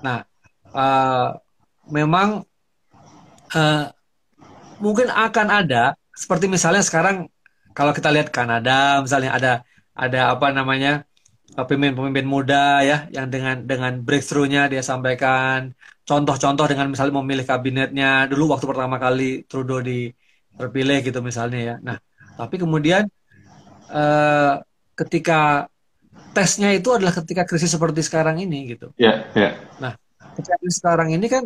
Nah 0.00 0.29
uh, 0.74 1.36
memang 1.90 2.44
uh, 3.54 3.84
mungkin 4.80 5.12
akan 5.12 5.48
ada 5.50 5.94
seperti 6.16 6.48
misalnya 6.48 6.84
sekarang 6.84 7.28
kalau 7.76 7.92
kita 7.94 8.10
lihat 8.10 8.28
Kanada 8.34 9.00
misalnya 9.00 9.30
ada 9.36 9.52
ada 9.94 10.20
apa 10.34 10.50
namanya 10.50 11.04
eh, 11.54 11.64
pemimpin-pemimpin 11.64 12.26
muda 12.26 12.82
ya 12.84 13.06
yang 13.12 13.28
dengan 13.28 13.62
dengan 13.64 14.00
breakthrough-nya 14.00 14.68
dia 14.72 14.82
sampaikan 14.84 15.72
contoh-contoh 16.08 16.66
dengan 16.66 16.90
misalnya 16.90 17.20
memilih 17.20 17.46
kabinetnya 17.46 18.26
dulu 18.26 18.56
waktu 18.56 18.66
pertama 18.66 18.96
kali 18.98 19.46
Trudeau 19.46 19.78
di 19.84 20.10
terpilih 20.58 20.98
gitu 21.06 21.22
misalnya 21.22 21.60
ya. 21.60 21.74
Nah, 21.78 21.96
tapi 22.34 22.58
kemudian 22.58 23.06
uh, 23.88 24.54
ketika 24.98 25.70
tesnya 26.34 26.74
itu 26.74 26.90
adalah 26.90 27.14
ketika 27.14 27.46
krisis 27.46 27.70
seperti 27.70 28.02
sekarang 28.02 28.42
ini 28.42 28.74
gitu. 28.76 28.90
Iya, 28.98 29.06
yeah, 29.06 29.16
iya. 29.38 29.42
Yeah. 29.46 29.52
Nah, 29.78 29.92
kejadian 30.40 30.72
sekarang 30.72 31.08
ini 31.12 31.26
kan 31.28 31.44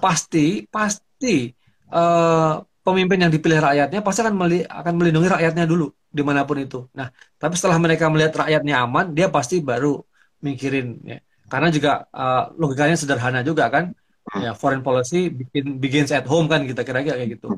pasti 0.00 0.64
pasti 0.68 1.50
uh, 1.92 2.60
pemimpin 2.80 3.20
yang 3.24 3.32
dipilih 3.32 3.60
rakyatnya 3.60 4.00
pasti 4.00 4.20
akan 4.24 4.34
meli 4.36 4.64
akan 4.64 4.92
melindungi 4.96 5.28
rakyatnya 5.28 5.64
dulu 5.68 5.90
di 6.10 6.22
mana 6.26 6.42
pun 6.42 6.58
itu. 6.58 6.90
Nah, 6.96 7.08
tapi 7.38 7.54
setelah 7.54 7.78
mereka 7.78 8.10
melihat 8.10 8.46
rakyatnya 8.46 8.82
aman, 8.82 9.14
dia 9.14 9.30
pasti 9.30 9.62
baru 9.62 10.00
mikirin 10.42 10.98
ya. 11.06 11.18
Karena 11.50 11.68
juga 11.70 12.06
uh, 12.10 12.50
logikanya 12.58 12.96
sederhana 12.98 13.40
juga 13.42 13.70
kan. 13.70 13.94
Ya, 14.30 14.54
foreign 14.54 14.84
policy 14.84 15.26
bikin 15.26 15.82
begins 15.82 16.14
at 16.14 16.22
home 16.22 16.46
kan 16.46 16.62
kita 16.62 16.86
kira-kira 16.86 17.18
kayak 17.18 17.40
gitu. 17.40 17.50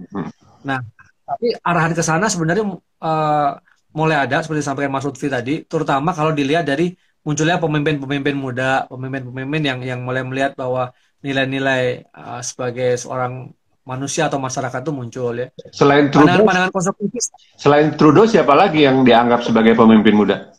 Nah, 0.65 0.81
tapi 1.27 1.53
arahan 1.61 1.93
ke 1.93 2.01
sana 2.01 2.33
sebenarnya 2.33 2.65
uh, 2.81 3.51
mulai 3.93 4.17
ada 4.25 4.41
seperti 4.41 4.65
disampaikan 4.65 4.89
Mas 4.89 5.05
Lutfi 5.05 5.29
tadi, 5.29 5.69
terutama 5.69 6.17
kalau 6.17 6.33
dilihat 6.33 6.65
dari 6.65 6.97
munculnya 7.23 7.59
pemimpin-pemimpin 7.59 8.37
muda, 8.37 8.87
pemimpin-pemimpin 8.91 9.63
yang 9.63 9.79
yang 9.83 10.01
mulai 10.03 10.27
melihat 10.27 10.59
bahwa 10.59 10.91
nilai-nilai 11.23 12.11
uh, 12.11 12.43
sebagai 12.43 12.99
seorang 12.99 13.55
manusia 13.83 14.31
atau 14.31 14.39
masyarakat 14.39 14.83
itu 14.83 14.93
muncul 14.95 15.35
ya. 15.35 15.49
Selain 15.75 16.11
Trudeau, 16.11 16.47
pandangan, 16.47 16.71
konservatif. 16.71 17.23
Selain 17.59 17.95
Trudeau 17.95 18.27
siapa 18.27 18.55
lagi 18.55 18.87
yang 18.87 19.03
dianggap 19.03 19.43
sebagai 19.47 19.75
pemimpin 19.75 20.15
muda? 20.15 20.51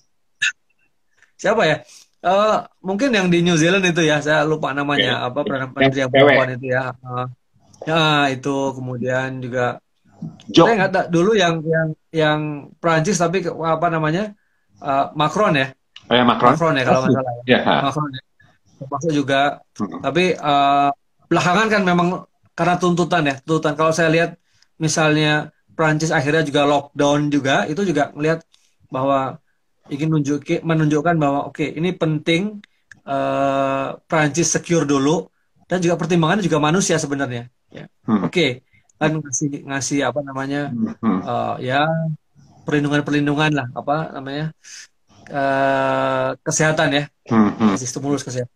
siapa 1.43 1.67
ya? 1.67 1.77
Uh, 2.23 2.63
mungkin 2.79 3.11
yang 3.11 3.27
di 3.27 3.43
New 3.43 3.59
Zealand 3.59 3.83
itu 3.83 3.99
ya, 3.99 4.23
saya 4.23 4.47
lupa 4.47 4.71
namanya 4.71 5.19
okay. 5.19 5.27
apa 5.27 5.39
perdana 5.43 5.67
menteri 5.67 5.99
yang 5.99 6.11
perempuan 6.11 6.55
itu 6.55 6.67
ya. 6.71 6.95
Uh, 7.03 7.27
ya 7.83 8.31
itu 8.31 8.55
kemudian 8.71 9.43
juga 9.43 9.83
Jok. 10.47 10.65
saya 10.71 10.75
nggak 10.79 11.11
dulu 11.11 11.35
yang 11.35 11.59
yang 11.67 11.87
yang 12.15 12.39
Prancis 12.79 13.19
tapi 13.19 13.43
apa 13.43 13.87
namanya 13.91 14.31
uh, 14.79 15.11
Macron 15.19 15.59
ya 15.59 15.75
Oh 16.09 16.15
ya 16.15 16.23
Macron. 16.27 16.53
Macron 16.55 16.73
ya 16.75 16.83
kalau 16.83 16.99
nggak 17.07 17.15
salah. 17.15 17.33
Ya. 17.43 17.59
Yeah. 17.59 17.81
Macron 17.87 18.09
ya. 18.11 18.21
Termasuk 18.83 19.11
juga. 19.15 19.41
Hmm. 19.79 19.99
Tapi 20.03 20.23
uh, 20.35 20.89
belakangan 21.31 21.67
kan 21.71 21.81
memang 21.87 22.07
karena 22.53 22.75
tuntutan 22.77 23.23
ya, 23.25 23.35
tuntutan. 23.41 23.73
Kalau 23.73 23.91
saya 23.95 24.09
lihat 24.13 24.37
misalnya 24.77 25.49
Prancis 25.73 26.13
akhirnya 26.13 26.45
juga 26.45 26.69
lockdown 26.69 27.33
juga, 27.33 27.65
itu 27.65 27.81
juga 27.81 28.13
melihat 28.13 28.45
bahwa 28.93 29.41
ingin 29.89 30.13
menunjukin, 30.13 30.61
menunjukkan 30.61 31.15
bahwa 31.17 31.49
oke 31.49 31.57
okay, 31.57 31.73
ini 31.73 31.91
penting 31.97 32.61
uh, 33.09 33.97
Prancis 34.05 34.53
secure 34.53 34.85
dulu 34.85 35.27
dan 35.65 35.81
juga 35.81 35.97
pertimbangannya 35.97 36.45
juga 36.45 36.61
manusia 36.61 37.01
sebenarnya. 37.01 37.49
Ya. 37.73 37.89
Hmm. 38.05 38.29
Oke, 38.29 38.29
okay. 38.29 38.49
kan 39.01 39.17
ngasih 39.17 39.65
ngasih 39.65 39.99
apa 40.05 40.19
namanya 40.21 40.69
hmm. 40.69 41.19
uh, 41.25 41.55
ya 41.57 41.89
perlindungan 42.63 43.01
perlindungan 43.01 43.51
lah 43.51 43.67
apa 43.73 44.13
namanya 44.13 44.53
uh, 45.29 46.35
kesehatan 46.43 46.87
ya, 46.91 47.03
hmm, 47.29 47.51
hmm. 47.59 47.75
stimulus 47.79 48.25
kesehatan. 48.25 48.51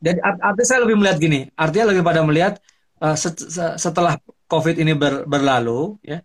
Jadi 0.00 0.18
art 0.24 0.38
artinya 0.40 0.68
saya 0.68 0.80
lebih 0.84 0.96
melihat 0.96 1.18
gini, 1.20 1.40
artinya 1.52 1.92
lebih 1.92 2.00
pada 2.00 2.20
melihat 2.24 2.56
uh, 3.04 3.12
set 3.12 3.36
setelah 3.76 4.16
COVID 4.48 4.80
ini 4.80 4.96
ber 4.96 5.28
berlalu, 5.28 6.00
ya, 6.00 6.24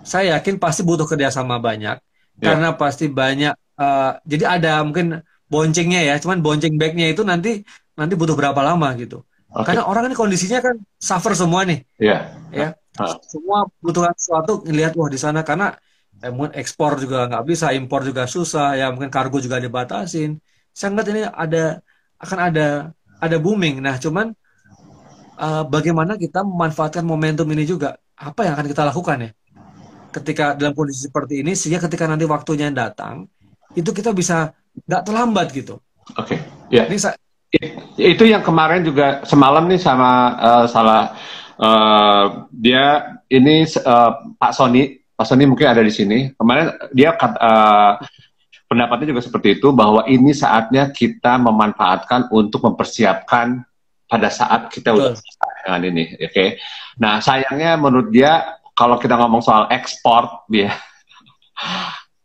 saya 0.00 0.40
yakin 0.40 0.56
pasti 0.56 0.80
butuh 0.80 1.04
kerjasama 1.04 1.60
banyak, 1.60 2.00
yeah. 2.00 2.44
karena 2.44 2.72
pasti 2.74 3.12
banyak. 3.12 3.52
Uh, 3.78 4.16
jadi 4.24 4.58
ada 4.58 4.80
mungkin 4.82 5.20
boncengnya 5.52 6.00
ya, 6.00 6.14
cuman 6.16 6.40
bonceng 6.40 6.80
backnya 6.80 7.12
itu 7.12 7.22
nanti 7.22 7.60
nanti 7.92 8.14
butuh 8.16 8.34
berapa 8.34 8.58
lama 8.58 8.88
gitu. 8.96 9.20
Okay. 9.48 9.72
Karena 9.72 9.88
orang 9.88 10.08
ini 10.08 10.16
kondisinya 10.16 10.60
kan 10.64 10.76
suffer 10.96 11.36
semua 11.36 11.68
nih, 11.68 11.84
yeah. 12.00 12.32
ya, 12.48 12.68
uh. 13.00 13.16
semua 13.28 13.68
butuh 13.84 14.08
sesuatu 14.16 14.64
ngelihat 14.64 14.96
wah 14.96 15.12
di 15.12 15.20
sana 15.20 15.44
karena 15.44 15.76
eh, 16.22 16.32
mungkin 16.32 16.52
ekspor 16.58 16.98
juga 16.98 17.26
nggak 17.30 17.44
bisa, 17.46 17.70
impor 17.74 18.02
juga 18.02 18.26
susah, 18.26 18.74
ya 18.78 18.90
mungkin 18.90 19.10
kargo 19.10 19.38
juga 19.38 19.62
dibatasin. 19.62 20.38
Saya 20.74 20.94
ngeliat 20.94 21.08
ini 21.10 21.22
ada 21.26 21.64
akan 22.18 22.38
ada 22.38 22.66
ada 23.18 23.36
booming. 23.38 23.82
Nah, 23.82 23.98
cuman 23.98 24.30
uh, 25.38 25.64
bagaimana 25.66 26.18
kita 26.18 26.42
memanfaatkan 26.42 27.02
momentum 27.02 27.46
ini 27.50 27.66
juga? 27.66 27.98
Apa 28.18 28.46
yang 28.46 28.58
akan 28.58 28.66
kita 28.66 28.82
lakukan 28.86 29.16
ya? 29.26 29.30
Ketika 30.10 30.58
dalam 30.58 30.74
kondisi 30.74 31.06
seperti 31.06 31.42
ini, 31.42 31.54
sehingga 31.54 31.86
ketika 31.86 32.10
nanti 32.10 32.26
waktunya 32.26 32.70
datang, 32.74 33.26
itu 33.74 33.90
kita 33.94 34.10
bisa 34.10 34.50
nggak 34.86 35.02
terlambat 35.06 35.46
gitu. 35.54 35.78
Oke, 36.18 36.34
okay. 36.34 36.38
ya. 36.72 36.86
Yeah. 36.88 37.16
itu 37.96 38.28
yang 38.28 38.44
kemarin 38.44 38.84
juga 38.84 39.24
semalam 39.24 39.64
nih 39.72 39.80
sama 39.80 40.36
uh, 40.36 40.64
salah 40.68 41.16
uh, 41.56 42.44
dia 42.52 43.16
ini 43.32 43.64
uh, 43.64 44.36
Pak 44.36 44.52
Sony 44.52 44.97
Pak 45.18 45.26
Sony 45.26 45.50
mungkin 45.50 45.66
ada 45.66 45.82
di 45.82 45.90
sini. 45.90 46.30
Kemarin 46.38 46.78
dia 46.94 47.10
uh, 47.18 47.98
pendapatnya 48.70 49.10
juga 49.10 49.26
seperti 49.26 49.58
itu 49.58 49.74
bahwa 49.74 50.06
ini 50.06 50.30
saatnya 50.30 50.94
kita 50.94 51.42
memanfaatkan 51.42 52.30
untuk 52.30 52.62
mempersiapkan 52.62 53.66
pada 54.06 54.30
saat 54.30 54.70
kita 54.70 54.94
udah 54.94 55.18
selesai 55.18 55.50
dengan 55.66 55.82
ini, 55.90 56.04
oke? 56.14 56.30
Okay? 56.30 56.48
Nah 57.02 57.18
sayangnya 57.18 57.74
menurut 57.74 58.14
dia 58.14 58.56
kalau 58.78 58.94
kita 58.94 59.18
ngomong 59.18 59.42
soal 59.42 59.66
ekspor, 59.74 60.46
ya 60.54 60.70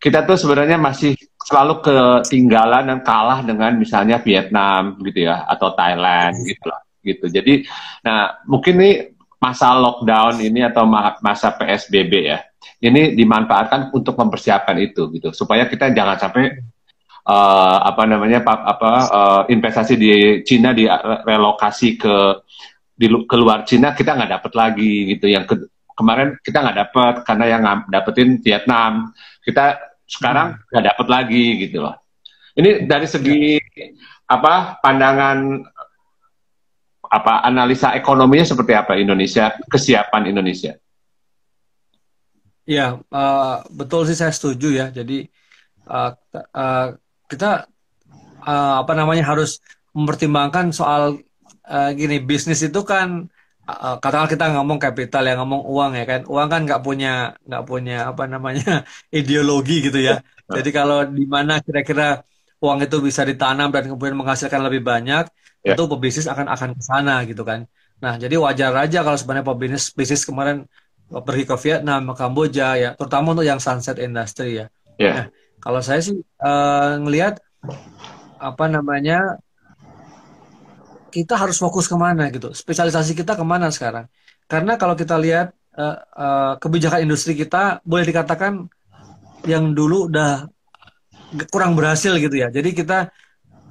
kita 0.04 0.22
tuh 0.30 0.38
sebenarnya 0.38 0.78
masih 0.78 1.18
selalu 1.44 1.82
ketinggalan 1.82 2.94
dan 2.94 3.00
kalah 3.02 3.42
dengan 3.42 3.74
misalnya 3.76 4.22
Vietnam 4.22 5.02
gitu 5.02 5.26
ya 5.28 5.44
atau 5.50 5.74
Thailand 5.74 6.38
gitu 6.46 6.70
lah 6.70 6.84
gitu. 7.04 7.28
Jadi, 7.28 7.68
nah 8.02 8.40
mungkin 8.48 8.80
nih 8.80 8.96
masa 9.38 9.76
lockdown 9.76 10.40
ini 10.40 10.64
atau 10.64 10.88
masa 11.20 11.52
PSBB 11.52 12.32
ya, 12.32 12.40
ini 12.84 13.16
dimanfaatkan 13.16 13.96
untuk 13.96 14.20
mempersiapkan 14.20 14.76
itu 14.80 15.08
gitu. 15.16 15.32
Supaya 15.32 15.68
kita 15.72 15.96
jangan 15.96 16.20
sampai 16.20 16.52
uh, 17.28 17.78
apa 17.84 18.04
namanya 18.04 18.44
apa 18.44 18.92
uh, 19.08 19.42
investasi 19.48 19.94
di 19.96 20.12
Cina 20.44 20.76
di 20.76 20.84
relokasi 21.24 21.96
ke 21.96 22.16
di 22.94 23.08
keluar 23.26 23.64
Cina 23.64 23.96
kita 23.96 24.16
nggak 24.20 24.32
dapat 24.40 24.52
lagi 24.54 25.16
gitu. 25.16 25.32
Yang 25.32 25.44
ke, 25.48 25.56
kemarin 25.96 26.36
kita 26.44 26.58
nggak 26.60 26.78
dapat 26.90 27.14
karena 27.24 27.46
yang 27.48 27.62
dapetin 27.88 28.44
Vietnam. 28.44 29.16
Kita 29.40 29.80
sekarang 30.04 30.60
hmm. 30.60 30.64
nggak 30.72 30.84
hmm. 30.84 30.92
dapat 30.92 31.08
lagi 31.08 31.46
gitu 31.64 31.78
loh. 31.84 31.96
Ini 32.54 32.86
dari 32.86 33.08
segi 33.10 33.58
apa 34.30 34.78
pandangan 34.78 35.66
apa 37.14 37.34
analisa 37.46 37.96
ekonominya 37.98 38.46
seperti 38.46 38.74
apa? 38.78 39.00
Indonesia 39.00 39.54
kesiapan 39.70 40.30
Indonesia 40.30 40.83
ya 42.64 43.00
uh, 43.12 43.64
betul 43.72 44.08
sih 44.08 44.18
saya 44.18 44.32
setuju 44.32 44.68
ya. 44.72 44.86
Jadi 44.90 45.28
uh, 45.88 46.12
uh, 46.34 46.88
kita 47.28 47.68
uh, 48.44 48.74
apa 48.82 48.94
namanya 48.96 49.24
harus 49.32 49.60
mempertimbangkan 49.94 50.74
soal 50.74 51.22
uh, 51.68 51.90
gini 51.94 52.24
bisnis 52.24 52.64
itu 52.64 52.82
kan 52.88 53.28
uh, 53.68 53.96
katakan 54.00 54.28
kita 54.32 54.46
ngomong 54.56 54.80
kapital 54.80 55.24
ya 55.28 55.36
ngomong 55.40 55.64
uang 55.68 55.92
ya 56.00 56.06
kan. 56.08 56.22
Uang 56.28 56.48
kan 56.48 56.62
nggak 56.68 56.82
punya 56.84 57.36
nggak 57.48 57.64
punya 57.68 57.96
apa 58.12 58.24
namanya 58.28 58.84
ideologi 59.20 59.90
gitu 59.92 60.00
ya. 60.00 60.24
Jadi 60.48 60.70
kalau 60.76 61.08
di 61.08 61.26
mana 61.28 61.60
kira-kira 61.64 62.24
uang 62.64 62.80
itu 62.84 62.98
bisa 63.04 63.28
ditanam 63.28 63.68
dan 63.76 63.92
kemudian 63.92 64.16
menghasilkan 64.16 64.64
lebih 64.64 64.88
banyak 64.88 65.28
yeah. 65.64 65.76
itu 65.76 65.84
pebisnis 65.88 66.28
akan 66.32 66.48
akan 66.48 66.70
ke 66.80 66.84
sana 66.84 67.24
gitu 67.28 67.44
kan. 67.44 67.68
Nah 68.00 68.20
jadi 68.20 68.36
wajar 68.40 68.72
aja 68.76 69.00
kalau 69.04 69.18
sebenarnya 69.20 69.48
pebisnis 69.48 69.92
bisnis 69.96 70.24
kemarin 70.24 70.68
pergi 71.22 71.44
ke 71.46 71.56
Vietnam, 71.62 72.10
ke 72.10 72.16
Kamboja 72.18 72.68
ya, 72.80 72.90
terutama 72.98 73.38
untuk 73.38 73.46
yang 73.46 73.62
sunset 73.62 74.02
industry 74.02 74.64
ya. 74.64 74.66
Yeah. 74.98 75.14
Nah, 75.14 75.26
kalau 75.62 75.80
saya 75.86 76.02
sih 76.02 76.18
uh, 76.42 76.98
ngelihat 76.98 77.38
apa 78.42 78.66
namanya 78.66 79.38
kita 81.14 81.38
harus 81.38 81.62
fokus 81.62 81.86
ke 81.86 81.94
mana 81.94 82.34
gitu, 82.34 82.50
spesialisasi 82.50 83.14
kita 83.14 83.38
ke 83.38 83.46
mana 83.46 83.70
sekarang? 83.70 84.10
Karena 84.50 84.74
kalau 84.82 84.98
kita 84.98 85.14
lihat 85.22 85.54
uh, 85.78 85.98
uh, 86.18 86.54
kebijakan 86.58 87.06
industri 87.06 87.38
kita 87.38 87.86
boleh 87.86 88.06
dikatakan 88.10 88.66
yang 89.46 89.78
dulu 89.78 90.10
udah 90.10 90.50
kurang 91.54 91.78
berhasil 91.78 92.18
gitu 92.18 92.34
ya. 92.34 92.50
Jadi 92.50 92.74
kita 92.74 93.14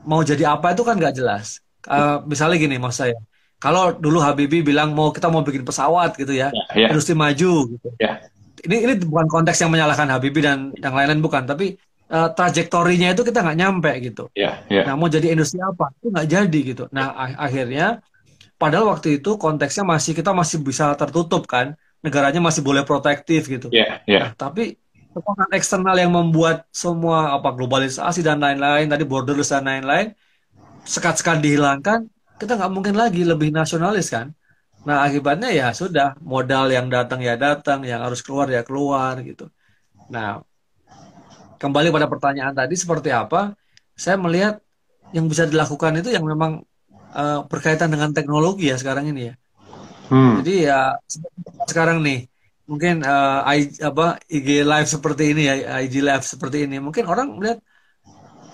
mau 0.06 0.22
jadi 0.22 0.54
apa 0.54 0.74
itu 0.74 0.82
kan 0.86 0.98
nggak 0.98 1.14
jelas. 1.18 1.58
Uh, 1.82 2.22
misalnya 2.30 2.62
gini 2.62 2.78
mas 2.78 2.94
saya, 2.94 3.18
kalau 3.62 3.94
dulu 3.94 4.18
Habibie 4.18 4.66
bilang 4.66 4.90
mau 4.90 5.14
kita 5.14 5.30
mau 5.30 5.46
bikin 5.46 5.62
pesawat 5.62 6.18
gitu 6.18 6.34
ya, 6.34 6.50
yeah, 6.50 6.66
yeah. 6.74 6.88
industri 6.90 7.14
maju 7.14 7.78
gitu. 7.78 7.88
Yeah 8.02 8.18
ini 8.62 8.76
ini 8.86 8.92
bukan 9.02 9.26
konteks 9.26 9.58
yang 9.58 9.70
menyalahkan 9.74 10.06
Habibie 10.06 10.44
dan 10.44 10.70
yang 10.78 10.94
lain-lain 10.94 11.18
bukan, 11.18 11.42
tapi 11.44 11.74
uh, 12.14 12.30
trajektorinya 12.30 13.10
itu 13.14 13.26
kita 13.26 13.42
nggak 13.42 13.58
nyampe 13.58 13.92
gitu. 13.98 14.30
Yeah, 14.38 14.62
yeah. 14.70 14.86
Nah 14.86 14.94
mau 14.94 15.10
jadi 15.10 15.34
industri 15.34 15.58
apa 15.58 15.90
itu 15.98 16.14
nggak 16.14 16.28
jadi 16.30 16.58
gitu. 16.74 16.84
Nah 16.94 17.10
akhirnya 17.34 18.00
padahal 18.56 18.94
waktu 18.94 19.18
itu 19.18 19.34
konteksnya 19.34 19.82
masih 19.82 20.14
kita 20.14 20.30
masih 20.30 20.62
bisa 20.62 20.94
tertutup 20.94 21.50
kan, 21.50 21.74
negaranya 22.06 22.38
masih 22.38 22.62
boleh 22.62 22.86
protektif 22.86 23.50
gitu. 23.50 23.66
Yeah, 23.74 23.98
yeah. 24.06 24.30
Nah, 24.30 24.38
tapi 24.38 24.78
tekanan 25.12 25.50
eksternal 25.52 25.96
yang 25.98 26.14
membuat 26.14 26.64
semua 26.72 27.34
apa 27.36 27.52
globalisasi 27.52 28.22
dan 28.24 28.40
lain-lain 28.40 28.88
tadi 28.88 29.04
borderless 29.04 29.52
dan 29.52 29.66
lain-lain 29.66 30.14
sekat-sekat 30.82 31.42
dihilangkan, 31.42 32.10
kita 32.42 32.58
nggak 32.58 32.72
mungkin 32.74 32.98
lagi 32.98 33.22
lebih 33.22 33.54
nasionalis 33.54 34.10
kan. 34.10 34.34
Nah 34.82 35.06
akibatnya 35.06 35.54
ya 35.54 35.70
sudah 35.70 36.18
modal 36.18 36.66
yang 36.74 36.90
datang 36.90 37.22
ya 37.22 37.38
datang, 37.38 37.86
yang 37.86 38.02
harus 38.02 38.18
keluar 38.18 38.50
ya 38.50 38.66
keluar 38.66 39.22
gitu. 39.22 39.46
Nah 40.10 40.42
kembali 41.62 41.94
pada 41.94 42.10
pertanyaan 42.10 42.50
tadi 42.50 42.74
seperti 42.74 43.14
apa? 43.14 43.54
Saya 43.94 44.18
melihat 44.18 44.58
yang 45.14 45.30
bisa 45.30 45.46
dilakukan 45.46 46.02
itu 46.02 46.10
yang 46.10 46.26
memang 46.26 46.66
uh, 47.14 47.46
berkaitan 47.46 47.94
dengan 47.94 48.10
teknologi 48.10 48.74
ya 48.74 48.76
sekarang 48.76 49.06
ini 49.06 49.30
ya. 49.30 49.34
Hmm. 50.10 50.42
Jadi 50.42 50.66
ya 50.66 50.98
sekarang 51.70 52.02
nih 52.02 52.26
mungkin 52.66 53.06
uh, 53.06 53.46
I, 53.46 53.70
apa 53.86 54.18
IG 54.26 54.66
live 54.66 54.88
seperti 54.90 55.30
ini 55.30 55.42
ya 55.46 55.78
IG 55.78 55.94
live 56.02 56.26
seperti 56.26 56.66
ini 56.66 56.82
mungkin 56.82 57.06
orang 57.06 57.38
melihat 57.38 57.62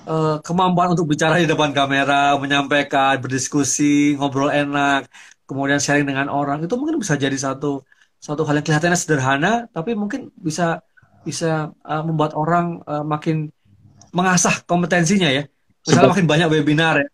uh, 0.09 0.37
kemampuan 0.41 0.97
untuk 0.97 1.05
bicara 1.05 1.37
di 1.37 1.45
depan 1.45 1.77
kamera, 1.77 2.35
menyampaikan, 2.41 3.21
berdiskusi, 3.21 4.17
ngobrol 4.17 4.49
enak, 4.49 5.07
kemudian 5.49 5.81
sharing 5.81 6.09
dengan 6.09 6.33
orang 6.33 6.65
itu 6.65 6.75
mungkin 6.77 7.01
bisa 7.01 7.17
jadi 7.17 7.35
satu 7.37 7.85
satu 8.21 8.45
hal 8.45 8.61
yang 8.61 8.67
kelihatannya 8.69 8.99
sederhana 8.99 9.53
tapi 9.73 9.95
mungkin 9.95 10.29
bisa 10.37 10.85
bisa 11.25 11.73
uh, 11.87 12.03
membuat 12.05 12.37
orang 12.37 12.85
uh, 12.85 13.07
makin 13.07 13.49
mengasah 14.13 14.61
kompetensinya 14.69 15.33
ya 15.33 15.49
misalnya 15.87 16.11
makin 16.13 16.27
banyak 16.29 16.49
webinar 16.53 16.95
ya 17.01 17.09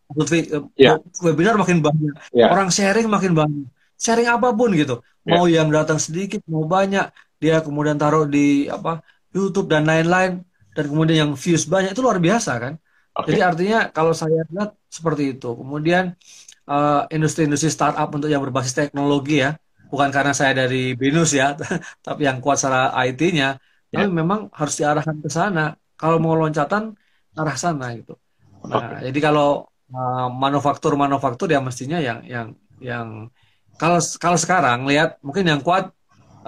yeah. 0.75 0.97
webinar 1.23 1.55
makin 1.55 1.79
banyak 1.79 2.15
yeah. 2.35 2.51
orang 2.51 2.73
sharing 2.75 3.07
makin 3.07 3.37
banyak 3.37 3.69
sharing 4.01 4.27
apa 4.27 4.51
pun 4.51 4.75
gitu 4.75 4.99
yeah. 5.23 5.39
mau 5.39 5.45
yang 5.47 5.71
datang 5.71 6.01
sedikit 6.03 6.43
mau 6.51 6.67
banyak 6.67 7.07
dia 7.39 7.61
kemudian 7.63 7.95
taruh 8.01 8.27
di 8.27 8.67
apa 8.67 9.05
YouTube 9.31 9.71
dan 9.71 9.87
lain-lain 9.87 10.43
dan 10.75 10.85
kemudian 10.91 11.17
yang 11.29 11.33
views 11.39 11.69
banyak 11.71 11.95
itu 11.95 12.03
luar 12.03 12.19
biasa 12.19 12.53
kan 12.59 12.75
okay. 13.15 13.35
jadi 13.35 13.41
artinya 13.49 13.79
kalau 13.95 14.13
saya 14.13 14.43
lihat 14.51 14.75
seperti 14.91 15.39
itu 15.39 15.51
kemudian 15.55 16.19
Eh, 16.65 17.03
industri-industri 17.13 17.69
uh, 17.69 17.77
startup 17.77 18.09
untuk 18.09 18.33
yang 18.33 18.41
berbasis 18.41 18.73
teknologi 18.73 19.45
ya. 19.45 19.53
Bukan 19.93 20.09
karena 20.09 20.33
saya 20.33 20.65
dari 20.65 20.97
Binus 20.97 21.37
ya, 21.37 21.53
tapi 22.07 22.25
yang 22.25 22.41
kuat 22.41 22.57
secara 22.57 22.89
IT-nya. 23.05 23.61
Tapi 23.93 24.09
ya. 24.09 24.11
memang 24.11 24.49
harus 24.49 24.81
diarahkan 24.81 25.21
ke 25.21 25.29
sana. 25.29 25.77
Kalau 25.93 26.17
mau 26.17 26.33
loncatan, 26.33 26.97
arah 27.37 27.59
sana 27.61 27.93
gitu. 27.93 28.17
Nah, 28.65 28.97
okay. 28.97 29.13
jadi 29.13 29.29
kalau 29.29 29.69
uh, 29.93 30.33
manufaktur-manufaktur 30.33 31.53
ya 31.53 31.61
mestinya 31.61 32.01
yang 32.01 32.25
yang 32.25 32.57
yang 32.81 33.29
kalau 33.77 34.01
kalau 34.17 34.41
sekarang 34.41 34.89
lihat 34.89 35.21
mungkin 35.21 35.45
yang 35.45 35.61
kuat 35.61 35.93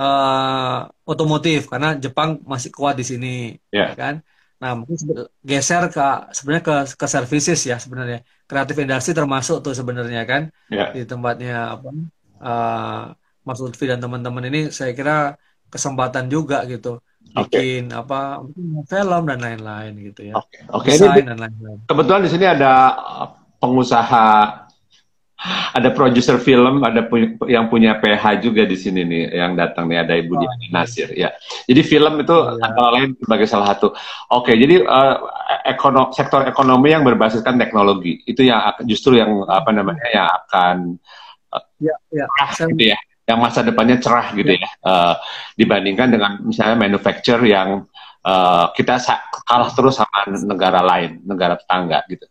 uh, 0.01 0.89
otomotif 1.05 1.69
karena 1.69 1.93
Jepang 2.01 2.41
masih 2.49 2.73
kuat 2.73 2.97
di 2.97 3.05
sini, 3.05 3.35
yeah. 3.69 3.93
Ya 3.93 4.01
kan? 4.01 4.15
Nah, 4.57 4.73
mungkin 4.73 4.97
geser 5.45 5.93
ke 5.93 6.33
sebenarnya 6.33 6.65
ke 6.65 6.77
ke 6.97 7.07
services 7.07 7.61
ya 7.69 7.77
sebenarnya. 7.77 8.25
Kreatif 8.49 8.77
industri 8.81 9.13
termasuk 9.13 9.61
tuh 9.61 9.75
sebenarnya 9.77 10.23
kan 10.25 10.43
yeah. 10.73 10.95
di 10.95 11.03
tempatnya 11.05 11.77
apa 11.77 11.89
uh, 12.41 13.03
Mas 13.47 13.59
Lutfi 13.63 13.85
dan 13.87 14.01
teman-teman 14.01 14.49
ini 14.49 14.61
saya 14.75 14.97
kira 14.97 15.37
kesempatan 15.71 16.31
juga 16.31 16.63
gitu 16.65 17.03
bikin 17.27 17.91
okay. 17.91 18.01
apa 18.01 18.41
film 18.87 19.23
dan 19.29 19.39
lain-lain 19.43 19.93
gitu 20.09 20.33
ya. 20.33 20.35
Oke. 20.39 20.63
Okay. 20.73 20.97
Okay. 20.97 21.23
dan 21.27 21.39
lain-lain. 21.39 21.79
Kebetulan 21.85 22.23
di 22.25 22.31
sini 22.31 22.47
ada 22.49 22.97
pengusaha 23.61 24.27
ada 25.77 25.93
produser 25.93 26.41
film, 26.41 26.81
ada 26.81 27.05
punya, 27.05 27.37
yang 27.45 27.69
punya 27.69 28.01
PH 28.01 28.41
juga 28.41 28.65
di 28.65 28.73
sini 28.73 29.05
nih 29.05 29.37
yang 29.37 29.53
datang 29.53 29.85
nih 29.85 30.01
ada 30.01 30.17
Ibu 30.17 30.33
oh, 30.33 30.41
Diana 30.41 30.57
iya. 30.57 30.69
Nasir 30.73 31.09
ya. 31.13 31.31
Jadi 31.69 31.81
film 31.85 32.25
itu 32.25 32.33
iya. 32.33 32.65
antara 32.65 32.89
lain 32.97 33.11
sebagai 33.21 33.47
salah 33.47 33.77
satu. 33.77 33.93
Oke, 34.33 34.57
jadi 34.57 34.81
uh, 34.81 35.17
ekono, 35.69 36.09
sektor 36.17 36.41
ekonomi 36.49 36.97
yang 36.97 37.05
berbasiskan 37.05 37.61
teknologi 37.61 38.25
itu 38.25 38.49
yang 38.49 38.65
justru 38.89 39.21
yang 39.21 39.45
apa 39.45 39.69
namanya 39.77 40.09
yang 40.09 40.25
akan 40.25 40.77
uh, 41.53 41.65
ya, 41.85 41.93
ya. 42.09 42.25
cerah 42.25 42.53
gitu 42.73 42.85
ya, 42.97 42.99
yang 43.29 43.39
masa 43.39 43.61
depannya 43.61 44.01
cerah 44.01 44.33
gitu 44.33 44.57
ya, 44.57 44.65
ya 44.65 44.71
uh, 44.89 45.15
dibandingkan 45.61 46.17
dengan 46.17 46.41
misalnya 46.41 46.81
manufacture 46.81 47.45
yang 47.45 47.85
uh, 48.25 48.73
kita 48.73 48.97
kalah 49.45 49.69
terus 49.77 50.01
sama 50.01 50.33
negara 50.33 50.81
lain, 50.81 51.21
negara 51.29 51.61
tetangga 51.61 52.01
gitu. 52.09 52.25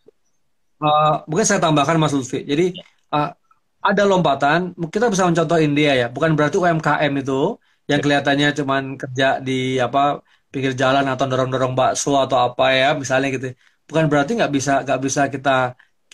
Uh, 0.75 1.23
mungkin 1.29 1.45
saya 1.47 1.61
tambahkan 1.61 1.95
Mas 1.95 2.11
Lutfi. 2.11 2.43
Jadi 2.43 2.75
uh, 3.15 3.29
ada 3.89 4.03
lompatan. 4.11 4.59
Kita 4.93 5.05
bisa 5.13 5.23
mencontoh 5.29 5.59
India 5.67 5.91
ya. 6.01 6.07
Bukan 6.15 6.31
berarti 6.37 6.57
UMKM 6.59 7.13
itu 7.21 7.55
yang 7.91 7.99
kelihatannya 8.03 8.49
cuman 8.59 8.83
kerja 9.01 9.25
di 9.47 9.77
apa 9.77 10.19
pinggir 10.51 10.73
jalan 10.81 11.05
atau 11.13 11.25
dorong-dorong 11.31 11.73
bakso 11.79 12.11
atau 12.25 12.37
apa 12.47 12.65
ya 12.79 12.87
misalnya 13.01 13.27
gitu. 13.35 13.47
Bukan 13.87 14.05
berarti 14.11 14.31
nggak 14.39 14.51
bisa 14.57 14.73
nggak 14.85 14.99
bisa 15.05 15.21
kita 15.33 15.51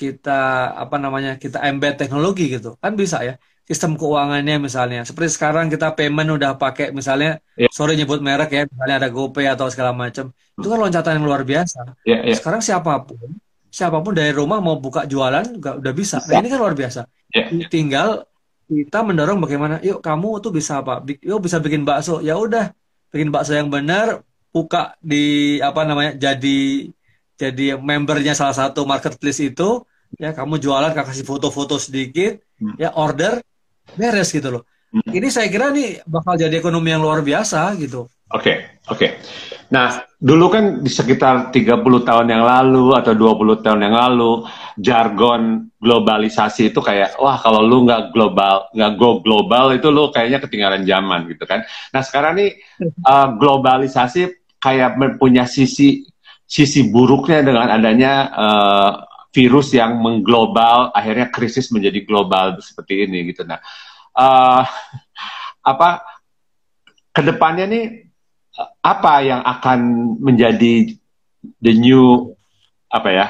kita 0.01 0.39
apa 0.83 0.95
namanya 0.97 1.37
kita 1.37 1.61
embed 1.61 1.93
teknologi 2.01 2.49
gitu 2.49 2.73
kan 2.81 2.97
bisa 2.97 3.21
ya 3.21 3.35
sistem 3.69 3.93
keuangannya 3.95 4.57
misalnya 4.57 5.05
seperti 5.05 5.37
sekarang 5.37 5.69
kita 5.69 5.93
payment 5.93 6.29
udah 6.33 6.57
pakai 6.57 6.89
misalnya 6.89 7.37
yeah. 7.53 7.69
sorry 7.69 7.93
nyebut 7.93 8.19
merek 8.19 8.49
ya 8.49 8.63
misalnya 8.65 8.95
ada 9.05 9.09
GoPay 9.13 9.45
atau 9.53 9.69
segala 9.69 9.93
macam 9.93 10.33
itu 10.33 10.67
kan 10.67 10.79
loncatan 10.81 11.21
yang 11.21 11.25
luar 11.29 11.41
biasa 11.45 11.79
yeah, 12.03 12.25
yeah. 12.25 12.35
sekarang 12.35 12.65
siapa 12.65 12.91
pun 13.05 13.37
siapa 13.71 14.03
pun 14.03 14.11
dari 14.11 14.35
rumah 14.35 14.59
mau 14.59 14.77
buka 14.77 15.07
jualan 15.07 15.47
juga 15.55 15.79
udah 15.79 15.93
bisa. 15.95 16.19
Nah 16.27 16.43
ini 16.43 16.51
kan 16.51 16.59
luar 16.59 16.75
biasa. 16.75 17.07
Yeah. 17.31 17.71
Tinggal 17.71 18.27
kita 18.71 19.03
mendorong 19.03 19.39
bagaimana 19.43 19.83
yuk 19.83 19.99
kamu 19.99 20.39
tuh 20.39 20.51
bisa 20.55 20.79
apa 20.79 21.03
yuk 21.19 21.43
bisa 21.43 21.59
bikin 21.59 21.83
bakso 21.83 22.23
ya 22.23 22.39
udah 22.39 22.71
bikin 23.11 23.27
bakso 23.27 23.51
yang 23.51 23.67
benar 23.67 24.23
buka 24.55 24.95
di 25.03 25.59
apa 25.59 25.83
namanya 25.83 26.15
jadi 26.15 26.87
jadi 27.35 27.75
membernya 27.75 28.31
salah 28.31 28.55
satu 28.55 28.87
marketplace 28.87 29.43
itu 29.43 29.83
ya 30.15 30.31
kamu 30.31 30.59
jualan 30.59 30.95
kasih 30.95 31.27
foto-foto 31.27 31.75
sedikit 31.75 32.39
hmm. 32.63 32.79
ya 32.79 32.95
order 32.95 33.43
beres 33.99 34.31
gitu 34.31 34.59
loh 34.59 34.63
hmm. 34.95 35.11
ini 35.11 35.27
saya 35.27 35.51
kira 35.51 35.71
nih 35.75 36.03
bakal 36.07 36.39
jadi 36.39 36.55
ekonomi 36.55 36.95
yang 36.95 37.03
luar 37.03 37.19
biasa 37.19 37.75
gitu 37.75 38.07
oke 38.07 38.39
okay, 38.39 38.70
oke. 38.89 39.07
Nah, 39.71 40.03
dulu 40.19 40.51
kan 40.51 40.63
di 40.83 40.91
sekitar 40.91 41.47
30 41.47 41.79
tahun 42.03 42.27
yang 42.27 42.43
lalu 42.43 42.91
atau 42.91 43.15
20 43.15 43.63
tahun 43.63 43.79
yang 43.87 43.95
lalu, 43.95 44.43
jargon 44.75 45.71
globalisasi 45.79 46.75
itu 46.75 46.83
kayak, 46.83 47.15
wah 47.15 47.39
kalau 47.39 47.63
lu 47.63 47.87
nggak 47.87 48.11
global, 48.11 48.67
nggak 48.75 48.91
go 48.99 49.23
global 49.23 49.71
itu 49.71 49.87
lu 49.87 50.11
kayaknya 50.11 50.43
ketinggalan 50.43 50.83
zaman 50.83 51.31
gitu 51.31 51.47
kan. 51.47 51.63
Nah, 51.95 52.03
sekarang 52.03 52.35
nih 52.35 52.59
uh, 53.07 53.31
globalisasi 53.39 54.59
kayak 54.59 54.99
punya 55.15 55.47
sisi 55.47 56.03
sisi 56.43 56.91
buruknya 56.91 57.39
dengan 57.47 57.71
adanya 57.71 58.13
uh, 58.27 58.91
virus 59.31 59.71
yang 59.71 60.03
mengglobal, 60.03 60.91
akhirnya 60.91 61.31
krisis 61.31 61.71
menjadi 61.71 62.03
global 62.03 62.59
seperti 62.59 63.07
ini 63.07 63.31
gitu. 63.31 63.47
Nah, 63.47 63.63
uh, 64.19 64.67
apa 65.63 65.89
ke 67.15 67.23
depannya 67.23 67.65
nih 67.71 68.10
apa 68.81 69.13
yang 69.25 69.41
akan 69.45 69.79
menjadi 70.19 70.95
the 71.61 71.73
new 71.73 72.33
apa 72.91 73.09
ya 73.09 73.25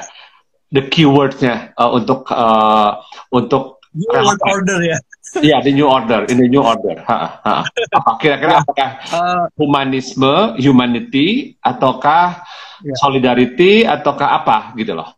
the 0.72 0.82
keywordsnya 0.88 1.76
uh, 1.76 1.92
untuk 1.92 2.28
uh, 2.32 3.00
untuk 3.32 3.80
new 3.92 4.08
world 4.10 4.42
order 4.44 4.80
ya 4.82 4.98
Iya, 5.32 5.64
the 5.64 5.72
new 5.72 5.88
order, 5.88 6.28
in 6.28 6.36
the 6.36 6.44
new 6.44 6.60
order. 6.60 7.00
Ha, 7.08 7.16
ha. 7.40 7.64
Apa 7.64 8.20
kira-kira 8.20 8.60
apakah 8.60 8.90
uh, 9.16 9.44
humanisme, 9.56 10.60
humanity, 10.60 11.56
ataukah 11.64 12.44
yeah. 12.84 12.96
solidarity, 13.00 13.88
ataukah 13.88 14.44
apa 14.44 14.76
gitu 14.76 14.92
loh? 14.92 15.08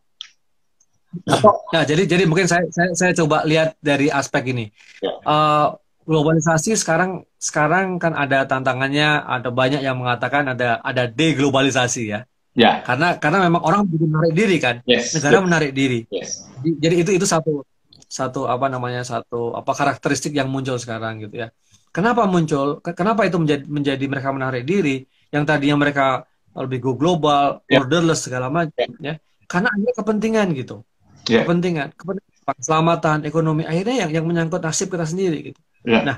Nah, 1.74 1.82
jadi 1.82 2.06
jadi 2.06 2.30
mungkin 2.30 2.46
saya 2.46 2.62
saya, 2.70 2.94
saya 2.94 3.12
coba 3.16 3.42
lihat 3.42 3.74
dari 3.82 4.06
aspek 4.06 4.54
ini. 4.54 4.70
Yeah. 5.02 5.18
Ya. 5.18 5.26
Uh, 5.26 5.66
globalisasi 6.04 6.76
sekarang 6.76 7.24
sekarang 7.40 7.96
kan 7.96 8.12
ada 8.12 8.44
tantangannya, 8.44 9.24
ada 9.24 9.48
banyak 9.48 9.80
yang 9.80 9.96
mengatakan 9.96 10.52
ada 10.52 10.80
ada 10.84 11.08
deglobalisasi 11.08 12.02
ya. 12.08 12.20
Ya. 12.54 12.86
Karena 12.86 13.18
karena 13.18 13.50
memang 13.50 13.66
orang 13.66 13.82
butuh 13.88 14.06
menarik 14.06 14.32
diri 14.36 14.56
kan, 14.62 14.78
yes. 14.86 15.18
negara 15.18 15.42
yes. 15.42 15.44
menarik 15.44 15.70
diri. 15.74 16.00
Yes. 16.06 16.46
Jadi 16.62 16.94
itu 17.02 17.10
itu 17.18 17.26
satu 17.26 17.66
satu 18.06 18.46
apa 18.46 18.70
namanya 18.70 19.02
satu 19.02 19.58
apa 19.58 19.74
karakteristik 19.74 20.30
yang 20.38 20.46
muncul 20.46 20.78
sekarang 20.78 21.18
gitu 21.26 21.42
ya. 21.42 21.48
Kenapa 21.90 22.26
muncul? 22.30 22.78
Kenapa 22.82 23.26
itu 23.26 23.38
menjadi 23.42 23.64
menjadi 23.66 24.04
mereka 24.06 24.28
menarik 24.30 24.62
diri? 24.62 25.02
Yang 25.34 25.44
tadinya 25.50 25.76
mereka 25.82 26.22
lebih 26.54 26.78
go 26.78 26.92
global, 26.94 27.66
yeah. 27.66 27.82
orderless 27.82 28.22
segala 28.22 28.46
macam 28.52 28.86
yeah. 29.02 29.18
ya. 29.18 29.48
Karena 29.50 29.74
ada 29.74 29.90
kepentingan 29.98 30.46
gitu. 30.54 30.86
Yeah. 31.26 31.42
Kepentingan, 31.42 31.98
kepentingan 31.98 32.34
keselamatan, 32.54 33.18
ekonomi 33.26 33.66
akhirnya 33.66 34.06
yang 34.06 34.10
yang 34.20 34.24
menyangkut 34.30 34.62
nasib 34.62 34.94
kita 34.94 35.08
sendiri 35.08 35.50
gitu. 35.50 35.60
Yeah. 35.84 36.04
Nah, 36.04 36.16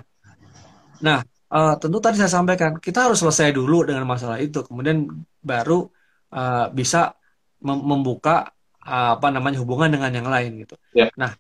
nah 1.03 1.19
uh, 1.51 1.75
tentu 1.77 1.99
tadi 1.99 2.17
saya 2.23 2.31
sampaikan 2.31 2.79
kita 2.79 3.11
harus 3.11 3.19
selesai 3.21 3.51
dulu 3.51 3.83
dengan 3.83 4.07
masalah 4.07 4.39
itu, 4.39 4.63
kemudian 4.63 5.07
baru 5.43 5.91
uh, 6.33 6.71
bisa 6.71 7.15
mem 7.63 7.79
membuka 7.83 8.55
uh, 8.87 9.19
apa 9.19 9.29
namanya 9.35 9.59
hubungan 9.61 9.91
dengan 9.91 10.11
yang 10.15 10.29
lain 10.31 10.63
gitu. 10.63 10.79
Yeah. 10.95 11.11
Nah, 11.19 11.35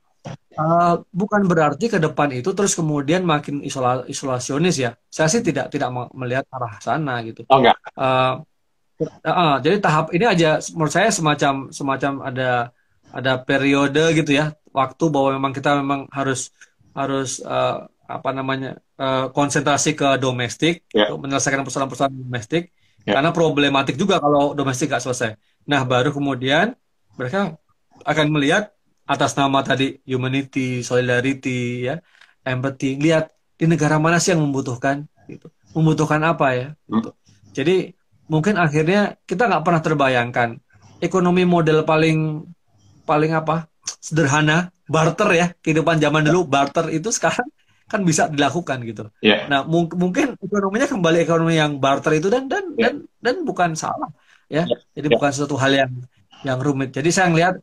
uh, 0.59 1.01
bukan 1.14 1.47
berarti 1.47 1.87
ke 1.87 1.99
depan 2.03 2.35
itu 2.35 2.51
terus 2.53 2.74
kemudian 2.74 3.22
makin 3.22 3.62
isola 3.62 4.03
isolasionis 4.11 4.77
ya. 4.83 4.99
Saya 5.07 5.31
sih 5.31 5.41
tidak 5.41 5.70
tidak 5.70 5.89
melihat 6.12 6.45
arah 6.51 6.77
sana 6.83 7.22
gitu. 7.22 7.47
Oh, 7.47 7.62
enggak. 7.62 7.79
Uh, 7.95 8.43
uh, 9.22 9.57
jadi 9.62 9.79
tahap 9.79 10.11
ini 10.11 10.24
aja 10.27 10.59
menurut 10.74 10.93
saya 10.93 11.09
semacam 11.12 11.68
semacam 11.70 12.12
ada 12.24 12.51
ada 13.14 13.33
periode 13.41 14.03
gitu 14.16 14.35
ya 14.35 14.53
waktu 14.74 15.05
bahwa 15.09 15.37
memang 15.41 15.53
kita 15.57 15.79
memang 15.81 16.05
harus 16.12 16.53
harus 16.97 17.41
uh, 17.45 17.89
apa 18.07 18.31
namanya 18.31 18.79
uh, 18.97 19.29
konsentrasi 19.35 19.99
ke 19.99 20.17
domestik 20.23 20.87
yeah. 20.95 21.11
untuk 21.11 21.27
menyelesaikan 21.27 21.67
persoalan-persoalan 21.67 22.15
domestik 22.15 22.71
yeah. 23.03 23.19
karena 23.19 23.31
problematik 23.35 23.99
juga 23.99 24.23
kalau 24.23 24.55
domestik 24.55 24.91
nggak 24.91 25.03
selesai. 25.03 25.31
Nah 25.67 25.83
baru 25.83 26.15
kemudian 26.15 26.79
mereka 27.19 27.59
akan 28.07 28.27
melihat 28.31 28.71
atas 29.07 29.35
nama 29.39 29.63
tadi 29.63 30.03
humanity, 30.07 30.83
solidarity, 30.83 31.87
ya, 31.87 32.03
empathy, 32.43 32.99
lihat 32.99 33.31
di 33.55 33.71
negara 33.71 34.03
mana 34.03 34.19
sih 34.19 34.35
yang 34.35 34.43
membutuhkan, 34.43 35.07
gitu. 35.31 35.51
membutuhkan 35.75 36.23
apa 36.27 36.47
ya. 36.55 36.69
Hmm. 36.91 37.03
Gitu. 37.03 37.11
Jadi 37.57 37.77
mungkin 38.27 38.59
akhirnya 38.59 39.19
kita 39.25 39.47
nggak 39.47 39.63
pernah 39.63 39.83
terbayangkan 39.83 40.49
ekonomi 40.99 41.47
model 41.47 41.87
paling 41.87 42.43
paling 43.07 43.33
apa 43.33 43.71
sederhana 44.03 44.75
barter 44.91 45.31
ya 45.35 45.47
kehidupan 45.63 46.03
zaman 46.03 46.27
dulu 46.27 46.47
barter 46.47 46.91
itu 46.91 47.11
sekarang 47.15 47.47
kan 47.87 48.03
bisa 48.03 48.26
dilakukan 48.26 48.82
gitu. 48.82 49.07
Yeah. 49.22 49.47
Nah 49.47 49.62
mung 49.62 49.87
mungkin 49.95 50.34
ekonominya 50.43 50.91
kembali 50.91 51.22
ekonomi 51.22 51.55
yang 51.55 51.78
barter 51.78 52.18
itu 52.18 52.26
dan 52.26 52.51
dan 52.51 52.74
yeah. 52.74 52.91
dan 52.91 52.95
dan 53.22 53.34
bukan 53.47 53.78
salah 53.78 54.11
ya. 54.51 54.66
Yeah. 54.66 54.78
Jadi 54.99 55.07
yeah. 55.07 55.14
bukan 55.14 55.30
sesuatu 55.30 55.57
hal 55.59 55.72
yang 55.72 55.93
yang 56.43 56.59
rumit. 56.59 56.91
Jadi 56.91 57.09
saya 57.14 57.30
ngelihat 57.30 57.62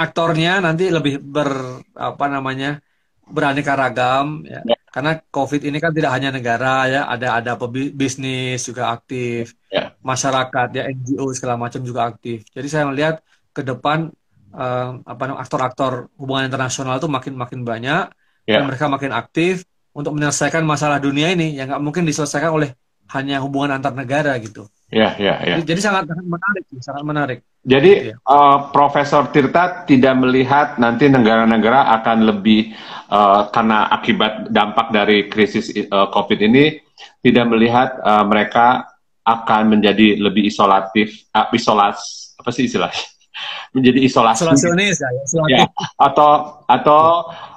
aktornya 0.00 0.64
nanti 0.64 0.88
lebih 0.88 1.20
ber 1.20 1.80
apa 1.92 2.26
namanya 2.26 2.80
beraneka 3.28 3.76
ragam 3.76 4.48
ya. 4.48 4.64
Yeah. 4.64 4.80
Karena 4.88 5.18
COVID 5.18 5.66
ini 5.66 5.82
kan 5.82 5.90
tidak 5.90 6.14
hanya 6.14 6.30
negara 6.30 6.86
ya, 6.86 7.10
ada 7.10 7.42
ada 7.42 7.58
bisnis 7.90 8.62
juga 8.62 8.94
aktif, 8.94 9.58
yeah. 9.66 9.90
masyarakat 10.06 10.70
ya 10.70 10.86
NGO 10.86 11.34
segala 11.34 11.58
macam 11.58 11.82
juga 11.82 12.06
aktif. 12.06 12.46
Jadi 12.54 12.68
saya 12.70 12.86
melihat 12.86 13.18
ke 13.50 13.66
depan 13.66 14.14
uh, 14.54 15.02
apa 15.02 15.22
namanya 15.26 15.42
aktor-aktor 15.42 16.14
hubungan 16.14 16.46
internasional 16.46 17.02
itu 17.02 17.10
makin 17.10 17.34
makin 17.34 17.60
banyak 17.66 18.06
yeah. 18.44 18.60
dan 18.60 18.68
mereka 18.68 18.86
makin 18.88 19.12
aktif 19.12 19.64
untuk 19.94 20.16
menyelesaikan 20.16 20.62
masalah 20.66 20.98
dunia 20.98 21.30
ini 21.30 21.54
yang 21.54 21.70
nggak 21.70 21.82
mungkin 21.82 22.02
diselesaikan 22.04 22.50
oleh 22.50 22.70
hanya 23.12 23.38
hubungan 23.44 23.76
antar 23.76 23.92
negara 23.92 24.34
gitu. 24.40 24.66
Ya, 24.94 25.16
ya, 25.18 25.42
ya. 25.42 25.58
Jadi, 25.58 25.74
jadi 25.74 25.80
sangat 25.90 26.02
menarik, 26.06 26.64
sangat 26.78 27.02
menarik. 27.02 27.38
Jadi 27.64 27.90
gitu 27.90 28.10
ya. 28.12 28.16
uh, 28.28 28.70
Profesor 28.70 29.26
Tirta 29.32 29.88
tidak 29.88 30.14
melihat 30.20 30.78
nanti 30.78 31.08
negara-negara 31.10 31.90
akan 32.00 32.30
lebih 32.30 32.76
uh, 33.10 33.48
karena 33.50 33.90
akibat 33.90 34.52
dampak 34.52 34.92
dari 34.94 35.26
krisis 35.26 35.72
uh, 35.72 36.12
COVID 36.12 36.38
ini 36.44 36.78
tidak 37.24 37.44
melihat 37.50 37.96
uh, 38.04 38.22
mereka 38.22 38.86
akan 39.24 39.78
menjadi 39.78 40.20
lebih 40.20 40.46
isolatif, 40.46 41.26
uh, 41.32 41.48
isolas 41.56 42.30
apa 42.36 42.50
sih 42.52 42.68
istilahnya? 42.68 43.02
menjadi 43.74 43.98
isolasi. 44.06 44.46
Isolasionis 44.46 44.96
ya, 45.02 45.10
ya. 45.50 45.60
Atau 45.98 46.62
atau 46.70 47.02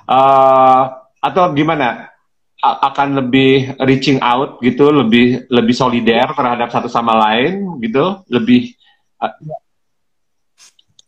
uh, 0.07 0.83
atau 1.21 1.43
gimana? 1.53 2.09
A 2.57 2.89
akan 2.89 3.21
lebih 3.21 3.77
reaching 3.85 4.17
out 4.17 4.57
gitu, 4.65 4.89
lebih 4.89 5.45
lebih 5.53 5.75
solider 5.77 6.25
terhadap 6.33 6.73
satu 6.73 6.89
sama 6.89 7.13
lain 7.13 7.77
gitu, 7.85 8.25
lebih 8.33 8.73
uh, 9.21 9.29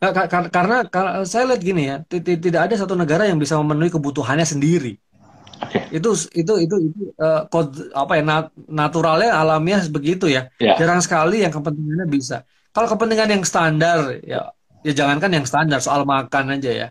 karena, 0.00 0.86
karena 0.86 1.26
saya 1.26 1.50
lihat 1.50 1.60
gini 1.60 1.90
ya, 1.90 1.96
tidak 2.06 2.70
ada 2.70 2.74
satu 2.78 2.94
negara 2.94 3.26
yang 3.26 3.36
bisa 3.36 3.58
memenuhi 3.58 3.90
kebutuhannya 3.90 4.46
sendiri. 4.46 4.94
Okay. 5.60 5.90
Itu 5.92 6.16
itu 6.32 6.52
itu 6.64 6.76
itu 6.88 7.02
uh, 7.20 7.44
kod, 7.52 7.76
apa 7.92 8.16
ya 8.16 8.22
nat, 8.24 8.46
naturalnya 8.64 9.36
alamiah 9.36 9.82
begitu 9.92 10.30
ya. 10.30 10.48
Yeah. 10.56 10.80
Jarang 10.80 11.04
sekali 11.04 11.44
yang 11.44 11.52
kepentingannya 11.52 12.08
bisa. 12.08 12.48
Kalau 12.72 12.88
kepentingan 12.88 13.28
yang 13.28 13.44
standar 13.44 14.22
ya 14.24 14.54
ya 14.80 14.92
jangankan 14.96 15.34
yang 15.36 15.44
standar 15.44 15.84
soal 15.84 16.08
makan 16.08 16.56
aja 16.56 16.70
ya 16.72 16.88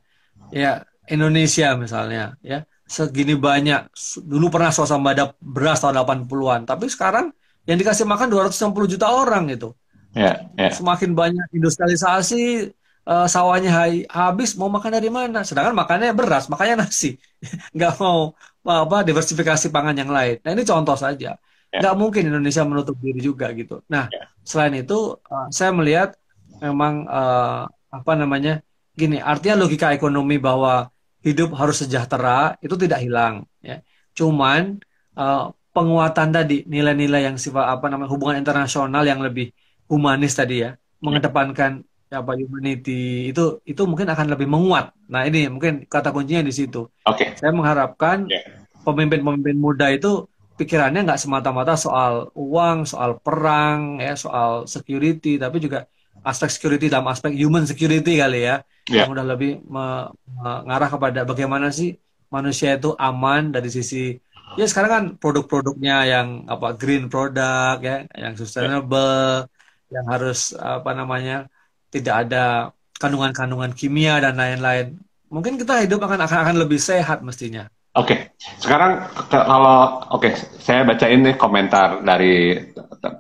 ya 0.54 0.86
Indonesia 1.10 1.74
misalnya 1.76 2.38
ya. 2.46 2.64
Segini 2.90 3.38
banyak. 3.38 3.94
Dulu 4.26 4.50
pernah 4.50 4.74
swasembada 4.74 5.38
beras 5.38 5.82
tahun 5.82 6.02
80-an 6.02 6.66
tapi 6.66 6.90
sekarang 6.90 7.30
yang 7.70 7.78
dikasih 7.78 8.06
makan 8.10 8.34
260 8.34 8.94
juta 8.98 9.14
orang 9.14 9.46
itu 9.54 9.70
yeah, 10.18 10.50
yeah. 10.58 10.74
semakin 10.74 11.14
banyak 11.14 11.46
industrialisasi 11.54 12.74
uh, 13.06 13.28
sawahnya 13.30 13.70
habis 14.10 14.58
mau 14.58 14.72
makan 14.72 14.92
dari 14.98 15.10
mana? 15.12 15.46
Sedangkan 15.46 15.76
makannya 15.78 16.14
beras 16.18 16.50
makanya 16.50 16.86
nasi. 16.86 17.18
Nggak 17.76 17.94
mau 18.02 18.34
apa 18.66 19.02
diversifikasi 19.06 19.70
pangan 19.74 19.98
yang 19.98 20.12
lain. 20.12 20.42
Nah 20.46 20.52
ini 20.54 20.64
contoh 20.66 20.98
saja. 20.98 21.38
Yeah. 21.70 21.86
nggak 21.86 21.98
mungkin 22.02 22.34
Indonesia 22.34 22.66
menutup 22.66 22.98
diri 22.98 23.22
juga 23.22 23.54
gitu. 23.54 23.86
Nah 23.94 24.10
yeah. 24.10 24.26
selain 24.42 24.82
itu 24.82 25.22
uh, 25.30 25.48
saya 25.54 25.70
melihat 25.70 26.18
memang 26.58 27.06
uh, 27.06 27.70
apa 27.94 28.12
namanya 28.18 28.66
gini 28.98 29.22
artinya 29.22 29.62
logika 29.62 29.94
ekonomi 29.94 30.42
bahwa 30.42 30.90
hidup 31.24 31.52
harus 31.56 31.84
sejahtera 31.84 32.56
itu 32.64 32.76
tidak 32.80 33.00
hilang 33.04 33.44
ya. 33.60 33.84
Cuman 34.16 34.80
uh, 35.20 35.52
penguatan 35.76 36.30
tadi 36.32 36.64
nilai-nilai 36.68 37.28
yang 37.28 37.38
sifat 37.38 37.66
apa 37.80 37.86
namanya 37.92 38.10
hubungan 38.12 38.40
internasional 38.40 39.04
yang 39.04 39.20
lebih 39.20 39.52
humanis 39.92 40.36
tadi 40.36 40.64
ya. 40.64 40.76
Mengedepankan 41.00 41.84
ya, 42.12 42.20
apa 42.20 42.36
humanity 42.36 43.32
itu 43.32 43.64
itu 43.64 43.82
mungkin 43.88 44.08
akan 44.12 44.28
lebih 44.36 44.48
menguat. 44.48 44.92
Nah 45.08 45.24
ini 45.28 45.48
mungkin 45.48 45.88
kata 45.88 46.12
kuncinya 46.12 46.44
di 46.44 46.54
situ. 46.56 46.88
Okay. 47.08 47.36
saya 47.40 47.52
mengharapkan 47.56 48.28
yeah. 48.28 48.44
pemimpin-pemimpin 48.84 49.56
muda 49.56 49.88
itu 49.92 50.28
pikirannya 50.60 51.08
nggak 51.08 51.22
semata-mata 51.24 51.80
soal 51.80 52.36
uang, 52.36 52.84
soal 52.84 53.16
perang, 53.24 54.04
ya, 54.04 54.20
soal 54.20 54.68
security, 54.68 55.40
tapi 55.40 55.64
juga 55.64 55.88
aspek 56.26 56.50
security 56.52 56.92
dalam 56.92 57.08
aspek 57.12 57.32
human 57.34 57.64
security 57.66 58.20
kali 58.20 58.46
ya, 58.46 58.62
yeah. 58.90 59.04
yang 59.06 59.12
udah 59.14 59.26
lebih 59.26 59.62
mengarah 59.66 60.90
kepada 60.90 61.24
bagaimana 61.24 61.70
sih 61.70 61.96
manusia 62.30 62.78
itu 62.78 62.94
aman 62.98 63.50
dari 63.50 63.74
sisi 63.74 64.14
ya 64.58 64.66
sekarang 64.66 64.92
kan 64.92 65.04
produk-produknya 65.18 65.98
yang 66.10 66.28
apa 66.50 66.74
green 66.74 67.10
product 67.10 67.80
ya, 67.86 68.06
yang 68.18 68.34
sustainable, 68.34 69.46
yeah. 69.46 69.96
yang 70.00 70.06
harus 70.10 70.54
apa 70.58 70.92
namanya 70.98 71.46
tidak 71.90 72.28
ada 72.28 72.74
kandungan-kandungan 73.00 73.72
kimia 73.74 74.20
dan 74.22 74.38
lain-lain. 74.38 75.00
Mungkin 75.30 75.62
kita 75.62 75.86
hidup 75.86 76.02
akan 76.02 76.26
akan 76.26 76.40
akan 76.46 76.56
lebih 76.58 76.82
sehat 76.82 77.22
mestinya. 77.22 77.70
Oke, 78.00 78.16
okay. 78.16 78.20
sekarang 78.64 79.12
kalau 79.28 80.08
oke, 80.16 80.24
okay, 80.24 80.32
saya 80.64 80.88
bacain 80.88 81.20
nih 81.20 81.36
komentar 81.36 82.00
dari 82.00 82.56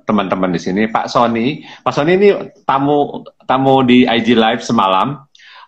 teman-teman 0.07 0.55
di 0.55 0.59
sini. 0.61 0.87
Pak 0.87 1.11
Sony, 1.11 1.67
Pak 1.83 1.91
Sony 1.91 2.15
ini 2.15 2.29
tamu 2.63 3.27
tamu 3.43 3.83
di 3.83 4.07
IG 4.07 4.39
Live 4.39 4.63
semalam. 4.63 5.19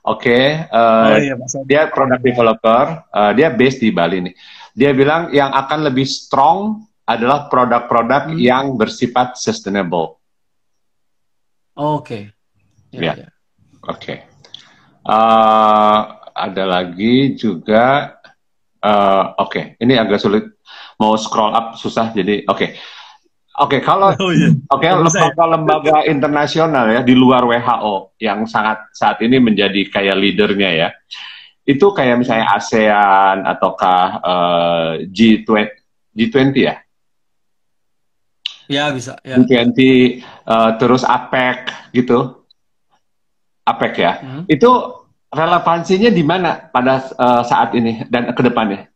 Oke, 0.07 0.31
okay, 0.31 0.45
uh, 0.71 1.19
eh, 1.19 1.35
oh, 1.35 1.43
iya, 1.43 1.61
dia 1.67 1.81
product 1.91 2.23
developer, 2.23 3.03
uh, 3.11 3.35
dia 3.35 3.51
based 3.51 3.83
di 3.83 3.91
Bali 3.91 4.31
nih. 4.31 4.35
Dia 4.71 4.95
bilang 4.95 5.27
yang 5.35 5.51
akan 5.51 5.91
lebih 5.91 6.07
strong 6.07 6.87
adalah 7.03 7.51
produk-produk 7.51 8.31
hmm. 8.31 8.39
yang 8.39 8.79
bersifat 8.79 9.35
sustainable. 9.35 10.23
Oke. 11.75 12.31
Okay. 12.95 12.95
Ya. 12.95 13.01
Yeah. 13.11 13.15
Yeah. 13.27 13.31
Oke. 13.91 13.99
Okay. 13.99 14.17
Uh, 15.03 15.99
ada 16.31 16.63
lagi 16.63 17.35
juga 17.35 18.17
Uh, 18.81 19.37
Oke, 19.37 19.77
okay. 19.77 19.85
ini 19.85 19.93
agak 19.93 20.17
sulit 20.17 20.57
mau 20.97 21.13
scroll 21.17 21.53
up 21.53 21.77
susah 21.77 22.13
jadi 22.13 22.45
oke. 22.45 22.57
Okay. 22.57 22.69
Oke, 23.61 23.77
okay, 23.77 23.79
kalau 23.83 24.09
oh, 24.23 24.31
iya. 24.31 24.49
oke 24.71 24.79
okay, 24.79 24.89
lembaga-lembaga 24.89 25.95
internasional 26.13 26.87
ya 26.87 27.01
di 27.03 27.13
luar 27.13 27.43
WHO 27.45 28.15
yang 28.17 28.47
sangat 28.49 28.89
saat 28.95 29.19
ini 29.21 29.37
menjadi 29.37 29.85
kayak 29.91 30.17
leadernya 30.17 30.69
ya. 30.71 30.89
Itu 31.67 31.93
kayak 31.93 32.25
misalnya 32.25 32.57
ASEAN 32.57 33.45
ataukah 33.45 34.03
uh, 34.23 34.91
G20 35.05 35.67
G20 36.15 36.55
ya? 36.57 36.75
Ya, 38.71 38.87
bisa 38.95 39.19
ya. 39.21 39.35
G20 39.35 39.77
uh, 40.47 40.71
terus 40.79 41.03
APEC 41.03 41.91
gitu. 41.91 42.47
APEC 43.67 43.93
ya. 43.99 44.13
Hmm. 44.23 44.43
Itu 44.47 45.00
relevansinya 45.31 46.11
di 46.11 46.23
mana 46.27 46.59
pada 46.59 47.07
uh, 47.15 47.41
saat 47.47 47.71
ini 47.73 48.03
dan 48.11 48.35
ke 48.35 48.41
depannya? 48.43 48.91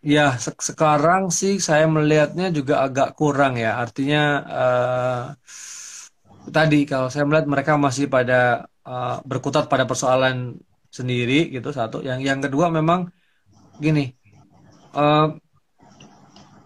Ya, 0.00 0.38
se 0.38 0.54
sekarang 0.56 1.28
sih 1.34 1.58
saya 1.60 1.84
melihatnya 1.90 2.48
juga 2.54 2.86
agak 2.86 3.18
kurang 3.18 3.60
ya. 3.60 3.76
Artinya 3.76 4.22
uh, 4.46 5.22
tadi 6.48 6.88
kalau 6.88 7.12
saya 7.12 7.28
melihat 7.28 7.46
mereka 7.50 7.72
masih 7.76 8.06
pada 8.08 8.70
uh, 8.86 9.20
berkutat 9.26 9.68
pada 9.68 9.84
persoalan 9.84 10.56
sendiri 10.88 11.52
gitu 11.52 11.68
satu. 11.74 12.00
Yang 12.00 12.18
yang 12.22 12.40
kedua 12.40 12.70
memang 12.72 13.10
gini. 13.82 14.14
Uh, 14.96 15.36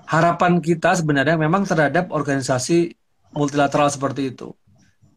harapan 0.06 0.62
kita 0.62 0.94
sebenarnya 0.94 1.34
memang 1.34 1.66
terhadap 1.66 2.14
organisasi 2.14 2.94
multilateral 3.34 3.90
seperti 3.90 4.30
itu 4.34 4.54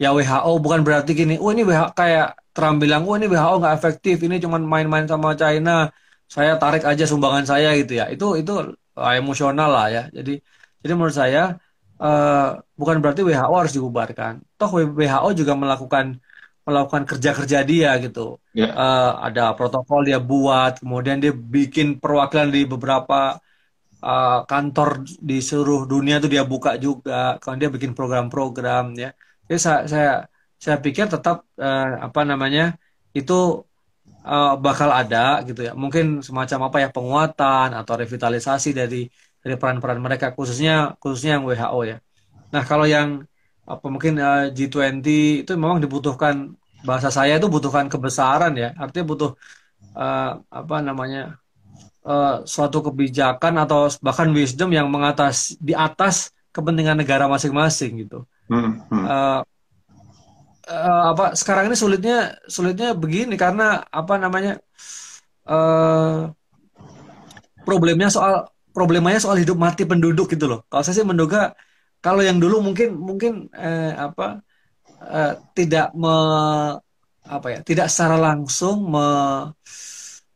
ya 0.02 0.10
WHO 0.14 0.52
bukan 0.64 0.82
berarti 0.86 1.12
gini, 1.14 1.36
oh 1.38 1.50
ini 1.54 1.64
WHO 1.66 1.94
kayak 1.94 2.28
Trump 2.54 2.78
bilang, 2.84 3.06
oh 3.10 3.16
ini 3.18 3.26
WHO 3.30 3.56
nggak 3.62 3.76
efektif, 3.80 4.16
ini 4.26 4.38
cuma 4.44 4.58
main-main 4.62 5.06
sama 5.10 5.34
China, 5.34 5.90
saya 6.30 6.58
tarik 6.62 6.84
aja 6.86 7.04
sumbangan 7.06 7.46
saya 7.46 7.74
gitu 7.78 7.94
ya. 7.98 8.06
Itu 8.14 8.38
itu 8.38 8.54
uh, 8.98 9.14
emosional 9.18 9.70
lah 9.70 9.88
ya. 9.90 10.04
Jadi 10.14 10.42
jadi 10.82 10.94
menurut 10.98 11.16
saya 11.16 11.58
uh, 12.02 12.62
bukan 12.80 12.98
berarti 13.02 13.22
WHO 13.26 13.54
harus 13.54 13.74
dibubarkan. 13.74 14.34
Toh 14.58 14.70
WHO 14.74 15.30
juga 15.38 15.54
melakukan 15.58 16.06
melakukan 16.64 17.04
kerja-kerja 17.10 17.60
dia 17.68 17.92
gitu. 18.00 18.40
Yeah. 18.56 18.72
Ya. 18.72 18.76
Uh, 18.76 19.12
ada 19.28 19.44
protokol 19.58 20.08
dia 20.08 20.20
buat, 20.22 20.80
kemudian 20.80 21.20
dia 21.20 21.34
bikin 21.36 22.00
perwakilan 22.00 22.50
di 22.56 22.62
beberapa 22.64 23.36
uh, 24.00 24.40
kantor 24.48 25.04
di 25.20 25.38
seluruh 25.44 25.84
dunia 25.90 26.24
tuh 26.24 26.32
dia 26.32 26.44
buka 26.48 26.80
juga. 26.80 27.36
Kalau 27.42 27.56
dia 27.60 27.70
bikin 27.74 27.92
program-program 27.98 28.96
ya 28.96 29.12
jadi 29.54 29.62
saya 29.62 29.80
saya, 29.86 30.12
saya 30.58 30.78
pikir 30.82 31.06
tetap 31.06 31.46
uh, 31.62 32.10
apa 32.10 32.22
namanya 32.26 32.74
itu 33.14 33.62
uh, 34.26 34.58
bakal 34.58 34.90
ada 34.90 35.46
gitu 35.46 35.62
ya. 35.70 35.78
Mungkin 35.78 36.26
semacam 36.26 36.74
apa 36.74 36.78
ya 36.82 36.90
penguatan 36.90 37.70
atau 37.78 37.94
revitalisasi 38.02 38.74
dari 38.74 39.06
dari 39.44 39.56
peran-peran 39.62 40.02
mereka 40.02 40.34
khususnya 40.34 40.98
khususnya 40.98 41.38
yang 41.38 41.46
WHO 41.46 41.80
ya. 41.86 41.98
Nah, 42.50 42.64
kalau 42.66 42.90
yang 42.90 43.22
apa 43.64 43.86
mungkin 43.94 44.18
uh, 44.18 44.50
eh, 44.50 44.58
G20 44.58 45.08
itu 45.46 45.52
memang 45.56 45.80
dibutuhkan 45.80 46.58
bahasa 46.84 47.08
saya 47.14 47.38
itu 47.38 47.46
butuhkan 47.46 47.86
kebesaran 47.94 48.58
ya. 48.58 48.74
Artinya 48.74 49.06
butuh 49.06 49.32
uh, 49.94 50.42
apa 50.50 50.76
namanya? 50.82 51.38
Uh, 52.04 52.44
suatu 52.44 52.84
kebijakan 52.84 53.56
atau 53.64 53.88
bahkan 54.04 54.28
wisdom 54.36 54.76
yang 54.76 54.92
mengatas 54.92 55.56
di 55.56 55.72
atas 55.72 56.36
kepentingan 56.52 57.00
negara 57.00 57.32
masing-masing 57.32 58.04
gitu. 58.04 58.28
Hmm, 58.52 58.82
hmm. 58.92 59.06
Uh, 59.08 59.42
uh, 60.68 61.04
apa 61.16 61.26
sekarang 61.34 61.72
ini 61.72 61.78
sulitnya 61.80 62.38
sulitnya 62.48 62.92
begini 62.92 63.40
karena 63.40 63.82
apa 63.88 64.20
namanya 64.20 64.60
uh, 65.48 66.32
problemnya 67.64 68.12
soal 68.12 68.52
problemanya 68.76 69.22
soal 69.22 69.40
hidup 69.40 69.56
mati 69.56 69.88
penduduk 69.88 70.28
gitu 70.34 70.50
loh. 70.50 70.60
Kalau 70.68 70.84
saya 70.84 71.00
sih 71.00 71.08
menduga 71.08 71.56
kalau 72.04 72.20
yang 72.20 72.42
dulu 72.42 72.60
mungkin 72.60 73.00
mungkin 73.00 73.48
eh, 73.56 73.96
apa 73.96 74.44
eh, 75.00 75.34
tidak 75.56 75.96
me, 75.96 76.12
apa 77.24 77.48
ya 77.48 77.60
tidak 77.64 77.88
secara 77.88 78.20
langsung 78.20 78.92
me, 78.92 79.08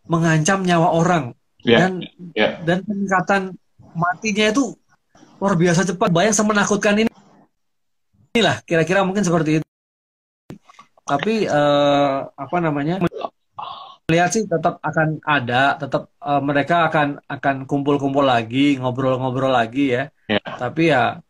mengancam 0.08 0.64
nyawa 0.64 0.95
orang 0.95 1.36
yeah, 1.66 1.84
dan 1.84 1.91
yeah. 2.32 2.55
dan 2.64 2.88
peningkatan 2.88 3.41
matinya 3.91 4.47
itu 4.47 4.72
luar 5.43 5.60
biasa 5.60 5.84
cepat 5.84 6.10
bayang 6.16 6.32
semenakutkan 6.32 6.95
ini 7.03 7.12
inilah 8.34 8.63
kira-kira 8.63 9.03
mungkin 9.05 9.23
seperti 9.23 9.61
itu. 9.61 9.67
Tapi 11.07 11.47
uh, 11.47 12.28
apa 12.36 12.57
namanya 12.59 12.99
melihat 14.07 14.30
sih 14.32 14.43
tetap 14.47 14.80
akan 14.84 15.19
ada 15.23 15.75
tetap 15.75 16.11
uh, 16.23 16.39
mereka 16.39 16.88
akan 16.88 17.19
akan 17.28 17.55
kumpul-kumpul 17.67 18.23
lagi 18.23 18.80
ngobrol-ngobrol 18.80 19.51
lagi 19.51 19.95
ya. 19.95 20.03
Yeah. 20.28 20.43
tapi 20.59 20.91
ya 20.91 21.23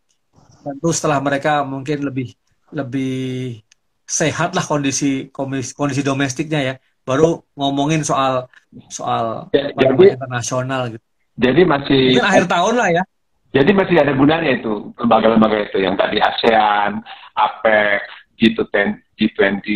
tentu 0.66 0.90
setelah 0.90 1.22
mereka 1.22 1.62
mungkin 1.62 2.02
lebih 2.02 2.34
lebih 2.74 3.62
sehat 4.02 4.58
lah 4.58 4.66
kondisi 4.66 5.30
kondisi, 5.30 5.74
kondisi 5.74 6.02
domestiknya 6.02 6.60
ya. 6.62 6.74
Baru 7.06 7.46
ngomongin 7.56 8.04
soal 8.04 8.50
soal 8.92 9.48
ya, 9.54 9.72
jadi, 9.72 10.18
internasional 10.18 10.92
gitu. 10.92 11.04
Jadi 11.38 11.62
masih 11.62 12.00
mungkin 12.18 12.26
akhir 12.26 12.44
tahun 12.50 12.74
lah 12.76 12.88
ya 12.90 13.02
jadi 13.48 13.70
masih 13.72 13.96
ada 13.96 14.12
gunanya 14.12 14.60
itu 14.60 14.92
lembaga-lembaga 15.00 15.72
itu 15.72 15.80
yang 15.80 15.96
tadi 15.96 16.20
ASEAN, 16.20 17.00
APEC, 17.32 18.00
G20, 18.36 18.76
G20. 19.16 19.66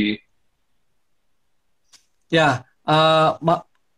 Ya, 2.29 2.65
uh, 2.85 3.37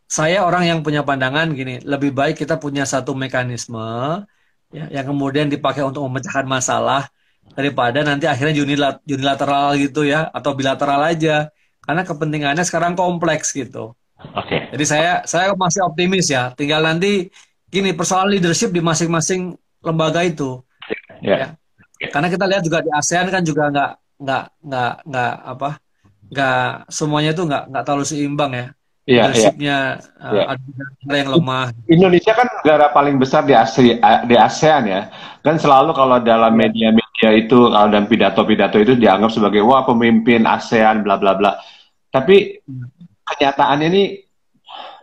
saya 0.07 0.47
orang 0.47 0.65
yang 0.71 0.79
punya 0.87 1.03
pandangan 1.03 1.51
gini, 1.55 1.83
lebih 1.83 2.15
baik 2.15 2.39
kita 2.39 2.59
punya 2.63 2.87
satu 2.87 3.19
mekanisme 3.19 4.23
ya, 4.71 4.87
yang 4.91 5.07
kemudian 5.11 5.51
dipakai 5.51 5.83
untuk 5.83 6.07
memecahkan 6.07 6.47
masalah 6.47 7.11
daripada 7.55 8.03
nanti 8.07 8.31
akhirnya 8.31 8.57
unilateral 9.05 9.77
gitu 9.77 10.07
ya 10.07 10.31
atau 10.33 10.57
bilateral 10.57 11.03
aja 11.05 11.53
karena 11.85 12.03
kepentingannya 12.03 12.65
sekarang 12.65 12.95
kompleks 12.95 13.53
gitu. 13.53 13.93
Oke. 14.33 14.49
Okay. 14.49 14.61
Jadi 14.73 14.85
saya 14.87 15.13
saya 15.29 15.53
masih 15.53 15.85
optimis 15.85 16.33
ya. 16.33 16.55
Tinggal 16.57 16.81
nanti 16.81 17.29
gini 17.69 17.93
persoalan 17.93 18.39
leadership 18.39 18.73
di 18.73 18.81
masing-masing 18.81 19.59
lembaga 19.85 20.21
itu. 20.25 20.65
Yeah. 21.21 21.57
Ya. 22.01 22.09
Karena 22.11 22.29
kita 22.29 22.45
lihat 22.49 22.63
juga 22.65 22.83
di 22.83 22.91
ASEAN 22.91 23.31
kan 23.31 23.43
juga 23.45 23.71
nggak 23.71 23.93
nggak 24.25 24.45
nggak 24.65 24.93
nggak 25.11 25.35
apa 25.43 25.71
nggak 26.31 26.67
semuanya 26.89 27.31
itu 27.37 27.43
nggak 27.45 27.65
nggak 27.71 27.85
terlalu 27.85 28.05
seimbang 28.05 28.53
ya. 28.53 28.67
Iya, 29.05 29.29
Leadershipnya 29.29 30.01
yeah. 30.01 30.49
uh, 30.49 30.57
ada 31.05 31.17
yang 31.21 31.31
lemah. 31.37 31.77
Indonesia 31.93 32.33
kan 32.33 32.49
negara 32.49 32.89
paling 32.89 33.21
besar 33.21 33.45
di 33.45 33.53
ASEAN, 33.53 34.01
di 34.25 34.33
ASEAN 34.33 34.83
ya. 34.89 35.13
Kan 35.45 35.61
selalu 35.61 35.93
kalau 35.93 36.25
dalam 36.25 36.57
iya. 36.57 36.61
media-media 36.65 37.29
itu 37.37 37.69
kalau 37.69 37.93
dalam 37.93 38.09
pidato-pidato 38.09 38.81
itu 38.81 38.97
dianggap 38.97 39.29
sebagai 39.29 39.61
wah 39.61 39.85
pemimpin 39.85 40.49
ASEAN 40.49 41.05
bla 41.05 41.21
bla 41.21 41.37
bla. 41.37 41.53
Tapi 42.09 42.65
hmm. 42.65 43.29
kenyataannya 43.29 43.87
ini 43.93 44.05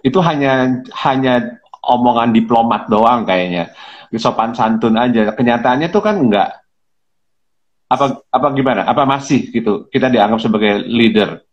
itu 0.02 0.18
hanya 0.18 0.82
hanya 1.06 1.62
omongan 1.86 2.34
diplomat 2.34 2.90
doang 2.90 3.22
kayaknya 3.26 3.70
sopan 4.20 4.52
santun 4.52 4.98
aja. 4.98 5.32
Kenyataannya 5.32 5.88
tuh 5.94 6.04
kan 6.04 6.20
enggak. 6.20 6.50
Apa 7.92 8.24
apa 8.32 8.48
gimana? 8.56 8.88
Apa 8.88 9.04
masih 9.04 9.52
gitu? 9.52 9.88
Kita 9.92 10.08
dianggap 10.08 10.40
sebagai 10.40 10.84
leader 10.88 11.44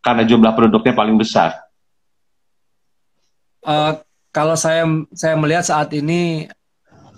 karena 0.00 0.24
jumlah 0.24 0.52
produknya 0.56 0.96
paling 0.96 1.16
besar. 1.20 1.70
uh, 3.64 3.92
kalau 4.30 4.56
saya 4.56 4.86
saya 5.12 5.34
melihat 5.36 5.64
saat 5.66 5.90
ini 5.92 6.46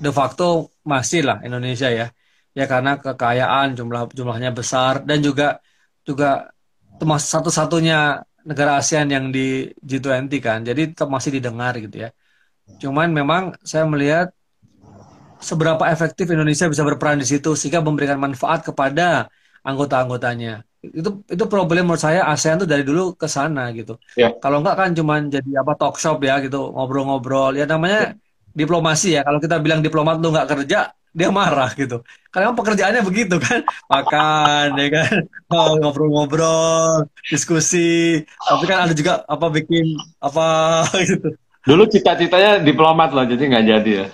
de 0.03 0.11
facto 0.11 0.73
masih 0.83 1.23
lah 1.23 1.39
Indonesia 1.47 1.87
ya 1.93 2.11
ya 2.53 2.65
karena 2.67 2.99
kekayaan 2.99 3.79
jumlah 3.79 4.11
jumlahnya 4.13 4.51
besar 4.53 5.05
dan 5.07 5.23
juga 5.23 5.63
juga 6.03 6.51
termasuk 6.99 7.29
satu-satunya 7.39 8.21
negara 8.43 8.77
ASEAN 8.83 9.09
yang 9.15 9.31
di 9.31 9.71
G20 9.79 10.33
kan 10.43 10.59
jadi 10.67 10.91
masih 11.07 11.39
didengar 11.39 11.79
gitu 11.79 12.03
ya 12.03 12.11
cuman 12.83 13.15
memang 13.15 13.43
saya 13.63 13.87
melihat 13.87 14.35
seberapa 15.43 15.85
efektif 15.91 16.31
Indonesia 16.31 16.71
bisa 16.71 16.83
berperan 16.87 17.19
di 17.19 17.27
situ 17.29 17.59
sehingga 17.59 17.83
memberikan 17.83 18.17
manfaat 18.17 18.63
kepada 18.63 19.29
anggota-anggotanya 19.63 20.63
itu 20.83 21.23
itu 21.31 21.45
problem 21.47 21.87
menurut 21.87 22.03
saya 22.03 22.27
ASEAN 22.27 22.67
tuh 22.67 22.67
dari 22.67 22.83
dulu 22.83 23.15
ke 23.15 23.31
sana 23.31 23.71
gitu. 23.71 24.03
Yeah. 24.19 24.35
Kalau 24.43 24.59
enggak 24.59 24.75
kan 24.75 24.91
cuman 24.91 25.31
jadi 25.31 25.63
apa 25.63 25.79
talk 25.79 25.95
shop 26.03 26.19
ya 26.27 26.43
gitu, 26.43 26.75
ngobrol-ngobrol. 26.75 27.55
Ya 27.55 27.71
namanya 27.71 28.19
yeah. 28.19 28.51
diplomasi 28.51 29.15
ya. 29.15 29.23
Kalau 29.23 29.39
kita 29.39 29.63
bilang 29.63 29.79
diplomat 29.79 30.19
tuh 30.19 30.35
nggak 30.35 30.49
kerja, 30.51 30.91
dia 30.91 31.29
marah 31.31 31.71
gitu. 31.79 32.03
Karena 32.35 32.51
pekerjaannya 32.51 33.03
begitu 33.07 33.39
kan, 33.39 33.63
makan 33.95 34.67
ya 34.75 34.89
kan, 34.91 35.17
oh, 35.55 35.79
ngobrol-ngobrol, 35.79 37.07
diskusi. 37.31 38.19
Tapi 38.43 38.65
kan 38.67 38.91
ada 38.91 38.95
juga 38.99 39.23
apa 39.23 39.47
bikin 39.55 39.87
apa 40.19 40.47
gitu. 41.07 41.31
Dulu 41.63 41.87
cita-citanya 41.87 42.59
diplomat 42.59 43.15
loh, 43.15 43.23
jadi 43.23 43.39
nggak 43.39 43.65
jadi 43.71 43.93
ya. 44.03 44.07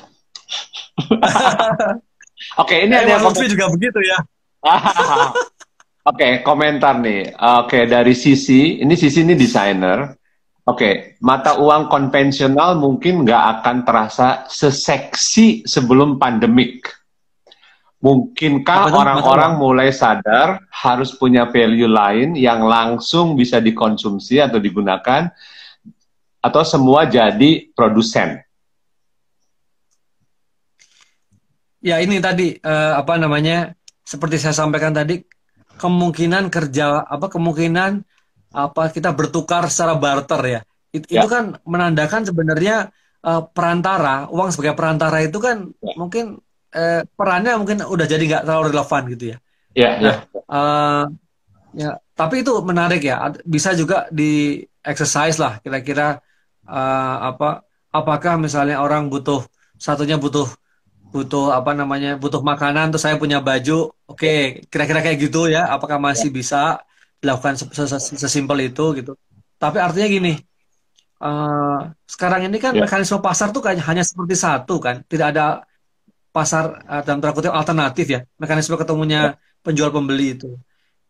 Oke, 2.63 2.75
okay, 2.75 2.79
ini 2.87 2.95
ya, 2.95 3.03
ada 3.03 3.11
yang 3.19 3.35
juga 3.35 3.67
begitu 3.75 3.99
ya. 4.03 4.19
Oke, 6.09 6.25
okay, 6.25 6.33
komentar 6.41 6.99
nih. 7.03 7.35
Oke, 7.35 7.83
okay, 7.83 7.83
dari 7.91 8.15
sisi, 8.15 8.79
ini 8.79 8.95
sisi 8.95 9.27
ini 9.27 9.35
desainer. 9.35 10.15
Oke, 10.69 10.77
okay, 10.77 10.95
mata 11.25 11.59
uang 11.59 11.89
konvensional 11.89 12.77
mungkin 12.77 13.25
nggak 13.25 13.45
akan 13.61 13.77
terasa 13.89 14.45
seseksi 14.47 15.65
sebelum 15.65 16.21
pandemik. 16.21 16.87
Mungkinkah 17.99 18.95
orang-orang 18.95 19.59
mulai 19.59 19.91
sadar 19.91 20.63
harus 20.71 21.11
punya 21.19 21.51
value 21.51 21.91
lain 21.91 22.39
yang 22.39 22.63
langsung 22.63 23.35
bisa 23.35 23.59
dikonsumsi 23.59 24.39
atau 24.39 24.63
digunakan, 24.63 25.35
atau 26.39 26.63
semua 26.63 27.11
jadi 27.11 27.67
produsen? 27.75 28.48
Ya 31.79 32.03
ini 32.03 32.19
tadi 32.19 32.59
uh, 32.59 32.99
apa 32.99 33.15
namanya? 33.19 33.75
Seperti 34.03 34.41
saya 34.41 34.57
sampaikan 34.57 34.97
tadi, 34.97 35.21
kemungkinan 35.77 36.49
kerja 36.49 37.05
apa 37.05 37.29
kemungkinan 37.29 38.03
apa 38.57 38.89
kita 38.89 39.13
bertukar 39.13 39.69
secara 39.69 39.95
barter 40.01 40.43
ya. 40.49 40.61
It, 40.91 41.05
ya. 41.13 41.23
Itu 41.23 41.29
kan 41.29 41.61
menandakan 41.69 42.25
sebenarnya 42.25 42.89
uh, 43.23 43.45
perantara, 43.53 44.27
uang 44.33 44.51
sebagai 44.51 44.75
perantara 44.75 45.21
itu 45.21 45.39
kan 45.39 45.69
ya. 45.85 45.95
mungkin 46.01 46.41
uh, 46.73 47.03
perannya 47.05 47.61
mungkin 47.61 47.85
udah 47.85 48.07
jadi 48.09 48.25
nggak 48.25 48.43
terlalu 48.49 48.65
relevan 48.73 49.03
gitu 49.13 49.25
ya. 49.33 49.39
Ya, 49.77 49.91
nah, 50.01 50.03
ya. 50.03 50.15
Uh, 50.49 51.05
ya, 51.77 51.91
tapi 52.17 52.41
itu 52.41 52.53
menarik 52.65 53.05
ya. 53.05 53.29
Bisa 53.45 53.77
juga 53.77 54.09
di 54.09 54.65
exercise 54.81 55.37
lah 55.37 55.61
kira-kira 55.61 56.19
uh, 56.65 57.17
apa 57.29 57.69
apakah 57.93 58.41
misalnya 58.41 58.81
orang 58.81 59.13
butuh 59.13 59.45
satunya 59.77 60.17
butuh 60.17 60.49
butuh 61.09 61.57
apa 61.57 61.73
namanya 61.73 62.21
butuh 62.21 62.45
makanan 62.45 62.93
terus 62.93 63.05
saya 63.09 63.17
punya 63.17 63.41
baju 63.41 63.89
oke 63.89 64.19
okay, 64.19 64.61
kira-kira 64.69 65.01
kayak 65.01 65.19
gitu 65.25 65.49
ya 65.49 65.73
apakah 65.73 65.97
masih 65.97 66.29
ya. 66.29 66.35
bisa 66.35 66.63
dilakukan 67.19 67.57
sesimpel 67.97 68.59
itu 68.69 68.85
gitu 69.01 69.13
tapi 69.57 69.81
artinya 69.81 70.07
gini 70.07 70.33
uh, 71.25 71.89
sekarang 72.05 72.47
ini 72.47 72.61
kan 72.61 72.77
ya. 72.77 72.85
mekanisme 72.85 73.19
pasar 73.25 73.51
tuh 73.51 73.65
kayak 73.65 73.81
hanya 73.89 74.05
seperti 74.05 74.37
satu 74.37 74.77
kan 74.79 75.01
tidak 75.09 75.33
ada 75.33 75.65
pasar 76.29 76.85
uh, 76.85 77.03
dalam 77.03 77.25
tanda 77.25 77.51
alternatif 77.57 78.07
ya 78.07 78.21
mekanisme 78.37 78.77
ketemunya 78.77 79.33
ya. 79.33 79.65
penjual 79.65 79.89
pembeli 79.89 80.37
itu 80.37 80.61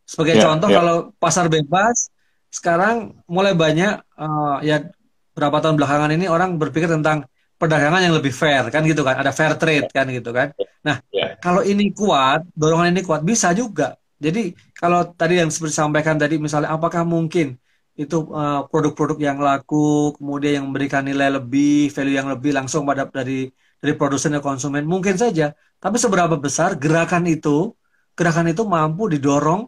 sebagai 0.07 0.41
ya, 0.41 0.47
contoh 0.47 0.71
ya. 0.71 0.79
kalau 0.81 0.97
pasar 1.19 1.51
bebas 1.51 2.09
sekarang 2.49 3.19
mulai 3.29 3.53
banyak 3.53 3.99
uh, 4.17 4.63
ya 4.65 4.89
berapa 5.37 5.59
tahun 5.59 5.77
belakangan 5.77 6.11
ini 6.17 6.31
orang 6.31 6.57
berpikir 6.57 6.89
tentang 6.89 7.29
perdagangan 7.59 8.01
yang 8.01 8.15
lebih 8.15 8.31
fair 8.31 8.71
kan 8.71 8.87
gitu 8.87 9.03
kan? 9.03 9.19
Ada 9.19 9.35
fair 9.35 9.53
trade 9.59 9.91
kan 9.91 10.07
gitu 10.09 10.31
kan? 10.31 10.55
Nah 10.87 11.03
yeah. 11.11 11.35
kalau 11.43 11.67
ini 11.67 11.91
kuat 11.91 12.47
dorongan 12.55 12.95
ini 12.95 13.03
kuat 13.03 13.27
bisa 13.27 13.51
juga. 13.53 13.99
Jadi 14.23 14.55
kalau 14.79 15.03
tadi 15.15 15.43
yang 15.43 15.51
seperti 15.51 15.75
disampaikan 15.75 16.15
tadi 16.15 16.39
misalnya 16.39 16.71
apakah 16.75 17.03
mungkin 17.03 17.59
itu 17.99 18.31
uh, 18.31 18.63
produk-produk 18.71 19.19
yang 19.19 19.39
laku 19.43 20.15
kemudian 20.15 20.63
yang 20.63 20.65
memberikan 20.71 21.03
nilai 21.03 21.35
lebih 21.35 21.91
value 21.91 22.15
yang 22.15 22.31
lebih 22.31 22.55
langsung 22.55 22.87
pada 22.87 23.11
dari 23.11 23.51
dari 23.83 23.93
produsen 23.99 24.39
dan 24.39 24.43
konsumen? 24.43 24.87
Mungkin 24.87 25.19
saja. 25.19 25.51
Tapi 25.83 25.99
seberapa 25.99 26.39
besar 26.39 26.79
gerakan 26.79 27.27
itu 27.27 27.75
gerakan 28.15 28.55
itu 28.55 28.63
mampu 28.67 29.11
didorong 29.11 29.67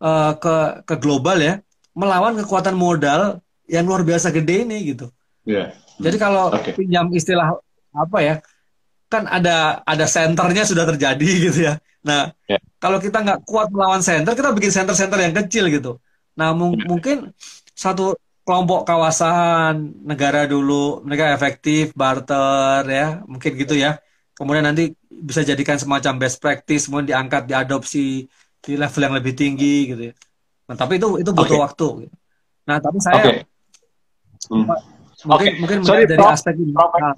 uh, 0.00 0.32
ke 0.36 0.84
ke 0.84 0.94
global 1.00 1.40
ya 1.40 1.60
melawan 1.96 2.36
kekuatan 2.36 2.76
modal 2.76 3.40
yang 3.64 3.84
luar 3.88 4.04
biasa 4.04 4.28
gede 4.32 4.68
ini 4.68 4.92
gitu. 4.92 5.08
Yeah 5.48 5.72
jadi 6.00 6.16
kalau 6.16 6.44
okay. 6.56 6.72
pinjam 6.72 7.12
istilah 7.12 7.60
apa 7.92 8.18
ya, 8.24 8.34
kan 9.12 9.28
ada 9.28 9.84
ada 9.84 10.06
senternya 10.08 10.64
sudah 10.64 10.88
terjadi 10.88 11.30
gitu 11.50 11.60
ya. 11.68 11.74
Nah, 12.00 12.32
yeah. 12.48 12.60
kalau 12.80 12.96
kita 12.96 13.20
nggak 13.20 13.44
kuat 13.44 13.68
melawan 13.68 14.00
center, 14.00 14.32
kita 14.32 14.56
bikin 14.56 14.72
center-center 14.72 15.20
yang 15.20 15.36
kecil 15.36 15.68
gitu. 15.68 16.00
Nah, 16.38 16.56
mung 16.56 16.72
yeah. 16.78 16.88
mungkin 16.88 17.16
satu 17.76 18.16
kelompok 18.40 18.88
kawasan 18.88 20.00
negara 20.08 20.48
dulu 20.48 21.04
mereka 21.04 21.36
efektif 21.36 21.92
barter 21.92 22.88
ya, 22.88 23.20
mungkin 23.28 23.52
gitu 23.60 23.76
ya. 23.76 24.00
Kemudian 24.32 24.64
nanti 24.64 24.96
bisa 25.12 25.44
jadikan 25.44 25.76
semacam 25.76 26.16
best 26.16 26.40
practice, 26.40 26.88
kemudian 26.88 27.12
diangkat, 27.12 27.44
diadopsi 27.44 28.24
di 28.64 28.72
level 28.76 29.04
yang 29.04 29.14
lebih 29.20 29.36
tinggi 29.36 29.92
gitu 29.92 30.02
ya. 30.08 30.14
Nah, 30.72 30.76
tapi 30.80 30.96
itu 30.96 31.20
itu 31.20 31.30
butuh 31.36 31.60
okay. 31.60 31.60
waktu. 31.60 31.88
Nah, 32.64 32.80
tapi 32.80 32.98
saya 33.04 33.20
okay. 33.20 33.38
hmm 34.48 34.99
Mungkin, 35.26 35.50
okay. 35.52 35.60
mungkin 35.60 35.78
Sorry, 35.84 36.04
dari 36.08 36.18
Prof, 36.20 36.32
aspek 36.32 36.54
ini. 36.56 36.72
Prof, 36.72 36.92
nah. 36.96 37.14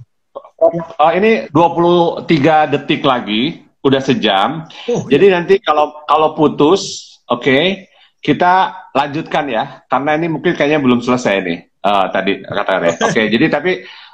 uh, 0.98 1.12
ini 1.14 1.46
23 1.50 2.72
detik 2.72 3.03
lagi, 3.07 3.62
udah 3.82 4.00
sejam. 4.03 4.66
Oh, 4.90 5.07
Jadi 5.07 5.26
iya. 5.30 5.34
nanti 5.38 5.55
kalau 5.59 6.07
kalau 6.07 6.34
putus, 6.38 7.14
oke, 7.26 7.42
okay, 7.42 7.90
kita 8.22 8.86
lanjutkan 8.94 9.50
ya, 9.50 9.64
karena 9.90 10.14
ini 10.14 10.26
mungkin 10.30 10.55
kayaknya 10.55 10.78
belum 10.78 11.03
selesai 11.03 11.42
nih 11.42 11.59
uh, 11.82 12.07
tadi 12.14 12.42
kata 12.42 12.72
Oke, 12.78 12.94
okay, 13.11 13.24
jadi 13.26 13.46
tapi 13.50 13.72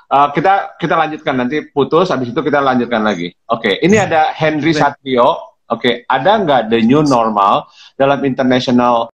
uh, 0.09 0.28
kita 0.32 0.80
kita 0.80 0.95
lanjutkan 0.97 1.34
nanti 1.36 1.68
putus, 1.68 2.09
habis 2.09 2.32
itu 2.32 2.41
kita 2.41 2.64
lanjutkan 2.64 3.05
lagi. 3.05 3.32
Oke, 3.53 3.76
okay, 3.78 3.84
ini 3.84 4.01
ada 4.01 4.32
Henry 4.32 4.72
Satrio. 4.72 5.57
Oke, 5.68 5.84
okay, 5.84 5.95
ada 6.09 6.41
nggak 6.41 6.72
the 6.72 6.80
new 6.80 7.05
normal 7.05 7.68
dalam 8.01 8.24
international 8.24 9.12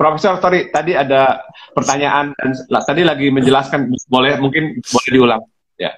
Profesor, 0.00 0.40
sorry, 0.40 0.72
tadi 0.72 0.96
ada 0.96 1.44
pertanyaan 1.76 2.32
dan 2.32 2.56
tadi 2.88 3.04
lagi 3.04 3.28
menjelaskan, 3.28 3.92
boleh 4.08 4.40
mungkin 4.40 4.80
boleh 4.80 5.10
diulang, 5.12 5.44
ya. 5.76 5.92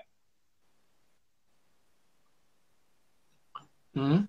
Hmm? 3.95 4.27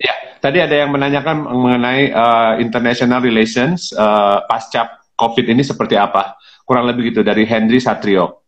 Ya, 0.00 0.40
tadi 0.40 0.64
ada 0.64 0.72
yang 0.72 0.88
menanyakan 0.88 1.36
mengenai 1.44 2.16
uh, 2.16 2.56
international 2.56 3.20
relations 3.20 3.92
uh, 3.92 4.40
pasca 4.48 4.96
COVID 5.20 5.52
ini 5.52 5.60
seperti 5.60 6.00
apa? 6.00 6.40
Kurang 6.64 6.88
lebih 6.88 7.12
gitu 7.12 7.20
dari 7.20 7.44
Henry 7.44 7.84
Satrio. 7.84 8.40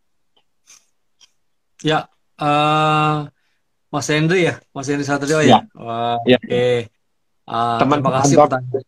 Ya, 1.84 2.08
uh, 2.40 3.28
Mas 3.92 4.08
Henry 4.08 4.48
ya, 4.48 4.56
Mas 4.72 4.88
Henry 4.88 5.04
Satrio 5.04 5.44
ya. 5.44 5.60
ya. 5.60 5.60
Ya. 6.24 6.36
Oke. 6.40 6.48
Okay. 6.48 6.76
Uh, 7.44 7.76
Teman 7.76 8.00
terima 8.00 8.12
kasih 8.24 8.36
pertanyaan. 8.40 8.84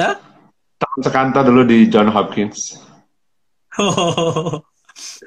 Ya? 0.00 0.29
Sekantor 0.98 1.46
dulu 1.46 1.62
di 1.62 1.86
John 1.86 2.10
Hopkins. 2.10 2.82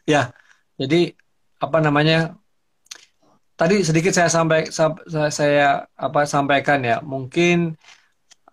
Ya, 0.05 0.29
jadi 0.77 1.17
apa 1.57 1.81
namanya? 1.81 2.37
Tadi 3.57 3.81
sedikit 3.81 4.13
saya 4.13 4.29
sampai 4.29 4.69
saya, 4.69 5.29
saya 5.33 5.67
apa 5.97 6.29
sampaikan 6.29 6.83
ya, 6.85 7.01
mungkin 7.01 7.73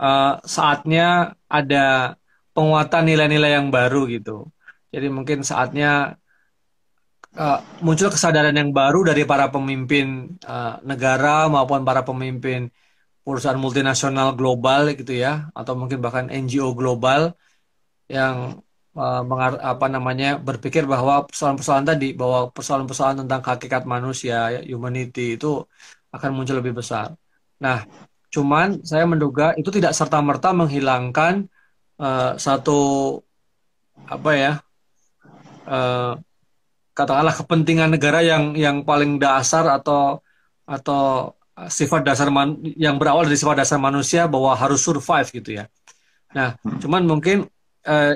uh, 0.00 0.40
saatnya 0.40 1.36
ada 1.44 2.16
penguatan 2.56 3.04
nilai-nilai 3.04 3.58
yang 3.58 3.68
baru 3.68 4.08
gitu. 4.08 4.48
Jadi 4.88 5.06
mungkin 5.12 5.44
saatnya 5.44 6.16
uh, 7.36 7.58
muncul 7.84 8.10
kesadaran 8.10 8.56
yang 8.56 8.72
baru 8.72 9.06
dari 9.06 9.22
para 9.28 9.52
pemimpin 9.52 10.40
uh, 10.46 10.80
negara 10.82 11.46
maupun 11.52 11.84
para 11.84 12.02
pemimpin 12.02 12.70
perusahaan 13.24 13.60
multinasional 13.60 14.28
global 14.38 14.90
gitu 14.98 15.12
ya 15.24 15.52
atau 15.58 15.72
mungkin 15.80 15.98
bahkan 16.04 16.26
NGO 16.32 16.72
global 16.80 17.36
yang 18.10 18.64
uh, 18.96 19.22
apa 19.72 19.86
namanya 19.94 20.40
berpikir 20.40 20.82
bahwa 20.88 21.28
persoalan-persoalan 21.28 21.86
tadi 21.90 22.08
bahwa 22.20 22.50
persoalan-persoalan 22.50 23.26
tentang 23.26 23.40
hakikat 23.44 23.82
manusia 23.86 24.36
humanity 24.66 25.38
itu 25.38 25.62
akan 26.10 26.30
muncul 26.34 26.58
lebih 26.58 26.74
besar. 26.80 27.14
Nah, 27.62 27.86
cuman 28.34 28.82
saya 28.82 29.04
menduga 29.06 29.54
itu 29.60 29.70
tidak 29.70 29.92
serta 29.94 30.18
merta 30.22 30.50
menghilangkan 30.50 31.46
uh, 32.02 32.34
satu 32.38 32.78
apa 34.10 34.30
ya 34.34 34.52
uh, 35.68 36.18
katakanlah 36.96 37.34
kepentingan 37.36 37.90
negara 37.94 38.20
yang 38.20 38.58
yang 38.58 38.76
paling 38.82 39.22
dasar 39.22 39.64
atau 39.70 40.22
atau 40.66 41.34
sifat 41.68 42.06
dasar 42.06 42.30
man, 42.32 42.56
yang 42.78 42.96
berawal 42.96 43.28
dari 43.28 43.36
sifat 43.36 43.66
dasar 43.66 43.76
manusia 43.76 44.24
bahwa 44.30 44.54
harus 44.56 44.80
survive 44.80 45.28
gitu 45.28 45.60
ya. 45.60 45.64
Nah, 46.32 46.56
hmm. 46.62 46.80
cuman 46.80 47.02
mungkin 47.04 47.36
eh, 47.84 48.14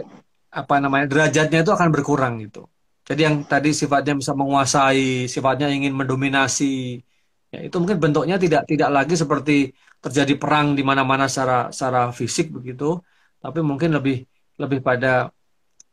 apa 0.55 0.75
namanya 0.79 1.11
derajatnya 1.11 1.67
itu 1.67 1.73
akan 1.75 1.89
berkurang 1.91 2.39
gitu. 2.47 2.71
Jadi 3.05 3.21
yang 3.21 3.45
tadi 3.45 3.77
sifatnya 3.77 4.17
bisa 4.17 4.33
menguasai, 4.33 5.29
sifatnya 5.29 5.69
ingin 5.69 5.93
mendominasi, 5.93 7.05
ya 7.53 7.61
itu 7.61 7.77
mungkin 7.77 8.01
bentuknya 8.01 8.41
tidak 8.41 8.65
tidak 8.65 8.89
lagi 8.89 9.15
seperti 9.19 9.57
terjadi 10.01 10.41
perang 10.41 10.73
di 10.73 10.81
mana-mana 10.81 11.29
secara 11.29 11.69
secara 11.69 12.09
fisik 12.17 12.49
begitu, 12.49 12.97
tapi 13.45 13.61
mungkin 13.61 13.93
lebih 13.93 14.25
lebih 14.57 14.81
pada 14.81 15.29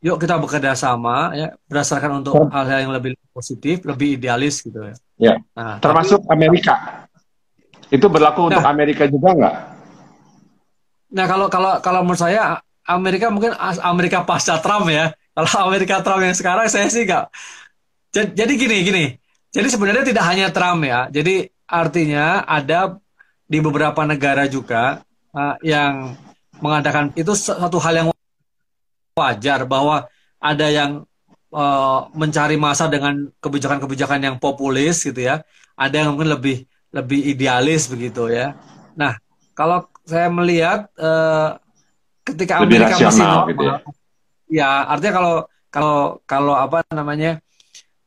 yuk 0.02 0.18
kita 0.18 0.40
bekerja 0.40 0.74
sama 0.74 1.30
ya 1.36 1.54
berdasarkan 1.68 2.24
untuk 2.24 2.34
hal-hal 2.48 2.88
yang 2.88 2.94
lebih 2.96 3.12
positif, 3.30 3.84
lebih 3.84 4.16
idealis 4.16 4.64
gitu 4.64 4.80
ya. 4.80 4.94
Ya. 5.20 5.34
Nah, 5.54 5.78
termasuk 5.78 6.24
tapi, 6.24 6.32
Amerika. 6.32 7.01
Itu 7.92 8.08
berlaku 8.08 8.48
nah, 8.48 8.56
untuk 8.56 8.64
Amerika 8.64 9.04
juga 9.04 9.36
nggak? 9.36 9.56
Nah 11.12 11.24
kalau 11.28 11.46
kalau 11.52 11.76
kalau 11.84 12.00
menurut 12.00 12.24
saya 12.24 12.64
Amerika 12.88 13.28
mungkin 13.28 13.52
Amerika 13.84 14.24
pasca 14.24 14.56
Trump 14.64 14.88
ya. 14.88 15.12
Kalau 15.32 15.68
Amerika 15.68 16.00
Trump 16.00 16.24
yang 16.24 16.32
sekarang 16.32 16.72
saya 16.72 16.88
sih 16.88 17.04
nggak. 17.04 17.28
Jadi 18.12 18.52
gini 18.56 18.76
gini. 18.80 19.04
Jadi 19.52 19.68
sebenarnya 19.68 20.08
tidak 20.08 20.24
hanya 20.24 20.48
Trump 20.48 20.88
ya. 20.88 21.12
Jadi 21.12 21.44
artinya 21.68 22.48
ada 22.48 22.96
di 23.44 23.60
beberapa 23.60 24.00
negara 24.08 24.48
juga 24.48 25.04
uh, 25.36 25.56
yang 25.60 26.16
mengadakan 26.64 27.12
itu 27.12 27.36
satu 27.36 27.76
hal 27.76 27.94
yang 27.96 28.08
wajar 29.12 29.68
bahwa 29.68 30.08
ada 30.40 30.66
yang 30.72 31.04
uh, 31.52 32.08
mencari 32.16 32.56
masa 32.56 32.88
dengan 32.88 33.28
kebijakan-kebijakan 33.44 34.20
yang 34.24 34.36
populis 34.40 35.04
gitu 35.04 35.20
ya. 35.20 35.44
Ada 35.76 36.04
yang 36.04 36.16
mungkin 36.16 36.32
lebih 36.32 36.64
lebih 36.92 37.20
idealis 37.32 37.88
begitu 37.88 38.28
ya. 38.28 38.54
Nah, 38.94 39.16
kalau 39.56 39.88
saya 40.04 40.28
melihat 40.28 40.92
uh, 41.00 41.56
ketika 42.22 42.62
lebih 42.62 42.84
Amerika 42.84 42.94
masih 43.00 43.24
normal, 43.24 43.48
gitu 43.50 43.64
ya. 43.64 43.76
ya 44.52 44.70
artinya 44.86 45.12
kalau 45.16 45.34
kalau 45.72 45.98
kalau 46.28 46.54
apa 46.54 46.84
namanya 46.92 47.40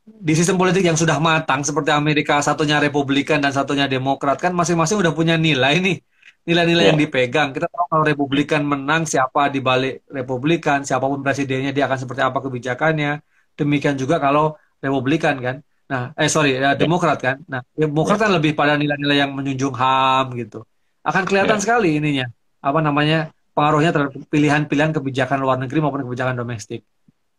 di 0.06 0.32
sistem 0.38 0.54
politik 0.54 0.86
yang 0.86 0.94
sudah 0.94 1.18
matang 1.18 1.66
seperti 1.66 1.90
Amerika 1.90 2.38
satunya 2.38 2.78
Republikan 2.78 3.42
dan 3.42 3.50
satunya 3.50 3.90
Demokrat 3.90 4.38
kan 4.38 4.54
masing-masing 4.54 5.02
udah 5.02 5.10
punya 5.10 5.34
nilai 5.34 5.82
nih 5.82 5.98
nilai-nilai 6.46 6.82
yeah. 6.86 6.90
yang 6.94 7.00
dipegang 7.02 7.50
kita 7.50 7.66
tahu 7.66 7.84
kalau 7.90 8.04
Republikan 8.06 8.62
menang 8.62 9.02
siapa 9.02 9.50
di 9.50 9.58
balik 9.58 10.06
Republikan 10.06 10.86
siapa 10.86 11.10
pun 11.10 11.26
presidennya 11.26 11.74
dia 11.74 11.90
akan 11.90 11.98
seperti 11.98 12.22
apa 12.22 12.38
kebijakannya 12.38 13.18
demikian 13.58 13.98
juga 13.98 14.22
kalau 14.22 14.54
Republikan 14.78 15.42
kan 15.42 15.56
Nah, 15.86 16.10
eh 16.18 16.26
sorry, 16.26 16.58
ya, 16.58 16.74
Demokrat 16.74 17.18
kan. 17.22 17.36
Nah, 17.46 17.62
Demokrat 17.74 18.18
kan 18.18 18.30
lebih 18.34 18.58
pada 18.58 18.74
nilai-nilai 18.74 19.22
yang 19.22 19.30
menjunjung 19.30 19.74
HAM 19.74 20.34
gitu. 20.34 20.66
Akan 21.06 21.22
kelihatan 21.22 21.58
yeah. 21.58 21.62
sekali 21.62 21.88
ininya. 21.98 22.26
Apa 22.62 22.82
namanya? 22.82 23.30
pengaruhnya 23.56 23.88
terhadap 23.88 24.12
pilihan-pilihan 24.28 24.92
kebijakan 24.92 25.40
luar 25.40 25.56
negeri 25.56 25.80
maupun 25.80 26.04
kebijakan 26.04 26.36
domestik. 26.36 26.84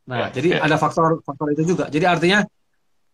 Nah, 0.10 0.26
yeah, 0.26 0.30
jadi 0.34 0.50
yeah. 0.58 0.66
ada 0.66 0.82
faktor-faktor 0.82 1.54
itu 1.54 1.78
juga. 1.78 1.86
Jadi 1.93 2.10
artinya 2.10 2.41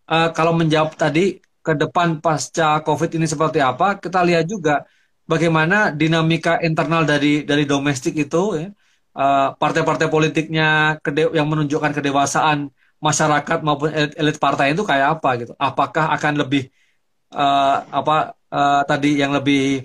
uh, 0.08 0.32
kalau 0.32 0.56
menjawab 0.56 0.96
tadi 0.96 1.44
ke 1.60 1.74
depan 1.76 2.24
pasca 2.24 2.80
COVID 2.80 3.20
ini 3.20 3.28
seperti 3.28 3.60
apa, 3.60 4.00
kita 4.00 4.24
lihat 4.24 4.48
juga 4.48 4.88
bagaimana 5.28 5.92
dinamika 5.92 6.64
internal 6.64 7.04
dari 7.04 7.44
dari 7.44 7.68
domestik 7.68 8.16
itu 8.16 8.44
ya. 8.56 8.72
Uh, 9.14 9.54
partai-partai 9.62 10.10
politiknya 10.10 10.98
yang 11.38 11.46
menunjukkan 11.46 11.94
kedewasaan 11.94 12.74
masyarakat 13.04 13.60
maupun 13.68 13.92
elit, 13.92 14.14
elit 14.16 14.38
partai 14.40 14.72
itu 14.72 14.88
kayak 14.88 15.20
apa 15.20 15.30
gitu. 15.44 15.54
Apakah 15.60 16.16
akan 16.16 16.34
lebih 16.40 16.72
uh, 17.36 17.84
apa 17.92 18.40
uh, 18.48 18.82
tadi 18.88 19.20
yang 19.20 19.36
lebih 19.36 19.84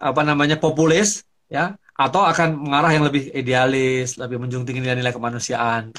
apa 0.00 0.22
namanya 0.24 0.56
populis 0.56 1.28
ya 1.52 1.76
atau 1.98 2.22
akan 2.24 2.56
mengarah 2.56 2.94
yang 2.94 3.04
lebih 3.04 3.28
idealis, 3.34 4.16
lebih 4.16 4.40
menjunjung 4.40 4.64
tinggi 4.64 4.80
nilai-nilai 4.80 5.12
kemanusiaan. 5.12 5.90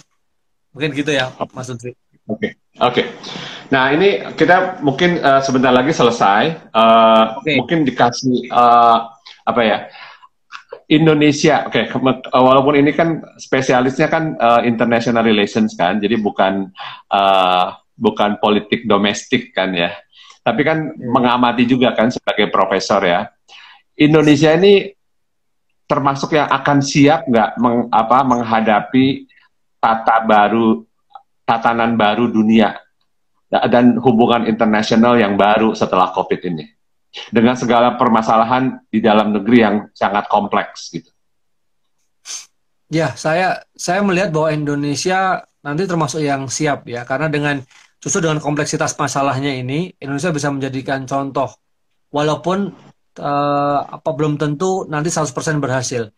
Mungkin 0.72 0.96
gitu 0.96 1.12
ya, 1.12 1.30
Mas 1.52 1.68
Sutri. 1.68 1.94
Oke, 2.26 2.34
okay. 2.34 2.52
oke. 2.80 2.94
Okay. 2.94 3.06
Nah 3.70 3.94
ini 3.94 4.24
kita 4.34 4.82
mungkin 4.82 5.22
uh, 5.22 5.44
sebentar 5.44 5.70
lagi 5.70 5.94
selesai. 5.94 6.72
Uh, 6.74 7.38
okay. 7.44 7.60
Mungkin 7.62 7.86
dikasih 7.86 8.50
uh, 8.50 9.12
apa 9.46 9.62
ya? 9.62 9.78
Indonesia, 10.90 11.70
oke, 11.70 11.86
okay, 11.86 12.26
eh, 12.34 12.44
walaupun 12.44 12.74
ini 12.74 12.98
kan 12.98 13.22
spesialisnya 13.38 14.10
kan 14.10 14.34
uh, 14.42 14.66
international 14.66 15.22
relations 15.22 15.78
kan, 15.78 16.02
jadi 16.02 16.18
bukan 16.18 16.74
uh, 17.14 17.78
bukan 17.94 18.42
politik 18.42 18.90
domestik 18.90 19.54
kan 19.54 19.70
ya, 19.78 19.94
tapi 20.42 20.66
kan 20.66 20.90
hmm. 20.90 21.14
mengamati 21.14 21.70
juga 21.70 21.94
kan 21.94 22.10
sebagai 22.10 22.50
profesor 22.50 23.06
ya. 23.06 23.30
Indonesia 24.02 24.50
ini 24.58 24.90
termasuk 25.86 26.34
yang 26.34 26.50
akan 26.50 26.82
siap 26.82 27.30
nggak 27.30 27.62
meng, 27.62 27.86
apa 27.94 28.26
menghadapi 28.26 29.30
tata 29.78 30.26
baru, 30.26 30.82
tatanan 31.46 32.02
baru 32.02 32.34
dunia 32.34 32.74
dan 33.50 33.94
hubungan 34.02 34.50
internasional 34.50 35.22
yang 35.22 35.38
baru 35.38 35.78
setelah 35.78 36.10
COVID 36.18 36.42
ini 36.50 36.79
dengan 37.34 37.58
segala 37.58 37.98
permasalahan 37.98 38.78
di 38.90 39.02
dalam 39.02 39.34
negeri 39.34 39.58
yang 39.60 39.76
sangat 39.98 40.30
kompleks 40.30 40.94
gitu. 40.94 41.10
Ya, 42.90 43.14
saya 43.14 43.62
saya 43.78 44.02
melihat 44.02 44.34
bahwa 44.34 44.50
Indonesia 44.50 45.46
nanti 45.62 45.86
termasuk 45.86 46.26
yang 46.26 46.50
siap 46.50 46.90
ya 46.90 47.06
karena 47.06 47.30
dengan 47.30 47.62
justru 48.02 48.24
dengan 48.24 48.40
kompleksitas 48.42 48.96
masalahnya 48.96 49.52
ini 49.54 49.94
Indonesia 50.00 50.32
bisa 50.32 50.50
menjadikan 50.50 51.04
contoh 51.04 51.52
walaupun 52.10 52.74
uh, 53.20 53.80
apa 53.86 54.10
belum 54.16 54.40
tentu 54.42 54.90
nanti 54.90 55.14
100% 55.14 55.62
berhasil. 55.62 56.10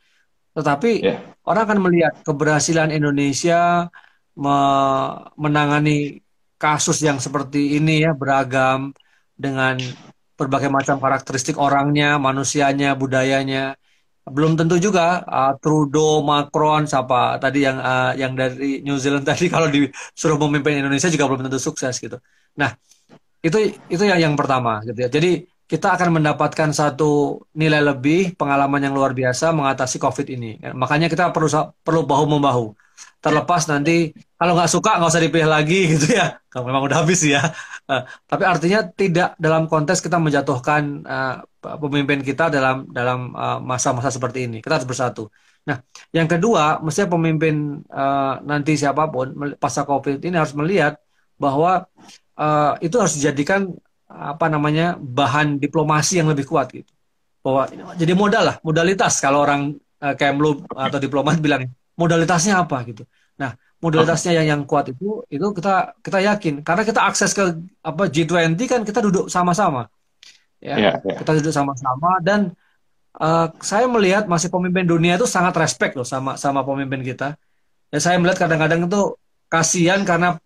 Tetapi 0.51 0.91
yeah. 1.03 1.19
orang 1.47 1.63
akan 1.67 1.79
melihat 1.89 2.13
keberhasilan 2.23 2.91
Indonesia 2.91 3.87
me 4.35 4.57
menangani 5.35 6.23
kasus 6.55 7.03
yang 7.03 7.19
seperti 7.19 7.81
ini 7.81 8.05
ya 8.07 8.15
beragam 8.15 8.95
dengan 9.35 9.75
berbagai 10.41 10.69
macam 10.73 10.97
karakteristik 10.97 11.55
orangnya, 11.61 12.17
manusianya, 12.17 12.97
budayanya. 12.97 13.77
Belum 14.25 14.53
tentu 14.57 14.77
juga 14.77 15.21
uh, 15.25 15.53
Trudeau, 15.61 16.21
Macron, 16.25 16.85
siapa 16.85 17.37
tadi 17.41 17.65
yang 17.65 17.77
uh, 17.81 18.13
yang 18.17 18.33
dari 18.37 18.81
New 18.85 18.97
Zealand 18.97 19.25
tadi 19.31 19.45
kalau 19.53 19.67
disuruh 19.69 20.37
memimpin 20.41 20.81
Indonesia 20.81 21.09
juga 21.13 21.25
belum 21.29 21.45
tentu 21.45 21.59
sukses 21.61 21.93
gitu. 21.97 22.17
Nah, 22.57 22.73
itu 23.41 23.57
itu 23.89 24.03
yang 24.05 24.19
yang 24.31 24.35
pertama 24.37 24.81
gitu 24.85 24.99
ya. 25.05 25.09
Jadi 25.09 25.45
kita 25.71 25.95
akan 25.95 26.19
mendapatkan 26.19 26.69
satu 26.75 27.39
nilai 27.55 27.79
lebih 27.79 28.35
pengalaman 28.35 28.83
yang 28.83 28.93
luar 28.97 29.15
biasa 29.15 29.55
mengatasi 29.55 29.97
COVID 30.03 30.27
ini. 30.27 30.59
Makanya 30.75 31.07
kita 31.07 31.31
perlu 31.31 31.47
perlu 31.79 32.01
bahu 32.03 32.25
membahu 32.27 32.65
terlepas 33.21 33.69
nanti 33.69 34.09
kalau 34.35 34.57
nggak 34.57 34.71
suka 34.73 34.97
nggak 34.97 35.11
usah 35.13 35.21
dipilih 35.21 35.49
lagi 35.49 35.79
gitu 35.93 36.17
ya. 36.17 36.41
Kalau 36.49 36.65
memang 36.65 36.89
udah 36.89 37.05
habis 37.05 37.21
ya. 37.21 37.53
Uh, 37.85 38.01
tapi 38.25 38.43
artinya 38.43 38.81
tidak 38.89 39.37
dalam 39.37 39.69
konteks 39.69 40.01
kita 40.01 40.17
menjatuhkan 40.17 41.05
uh, 41.05 41.35
pemimpin 41.61 42.25
kita 42.25 42.49
dalam 42.49 42.89
dalam 42.89 43.37
eh, 43.37 43.59
masa-masa 43.61 44.09
uh, 44.09 44.13
seperti 44.17 44.49
ini. 44.49 44.57
Kita 44.65 44.81
harus 44.81 44.89
bersatu. 44.89 45.29
Nah 45.69 45.77
yang 46.09 46.25
kedua 46.25 46.81
mestinya 46.81 47.13
pemimpin 47.13 47.85
uh, 47.85 48.41
nanti 48.41 48.73
siapa 48.73 49.05
pun 49.13 49.37
pasca 49.61 49.85
covid 49.85 50.17
ini 50.25 50.41
harus 50.41 50.57
melihat 50.57 50.97
bahwa 51.37 51.85
uh, 52.41 52.73
itu 52.81 52.97
harus 52.97 53.13
dijadikan 53.13 53.69
apa 54.09 54.49
namanya 54.49 54.97
bahan 54.97 55.61
diplomasi 55.61 56.17
yang 56.17 56.33
lebih 56.33 56.49
kuat 56.49 56.73
gitu. 56.73 56.89
Bahwa 57.45 57.69
jadi 57.93 58.13
modal 58.17 58.43
lah 58.49 58.55
modalitas 58.65 59.21
kalau 59.21 59.45
orang 59.45 59.77
uh, 60.01 60.13
Kemlu 60.17 60.65
atau 60.73 60.97
diplomat 60.97 61.37
bilang 61.37 61.69
modalitasnya 62.01 62.53
apa 62.65 62.77
gitu. 62.89 63.03
Nah, 63.37 63.53
modalitasnya 63.77 64.41
yang 64.41 64.47
yang 64.57 64.61
kuat 64.65 64.89
itu 64.89 65.21
itu 65.29 65.45
kita 65.57 65.97
kita 66.01 66.19
yakin 66.25 66.53
karena 66.65 66.83
kita 66.85 67.01
akses 67.05 67.31
ke 67.37 67.43
apa 67.85 68.03
G20 68.09 68.57
kan 68.65 68.81
kita 68.81 68.99
duduk 69.05 69.29
sama-sama. 69.29 69.85
Ya, 70.61 70.77
yeah, 70.77 70.95
yeah. 71.01 71.17
kita 71.21 71.41
duduk 71.41 71.53
sama-sama 71.53 72.21
dan 72.21 72.53
uh, 73.17 73.49
saya 73.61 73.85
melihat 73.89 74.29
masih 74.29 74.53
pemimpin 74.53 74.85
dunia 74.85 75.17
itu 75.17 75.25
sangat 75.25 75.53
respect 75.57 75.93
loh 75.97 76.05
sama 76.05 76.37
sama 76.37 76.61
pemimpin 76.65 77.01
kita. 77.01 77.37
Ya 77.93 77.99
saya 78.01 78.17
melihat 78.21 78.45
kadang-kadang 78.45 78.85
itu 78.85 79.01
kasihan 79.51 80.01
karena 80.05 80.37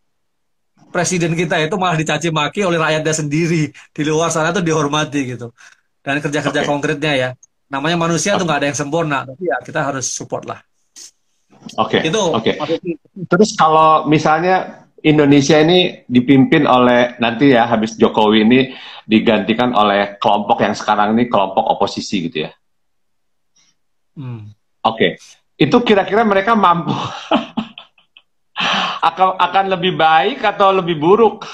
presiden 0.96 1.36
kita 1.36 1.60
itu 1.60 1.76
malah 1.76 2.00
dicaci 2.00 2.32
maki 2.32 2.64
oleh 2.64 2.80
rakyatnya 2.80 3.12
sendiri 3.12 3.68
di 3.92 4.02
luar 4.08 4.32
sana 4.32 4.56
tuh 4.56 4.64
dihormati 4.64 5.36
gitu 5.36 5.52
dan 6.00 6.24
kerja-kerja 6.24 6.64
okay. 6.64 6.70
konkretnya 6.70 7.14
ya 7.14 7.30
namanya 7.68 8.00
manusia 8.00 8.34
okay. 8.34 8.40
tuh 8.40 8.46
nggak 8.48 8.60
ada 8.64 8.68
yang 8.72 8.80
sempurna 8.80 9.18
tapi 9.28 9.44
ya 9.52 9.60
kita 9.60 9.84
harus 9.84 10.08
support 10.08 10.48
lah 10.48 10.64
Oke. 11.78 12.00
Okay. 12.00 12.02
Itu. 12.10 12.24
Oke. 12.32 12.54
Okay. 12.58 12.96
Terus 13.26 13.58
kalau 13.58 14.06
misalnya 14.06 14.86
Indonesia 15.06 15.62
ini 15.62 16.02
dipimpin 16.10 16.66
oleh 16.66 17.14
nanti 17.22 17.54
ya 17.54 17.70
habis 17.70 17.94
Jokowi 17.94 18.42
ini 18.42 18.60
digantikan 19.06 19.70
oleh 19.78 20.18
kelompok 20.18 20.66
yang 20.66 20.74
sekarang 20.74 21.14
ini 21.14 21.30
kelompok 21.30 21.62
oposisi 21.62 22.26
gitu 22.26 22.50
ya. 22.50 22.52
Hmm. 24.18 24.50
Oke. 24.82 24.98
Okay. 24.98 25.12
Itu 25.56 25.86
kira-kira 25.86 26.26
mereka 26.26 26.58
mampu 26.58 26.92
akan 29.10 29.38
akan 29.38 29.66
lebih 29.78 29.94
baik 29.94 30.42
atau 30.42 30.74
lebih 30.74 30.98
buruk? 30.98 31.46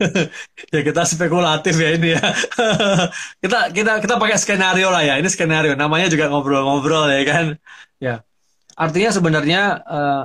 ya 0.72 0.80
kita 0.80 1.04
spekulatif 1.04 1.76
ya 1.76 1.92
ini 1.92 2.16
ya. 2.16 2.24
kita 3.44 3.58
kita 3.76 3.92
kita 4.00 4.14
pakai 4.16 4.40
skenario 4.40 4.88
lah 4.88 5.04
ya. 5.04 5.20
Ini 5.20 5.28
skenario. 5.28 5.76
Namanya 5.76 6.08
juga 6.08 6.32
ngobrol-ngobrol 6.32 7.12
ya 7.12 7.22
kan. 7.28 7.46
Ya. 8.00 8.24
Artinya 8.80 9.10
sebenarnya 9.12 9.62
uh, 9.84 10.24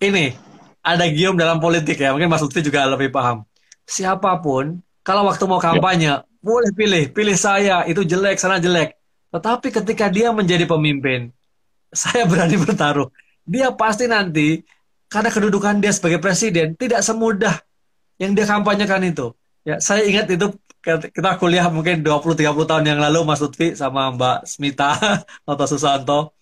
ini 0.00 0.32
ada 0.80 1.04
gium 1.12 1.36
dalam 1.36 1.60
politik 1.60 2.00
ya. 2.00 2.16
Mungkin 2.16 2.32
Mas 2.32 2.40
Lutfi 2.40 2.64
juga 2.64 2.88
lebih 2.88 3.12
paham. 3.12 3.44
Siapa 3.84 4.40
pun 4.40 4.80
kalau 5.04 5.28
waktu 5.28 5.44
mau 5.44 5.60
kampanye 5.60 6.16
ya. 6.16 6.24
boleh 6.40 6.72
pilih, 6.72 7.12
pilih 7.12 7.36
saya 7.36 7.84
itu 7.84 8.00
jelek 8.08 8.40
sana 8.40 8.56
jelek. 8.56 8.96
Tetapi 9.28 9.68
ketika 9.68 10.08
dia 10.08 10.32
menjadi 10.32 10.64
pemimpin, 10.64 11.28
saya 11.92 12.24
berani 12.24 12.56
bertaruh. 12.56 13.12
Dia 13.44 13.68
pasti 13.76 14.08
nanti 14.08 14.64
karena 15.12 15.28
kedudukan 15.28 15.80
dia 15.80 15.92
sebagai 15.92 16.20
presiden 16.20 16.72
tidak 16.76 17.04
semudah 17.04 17.60
yang 18.16 18.32
dia 18.32 18.48
kampanyekan 18.48 19.04
itu. 19.04 19.36
Ya, 19.64 19.76
saya 19.80 20.08
ingat 20.08 20.32
itu 20.32 20.56
kita 20.84 21.36
kuliah 21.36 21.68
mungkin 21.68 22.00
20-30 22.00 22.64
tahun 22.64 22.84
yang 22.88 23.00
lalu 23.02 23.28
Mas 23.28 23.44
Lutfi 23.44 23.76
sama 23.76 24.08
Mbak 24.16 24.48
Smita 24.48 24.96
atau 25.52 25.66
Susanto. 25.68 26.37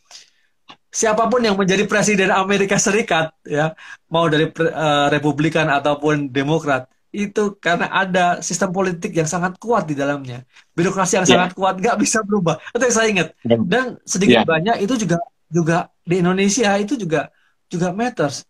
Siapa 0.96 1.28
pun 1.28 1.44
yang 1.44 1.60
menjadi 1.60 1.84
presiden 1.84 2.32
Amerika 2.32 2.80
Serikat 2.80 3.28
ya, 3.44 3.76
mau 4.08 4.32
dari 4.32 4.48
uh, 4.48 5.12
Republikan 5.12 5.68
ataupun 5.68 6.32
Demokrat, 6.32 6.88
itu 7.12 7.52
karena 7.60 7.92
ada 7.92 8.40
sistem 8.40 8.72
politik 8.72 9.12
yang 9.12 9.28
sangat 9.28 9.60
kuat 9.60 9.84
di 9.84 9.92
dalamnya. 9.92 10.48
Birokrasi 10.72 11.20
yang 11.20 11.28
yeah. 11.28 11.36
sangat 11.36 11.50
kuat 11.52 11.76
nggak 11.76 12.00
bisa 12.00 12.24
berubah. 12.24 12.56
Itu 12.72 12.80
yang 12.88 12.96
saya 12.96 13.08
ingat. 13.12 13.28
Dan 13.44 14.00
sedikit 14.08 14.40
yeah. 14.40 14.48
banyak 14.48 14.76
itu 14.88 15.04
juga 15.04 15.20
juga 15.52 15.92
di 16.02 16.22
Indonesia 16.22 16.74
itu 16.80 16.98
juga 16.98 17.30
juga 17.70 17.94
matters 17.94 18.46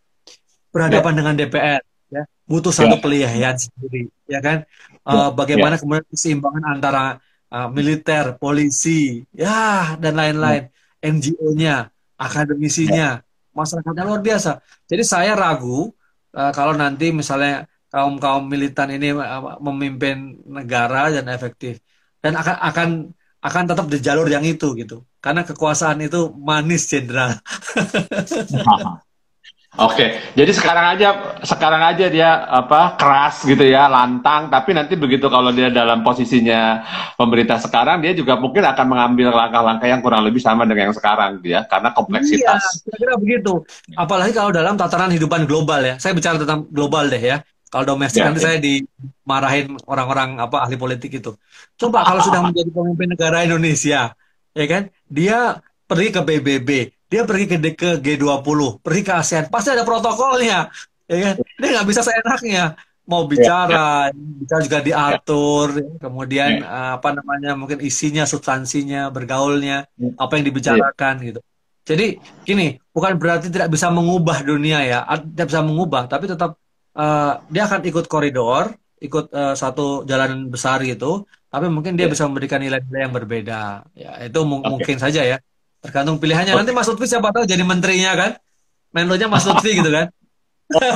berhadapan 0.73 1.13
yeah. 1.13 1.19
dengan 1.19 1.33
DPR 1.37 1.81
ya 2.07 2.23
butuh 2.47 2.73
satu 2.73 2.97
yeah. 2.97 3.03
pilihan 3.03 3.55
sendiri 3.57 4.09
ya 4.25 4.39
kan 4.41 4.57
uh, 5.05 5.29
bagaimana 5.33 5.77
yeah. 5.77 5.81
kemudian 5.81 6.05
keseimbangan 6.09 6.63
antara 6.65 7.03
uh, 7.53 7.67
militer 7.69 8.37
polisi 8.37 9.25
ya 9.33 9.93
dan 10.01 10.17
lain-lain 10.17 10.69
yeah. 10.69 11.11
NGO-nya 11.13 11.75
akademisinya. 12.17 13.21
Yeah. 13.21 13.25
masyarakatnya 13.57 14.05
luar 14.05 14.21
biasa. 14.21 14.61
Jadi 14.85 15.01
saya 15.01 15.33
ragu 15.33 15.89
uh, 16.37 16.51
kalau 16.53 16.77
nanti 16.77 17.09
misalnya 17.09 17.65
kaum 17.89 18.21
kaum 18.21 18.45
militan 18.45 18.93
ini 18.93 19.17
uh, 19.17 19.57
memimpin 19.57 20.37
negara 20.45 21.09
dan 21.09 21.25
efektif. 21.33 21.81
Dan 22.21 22.37
akan 22.37 22.57
akan 22.61 22.89
akan 23.41 23.63
tetap 23.65 23.85
di 23.89 23.97
jalur 23.97 24.29
yang 24.29 24.45
itu 24.45 24.77
gitu. 24.77 25.01
Karena 25.17 25.41
kekuasaan 25.41 26.05
itu 26.05 26.29
manis 26.37 26.85
jenderal 26.85 27.33
Oke, 29.77 30.33
jadi 30.33 30.49
sekarang 30.57 30.97
aja 30.97 31.37
sekarang 31.45 31.81
aja 31.85 32.09
dia 32.09 32.49
apa 32.49 32.97
keras 32.97 33.45
gitu 33.45 33.61
ya, 33.61 33.85
lantang, 33.85 34.49
tapi 34.49 34.73
nanti 34.73 34.97
begitu 34.97 35.29
kalau 35.29 35.53
dia 35.53 35.69
dalam 35.69 36.01
posisinya 36.01 36.81
pemerintah 37.13 37.61
sekarang 37.61 38.01
dia 38.01 38.17
juga 38.17 38.41
mungkin 38.41 38.65
akan 38.65 38.85
mengambil 38.89 39.29
langkah-langkah 39.37 39.85
yang 39.85 40.01
kurang 40.01 40.25
lebih 40.25 40.41
sama 40.41 40.65
dengan 40.65 40.89
yang 40.89 40.97
sekarang 40.97 41.37
dia 41.45 41.61
karena 41.69 41.93
kompleksitas. 41.93 42.89
Iya, 42.89 42.97
kira 42.97 43.15
begitu. 43.21 43.61
Apalagi 43.93 44.33
kalau 44.33 44.49
dalam 44.49 44.73
tataran 44.73 45.13
hidupan 45.13 45.45
global 45.45 45.85
ya. 45.85 45.95
Saya 46.01 46.17
bicara 46.17 46.41
tentang 46.41 46.65
global 46.73 47.05
deh 47.13 47.21
ya. 47.21 47.45
Kalau 47.69 47.85
domestik 47.85 48.23
ya, 48.23 48.33
nanti 48.33 48.39
ya. 48.41 48.45
saya 48.47 48.57
dimarahin 48.57 49.77
orang-orang 49.85 50.41
apa 50.41 50.65
ahli 50.65 50.79
politik 50.79 51.21
itu. 51.21 51.37
Coba 51.77 52.01
kalau 52.01 52.25
sudah 52.25 52.41
menjadi 52.49 52.73
pemimpin 52.73 53.13
negara 53.13 53.45
Indonesia, 53.45 54.15
ya 54.57 54.65
kan? 54.65 54.89
Dia 55.05 55.61
pergi 55.85 56.09
ke 56.09 56.21
PBB, 56.23 56.69
dia 57.07 57.21
pergi 57.23 57.45
ke, 57.47 57.57
ke 57.73 57.89
G20, 58.03 58.83
pergi 58.83 59.01
ke 59.03 59.13
ASEAN, 59.15 59.47
pasti 59.47 59.71
ada 59.71 59.87
protokolnya, 59.87 60.67
ya 61.07 61.17
kan? 61.23 61.35
Dia 61.39 61.69
nggak 61.79 61.87
bisa 61.87 62.01
seenaknya 62.03 62.75
mau 63.07 63.23
ya, 63.23 63.29
bicara, 63.31 63.87
ya, 64.11 64.11
ya. 64.11 64.35
bicara 64.43 64.61
juga 64.67 64.79
diatur, 64.83 65.67
ya. 65.79 65.87
kemudian 66.03 66.49
ya. 66.59 66.99
Apa 66.99 67.15
namanya 67.15 67.55
mungkin 67.55 67.79
isinya, 67.79 68.27
substansinya, 68.27 69.07
bergaulnya, 69.09 69.87
ya. 69.95 70.09
apa 70.19 70.35
yang 70.37 70.45
dibicarakan 70.51 71.15
ya. 71.23 71.25
gitu. 71.31 71.39
Jadi 71.87 72.19
gini, 72.43 72.75
bukan 72.91 73.15
berarti 73.15 73.47
tidak 73.47 73.71
bisa 73.71 73.87
mengubah 73.87 74.43
dunia 74.43 74.83
ya, 74.83 74.99
tidak 75.07 75.47
bisa 75.47 75.63
mengubah, 75.63 76.11
tapi 76.11 76.27
tetap 76.27 76.59
uh, 76.99 77.39
dia 77.47 77.63
akan 77.63 77.87
ikut 77.87 78.11
koridor, 78.11 78.75
ikut 78.99 79.31
uh, 79.31 79.55
satu 79.55 80.03
jalan 80.03 80.51
besar 80.51 80.83
gitu, 80.83 81.23
tapi 81.47 81.71
mungkin 81.71 81.95
dia 81.95 82.11
ya. 82.11 82.11
bisa 82.11 82.27
memberikan 82.27 82.59
nilai-nilai 82.59 83.07
yang 83.07 83.15
berbeda. 83.15 83.87
Ya 83.95 84.11
itu 84.27 84.39
okay. 84.43 84.67
mungkin 84.67 84.97
saja 84.99 85.23
ya. 85.23 85.39
Tergantung 85.81 86.17
pilihannya. 86.17 86.57
Nanti 86.57 86.73
Mas 86.73 86.89
Lutfi 86.89 87.05
siapa 87.05 87.29
tahu 87.29 87.45
jadi 87.45 87.61
menterinya 87.61 88.11
kan? 88.17 88.31
Menlonya 88.91 89.27
Mas 89.29 89.45
Lutfi 89.49 89.77
gitu 89.77 89.89
kan? 89.89 90.09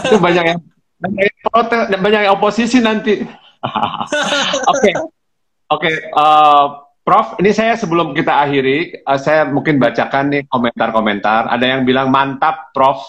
Itu 0.08 0.18
banyak 0.20 0.46
yang 0.56 0.60
banyak 1.02 1.24
yang 1.26 1.38
protes, 1.48 1.82
banyak 1.98 2.22
yang 2.28 2.34
oposisi 2.38 2.78
nanti. 2.82 3.26
Oke, 4.74 4.90
oke, 4.90 4.98
okay, 5.70 5.96
uh, 6.18 6.18
eh, 6.18 6.66
Prof. 7.06 7.38
Ini 7.38 7.54
saya 7.54 7.78
sebelum 7.78 8.18
kita 8.18 8.42
akhiri, 8.42 9.06
uh, 9.06 9.22
saya 9.22 9.46
mungkin 9.46 9.78
bacakan 9.78 10.34
nih 10.34 10.42
komentar-komentar. 10.50 11.46
Ada 11.46 11.78
yang 11.78 11.86
bilang 11.86 12.10
mantap, 12.10 12.74
Prof. 12.74 13.06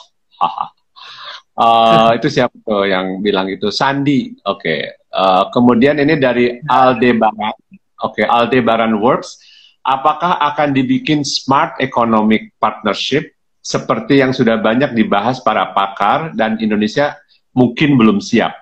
uh, 1.57 2.13
itu 2.21 2.29
siapa 2.29 2.53
tuh 2.61 2.85
yang 2.85 3.25
bilang 3.25 3.49
itu? 3.49 3.73
Sandi. 3.73 4.37
Oke. 4.45 4.61
Okay. 4.61 4.81
Uh, 5.09 5.49
kemudian 5.57 5.97
ini 5.97 6.21
dari 6.21 6.61
Aldebaran. 6.69 7.57
Oke, 8.05 8.21
okay, 8.21 8.25
Aldebaran 8.29 9.01
Works 9.01 9.41
apakah 9.83 10.39
akan 10.53 10.75
dibikin 10.75 11.27
smart 11.27 11.79
economic 11.83 12.55
partnership 12.63 13.35
seperti 13.63 14.19
yang 14.19 14.35
sudah 14.35 14.59
banyak 14.59 14.95
dibahas 14.95 15.39
para 15.43 15.71
pakar 15.71 16.35
dan 16.35 16.59
Indonesia 16.59 17.19
mungkin 17.55 17.95
belum 17.95 18.19
siap. 18.19 18.55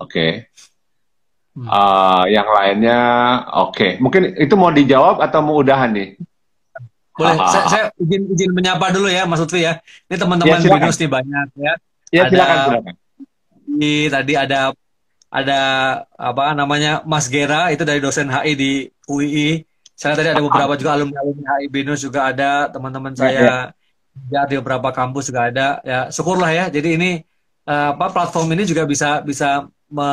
Oke. 0.00 0.08
Okay. 0.08 0.32
Hmm. 1.58 1.66
Uh, 1.66 2.24
yang 2.30 2.48
lainnya, 2.48 3.00
oke. 3.66 3.74
Okay. 3.74 3.90
Mungkin 3.98 4.38
itu 4.38 4.54
mau 4.54 4.70
dijawab 4.70 5.20
atau 5.20 5.42
mau 5.42 5.58
udahan 5.58 5.90
nih? 5.90 6.14
Boleh, 7.18 7.34
saya, 7.50 7.64
saya 7.66 7.84
izin, 7.98 8.30
izin 8.30 8.50
menyapa 8.54 8.94
dulu 8.94 9.10
ya, 9.10 9.26
Mas 9.26 9.42
Lutfi 9.42 9.66
ya. 9.66 9.82
Ini 10.06 10.16
teman-teman 10.22 10.62
ya, 10.62 10.70
Binus 10.70 10.96
nih 11.02 11.10
banyak 11.10 11.46
ya. 11.58 11.72
Ya, 12.14 12.22
ada, 12.24 12.30
silakan, 12.30 12.58
silakan. 12.62 12.94
Ini 13.68 13.94
tadi 14.08 14.32
ada 14.38 14.60
ada 15.28 15.60
apa 16.16 16.56
namanya 16.56 17.04
Mas 17.04 17.28
Gera 17.28 17.68
itu 17.74 17.82
dari 17.84 18.00
dosen 18.00 18.32
HI 18.32 18.52
di 18.56 18.72
UII 19.10 19.67
saya 19.98 20.14
tadi 20.14 20.30
ada 20.30 20.38
beberapa 20.38 20.78
juga 20.78 20.94
alumni 20.94 21.18
alumni 21.18 21.46
HI 21.58 21.66
Binus 21.66 22.06
juga 22.06 22.30
ada 22.30 22.70
teman-teman 22.70 23.12
ya, 23.12 23.18
saya 23.18 23.34
ya, 23.34 23.56
ya. 24.30 24.40
di 24.46 24.54
beberapa 24.62 24.94
kampus 24.94 25.34
juga 25.34 25.50
ada 25.50 25.82
ya 25.82 26.06
syukurlah 26.14 26.54
ya 26.54 26.64
jadi 26.70 26.94
ini 26.94 27.10
uh, 27.66 27.98
apa 27.98 28.14
platform 28.14 28.54
ini 28.54 28.62
juga 28.62 28.86
bisa 28.86 29.18
bisa 29.26 29.66
me 29.90 30.10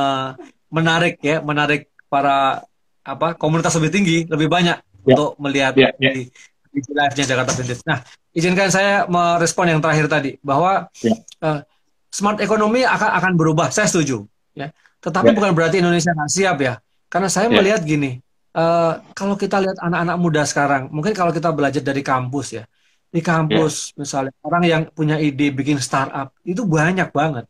menarik 0.73 1.21
ya 1.21 1.37
menarik 1.45 1.93
para 2.09 2.65
apa 3.05 3.37
komunitas 3.37 3.77
lebih 3.77 3.93
tinggi 3.93 4.17
lebih 4.25 4.49
banyak 4.49 4.81
ya. 4.81 5.13
untuk 5.13 5.37
melihat 5.37 5.77
ya, 5.77 5.93
ya. 6.01 6.11
di 6.17 6.33
di 6.75 6.79
live-nya 6.91 7.23
Jakarta 7.23 7.51
Vintage. 7.55 7.83
Nah, 7.87 8.03
izinkan 8.35 8.67
saya 8.67 9.07
merespon 9.07 9.71
yang 9.71 9.79
terakhir 9.79 10.11
tadi 10.11 10.35
bahwa 10.43 10.91
ya. 10.99 11.15
uh, 11.39 11.63
smart 12.11 12.43
economy 12.43 12.83
akan 12.83 13.09
akan 13.23 13.33
berubah. 13.39 13.71
Saya 13.71 13.87
setuju, 13.87 14.27
ya. 14.51 14.75
Tetapi 14.99 15.31
ya. 15.31 15.35
bukan 15.39 15.51
berarti 15.55 15.79
Indonesia 15.79 16.11
nggak 16.11 16.31
siap 16.31 16.57
ya. 16.59 16.73
Karena 17.07 17.31
saya 17.31 17.47
ya. 17.47 17.55
melihat 17.55 17.81
gini, 17.87 18.19
uh, 18.55 19.03
kalau 19.11 19.35
kita 19.35 19.59
lihat 19.59 19.77
anak-anak 19.83 20.17
muda 20.17 20.41
sekarang, 20.47 20.87
mungkin 20.89 21.11
kalau 21.11 21.35
kita 21.35 21.51
belajar 21.51 21.83
dari 21.83 21.99
kampus 21.99 22.47
ya, 22.55 22.63
di 23.11 23.19
kampus 23.19 23.91
yeah. 23.91 23.99
misalnya 23.99 24.33
orang 24.41 24.63
yang 24.63 24.81
punya 24.95 25.19
ide 25.19 25.51
bikin 25.51 25.77
startup 25.83 26.31
itu 26.47 26.63
banyak 26.63 27.11
banget, 27.11 27.45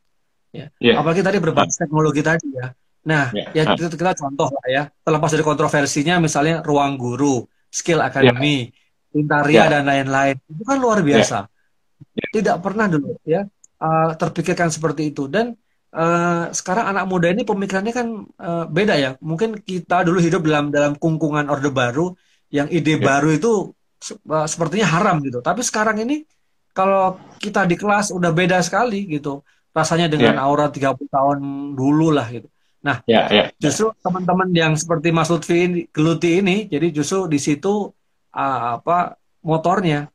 ya. 0.50 0.68
Yeah. 0.82 0.98
Apalagi 0.98 1.22
tadi 1.22 1.38
berbasis 1.38 1.78
teknologi 1.78 2.26
tadi 2.26 2.50
ya. 2.52 2.74
Nah, 3.06 3.30
yeah. 3.38 3.54
ya 3.54 3.64
kita, 3.78 3.94
kita 3.94 4.14
contoh 4.18 4.50
lah 4.50 4.66
ya, 4.66 4.84
terlepas 5.06 5.30
dari 5.30 5.46
kontroversinya, 5.46 6.18
misalnya 6.18 6.66
ruang 6.66 6.98
guru, 6.98 7.46
skill 7.70 8.02
academy, 8.02 8.68
yeah. 8.68 8.84
Pintaria 9.16 9.56
yeah. 9.56 9.68
dan 9.72 9.84
lain-lain, 9.88 10.36
itu 10.50 10.64
kan 10.66 10.78
luar 10.82 11.00
biasa. 11.06 11.46
Yeah. 11.48 12.30
Tidak 12.36 12.58
pernah 12.60 12.92
dulu 12.92 13.16
ya 13.24 13.48
uh, 13.80 14.12
terpikirkan 14.16 14.72
seperti 14.72 15.12
itu 15.12 15.28
dan 15.28 15.56
Uh, 15.96 16.52
sekarang 16.52 16.92
anak 16.92 17.08
muda 17.08 17.32
ini 17.32 17.48
pemikirannya 17.48 17.94
kan 17.96 18.08
uh, 18.36 18.68
beda 18.68 19.00
ya. 19.00 19.12
Mungkin 19.24 19.64
kita 19.64 20.04
dulu 20.04 20.20
hidup 20.20 20.44
dalam 20.44 20.68
dalam 20.68 21.00
kungkungan 21.00 21.48
orde 21.48 21.72
baru 21.72 22.12
yang 22.52 22.68
ide 22.68 23.00
yeah. 23.00 23.00
baru 23.00 23.32
itu 23.32 23.72
uh, 24.28 24.44
sepertinya 24.44 24.92
haram 24.92 25.24
gitu. 25.24 25.40
Tapi 25.40 25.64
sekarang 25.64 26.04
ini 26.04 26.28
kalau 26.76 27.16
kita 27.40 27.64
di 27.64 27.80
kelas 27.80 28.12
udah 28.12 28.36
beda 28.36 28.60
sekali 28.60 29.08
gitu. 29.08 29.40
Rasanya 29.72 30.12
dengan 30.12 30.36
yeah. 30.36 30.44
aura 30.44 30.68
30 30.68 31.08
tahun 31.08 31.40
dulu 31.80 32.12
lah 32.12 32.28
gitu. 32.28 32.52
Nah, 32.84 33.00
yeah, 33.08 33.32
yeah. 33.32 33.48
justru 33.56 33.96
teman-teman 34.04 34.52
yang 34.52 34.76
seperti 34.76 35.16
Mas 35.16 35.32
Lutfi 35.32 35.64
ini, 35.64 35.80
geluti 35.90 36.44
ini, 36.44 36.68
jadi 36.68 36.92
justru 36.92 37.32
di 37.32 37.40
situ 37.40 37.88
uh, 38.36 38.60
apa 38.84 39.16
motornya. 39.48 40.12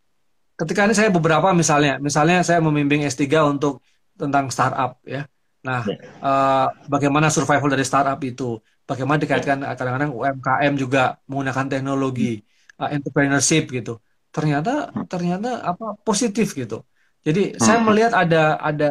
Ketika 0.61 0.85
ini 0.85 0.93
saya 0.93 1.09
beberapa 1.09 1.57
misalnya, 1.57 1.97
misalnya 1.97 2.45
saya 2.45 2.61
membimbing 2.61 3.09
S3 3.09 3.25
untuk 3.49 3.81
tentang 4.21 4.53
startup 4.53 5.01
ya 5.09 5.25
Nah, 5.61 5.85
uh, 6.25 6.67
bagaimana 6.89 7.29
survival 7.29 7.69
dari 7.69 7.85
startup 7.85 8.21
itu? 8.25 8.57
Bagaimana 8.89 9.21
dikaitkan 9.21 9.61
yeah. 9.61 9.77
kadang-kadang 9.77 10.11
UMKM 10.17 10.73
juga 10.81 11.21
menggunakan 11.29 11.67
teknologi, 11.69 12.41
uh, 12.81 12.89
entrepreneurship 12.89 13.69
gitu. 13.71 14.01
Ternyata 14.33 14.89
hmm. 14.91 15.07
ternyata 15.07 15.61
apa 15.61 16.01
positif 16.01 16.57
gitu. 16.57 16.83
Jadi 17.21 17.55
hmm. 17.55 17.61
saya 17.61 17.79
melihat 17.85 18.17
ada 18.17 18.57
ada 18.57 18.89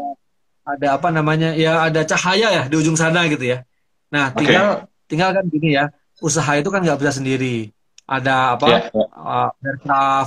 ada 0.62 0.88
apa 0.94 1.10
namanya 1.10 1.58
ya 1.58 1.90
ada 1.90 2.06
cahaya 2.06 2.48
ya 2.54 2.64
di 2.70 2.76
ujung 2.78 2.94
sana 2.94 3.26
gitu 3.26 3.42
ya. 3.42 3.66
Nah 4.14 4.30
tinggal 4.38 4.86
okay. 4.86 5.10
tinggal 5.10 5.30
kan 5.34 5.46
gini 5.50 5.74
ya 5.74 5.90
usaha 6.22 6.52
itu 6.60 6.70
kan 6.70 6.86
nggak 6.86 7.00
bisa 7.02 7.18
sendiri. 7.18 7.74
Ada 8.10 8.58
apa 8.58 8.66
yeah, 8.70 8.82
yeah. 8.94 9.10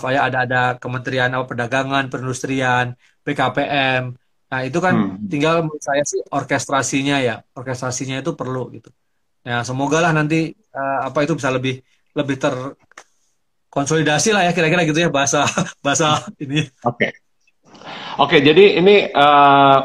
Uh, 0.06 0.10
ya 0.14 0.20
ada 0.26 0.38
ada 0.46 0.62
Kementerian 0.78 1.30
apa 1.34 1.44
Perdagangan, 1.50 2.10
Perindustrian, 2.10 2.94
PKPM. 3.26 4.14
Nah 4.52 4.68
itu 4.68 4.78
kan 4.84 5.16
hmm. 5.16 5.32
tinggal 5.32 5.64
menurut 5.64 5.80
saya 5.80 6.04
sih 6.04 6.20
orkestrasinya 6.28 7.16
ya 7.24 7.40
orkestrasinya 7.56 8.20
itu 8.20 8.36
perlu 8.36 8.68
gitu. 8.76 8.92
Ya 9.40 9.64
semoga 9.64 10.04
lah 10.04 10.12
nanti 10.12 10.52
uh, 10.76 11.08
apa 11.08 11.24
itu 11.24 11.32
bisa 11.32 11.48
lebih 11.48 11.80
lebih 12.12 12.36
terkonsolidasi 12.36 14.36
lah 14.36 14.44
ya 14.44 14.52
kira-kira 14.52 14.84
gitu 14.84 15.00
ya 15.00 15.08
bahasa 15.08 15.48
bahasa 15.84 16.20
ini. 16.36 16.68
Oke. 16.84 17.08
Okay. 17.08 17.10
Oke, 18.20 18.38
okay, 18.38 18.40
jadi 18.44 18.78
ini 18.78 19.08
uh, 19.10 19.78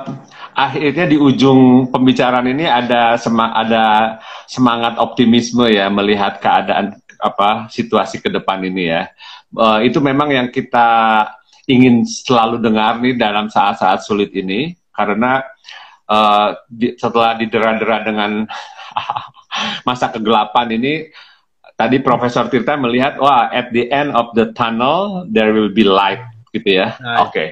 akhirnya 0.51 1.07
di 1.07 1.15
ujung 1.15 1.89
pembicaraan 1.89 2.45
ini 2.45 2.67
ada 2.67 3.15
sema 3.15 3.55
ada 3.55 4.19
semangat 4.45 4.99
optimisme 4.99 5.63
ya 5.71 5.87
melihat 5.87 6.37
keadaan 6.43 6.99
apa 7.23 7.71
situasi 7.71 8.19
ke 8.19 8.29
depan 8.29 8.61
ini 8.67 8.91
ya. 8.91 9.07
Uh, 9.55 9.79
itu 9.79 10.03
memang 10.03 10.29
yang 10.29 10.51
kita 10.51 11.23
ingin 11.67 12.07
selalu 12.07 12.63
dengar 12.63 12.97
nih 13.03 13.19
dalam 13.19 13.51
saat-saat 13.51 14.01
sulit 14.07 14.31
ini 14.31 14.73
karena 14.95 15.43
uh, 16.07 16.55
di, 16.71 16.95
setelah 16.95 17.35
didera-dera 17.35 18.07
dengan 18.07 18.47
masa 19.87 20.09
kegelapan 20.09 20.79
ini 20.79 21.11
tadi 21.77 21.99
Profesor 22.01 22.47
Tirta 22.47 22.79
melihat 22.79 23.19
wah 23.19 23.51
at 23.51 23.69
the 23.75 23.91
end 23.91 24.15
of 24.15 24.31
the 24.33 24.55
tunnel 24.55 25.27
there 25.29 25.51
will 25.51 25.69
be 25.69 25.83
light 25.83 26.23
gitu 26.55 26.81
ya. 26.81 26.97
Oke. 27.21 27.31
Okay. 27.31 27.49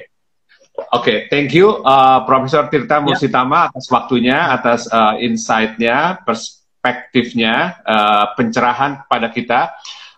Oke, 0.76 0.92
okay, 0.92 1.18
thank 1.32 1.56
you 1.56 1.80
uh, 1.88 2.20
Profesor 2.28 2.68
Tirta. 2.68 3.00
Musitama 3.00 3.72
ya. 3.72 3.72
atas 3.72 3.88
waktunya, 3.88 4.38
atas 4.52 4.84
uh, 4.92 5.16
insight-nya, 5.16 6.20
perspektifnya, 6.20 7.80
uh, 7.80 8.36
pencerahan 8.36 9.00
kepada 9.00 9.32
kita 9.32 9.60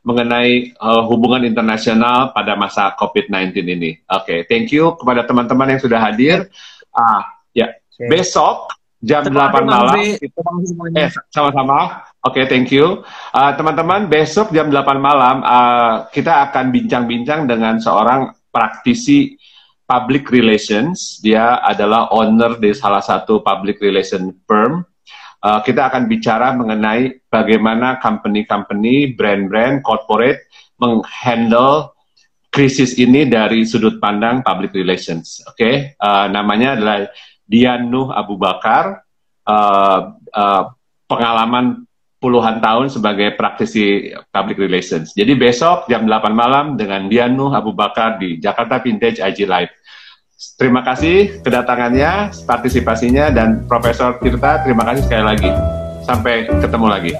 mengenai 0.08 0.72
uh, 0.80 1.04
hubungan 1.04 1.44
internasional 1.44 2.32
pada 2.32 2.56
masa 2.56 2.96
COVID-19 2.96 3.52
ini. 3.68 4.00
Oke, 4.08 4.24
okay, 4.24 4.38
thank 4.48 4.72
you 4.72 4.96
kepada 4.96 5.28
teman-teman 5.28 5.76
yang 5.76 5.80
sudah 5.84 6.00
hadir. 6.00 6.48
Uh, 6.96 7.20
ya, 7.52 7.68
okay. 7.68 8.08
besok 8.08 8.72
jam 9.04 9.28
Terima 9.28 9.52
8 9.52 9.68
malam. 9.68 9.94
Eh, 10.96 11.12
sama-sama. 11.28 12.08
Oke, 12.24 12.40
okay, 12.40 12.44
thank 12.48 12.72
you. 12.72 13.04
Uh, 13.36 13.52
teman-teman, 13.54 14.08
besok 14.08 14.48
jam 14.56 14.72
8 14.72 14.80
malam 14.96 15.44
uh, 15.44 16.08
kita 16.08 16.48
akan 16.48 16.72
bincang-bincang 16.72 17.44
dengan 17.44 17.76
seorang 17.76 18.32
praktisi 18.48 19.36
public 19.84 20.32
relations. 20.32 21.20
Dia 21.20 21.60
adalah 21.60 22.08
owner 22.16 22.56
di 22.56 22.72
salah 22.72 23.04
satu 23.04 23.44
public 23.44 23.84
relation 23.84 24.32
firm. 24.48 24.87
Uh, 25.38 25.62
kita 25.62 25.86
akan 25.86 26.10
bicara 26.10 26.50
mengenai 26.54 27.22
bagaimana 27.30 28.02
company-company, 28.02 29.14
brand-brand, 29.14 29.86
corporate 29.86 30.50
menghandle 30.82 31.94
krisis 32.50 32.98
ini 32.98 33.28
dari 33.28 33.62
sudut 33.62 34.02
pandang 34.02 34.42
public 34.42 34.74
relations. 34.74 35.42
Oke, 35.46 35.54
okay? 35.54 35.74
uh, 36.02 36.26
namanya 36.26 36.74
adalah 36.74 36.98
Dian 37.46 37.86
Nuh 37.86 38.10
Abu 38.10 38.34
Bakar. 38.34 39.06
Uh, 39.48 40.18
uh, 40.34 40.74
pengalaman 41.08 41.88
puluhan 42.18 42.58
tahun 42.58 42.90
sebagai 42.90 43.38
praktisi 43.38 44.12
public 44.34 44.58
relations. 44.58 45.14
Jadi 45.14 45.38
besok 45.38 45.86
jam 45.86 46.04
8 46.04 46.34
malam 46.34 46.74
dengan 46.74 47.06
Dianu 47.06 47.54
Abu 47.54 47.72
Bakar 47.72 48.18
di 48.18 48.42
Jakarta 48.42 48.82
Vintage 48.82 49.22
IG 49.22 49.46
Live. 49.46 49.72
Terima 50.38 50.86
kasih 50.86 51.42
kedatangannya, 51.42 52.30
partisipasinya, 52.46 53.26
dan 53.34 53.66
Profesor 53.66 54.22
Tirta, 54.22 54.62
terima 54.62 54.86
kasih 54.86 55.02
sekali 55.02 55.24
lagi. 55.26 55.50
Sampai 56.06 56.46
ketemu 56.46 56.86
lagi. 56.86 57.12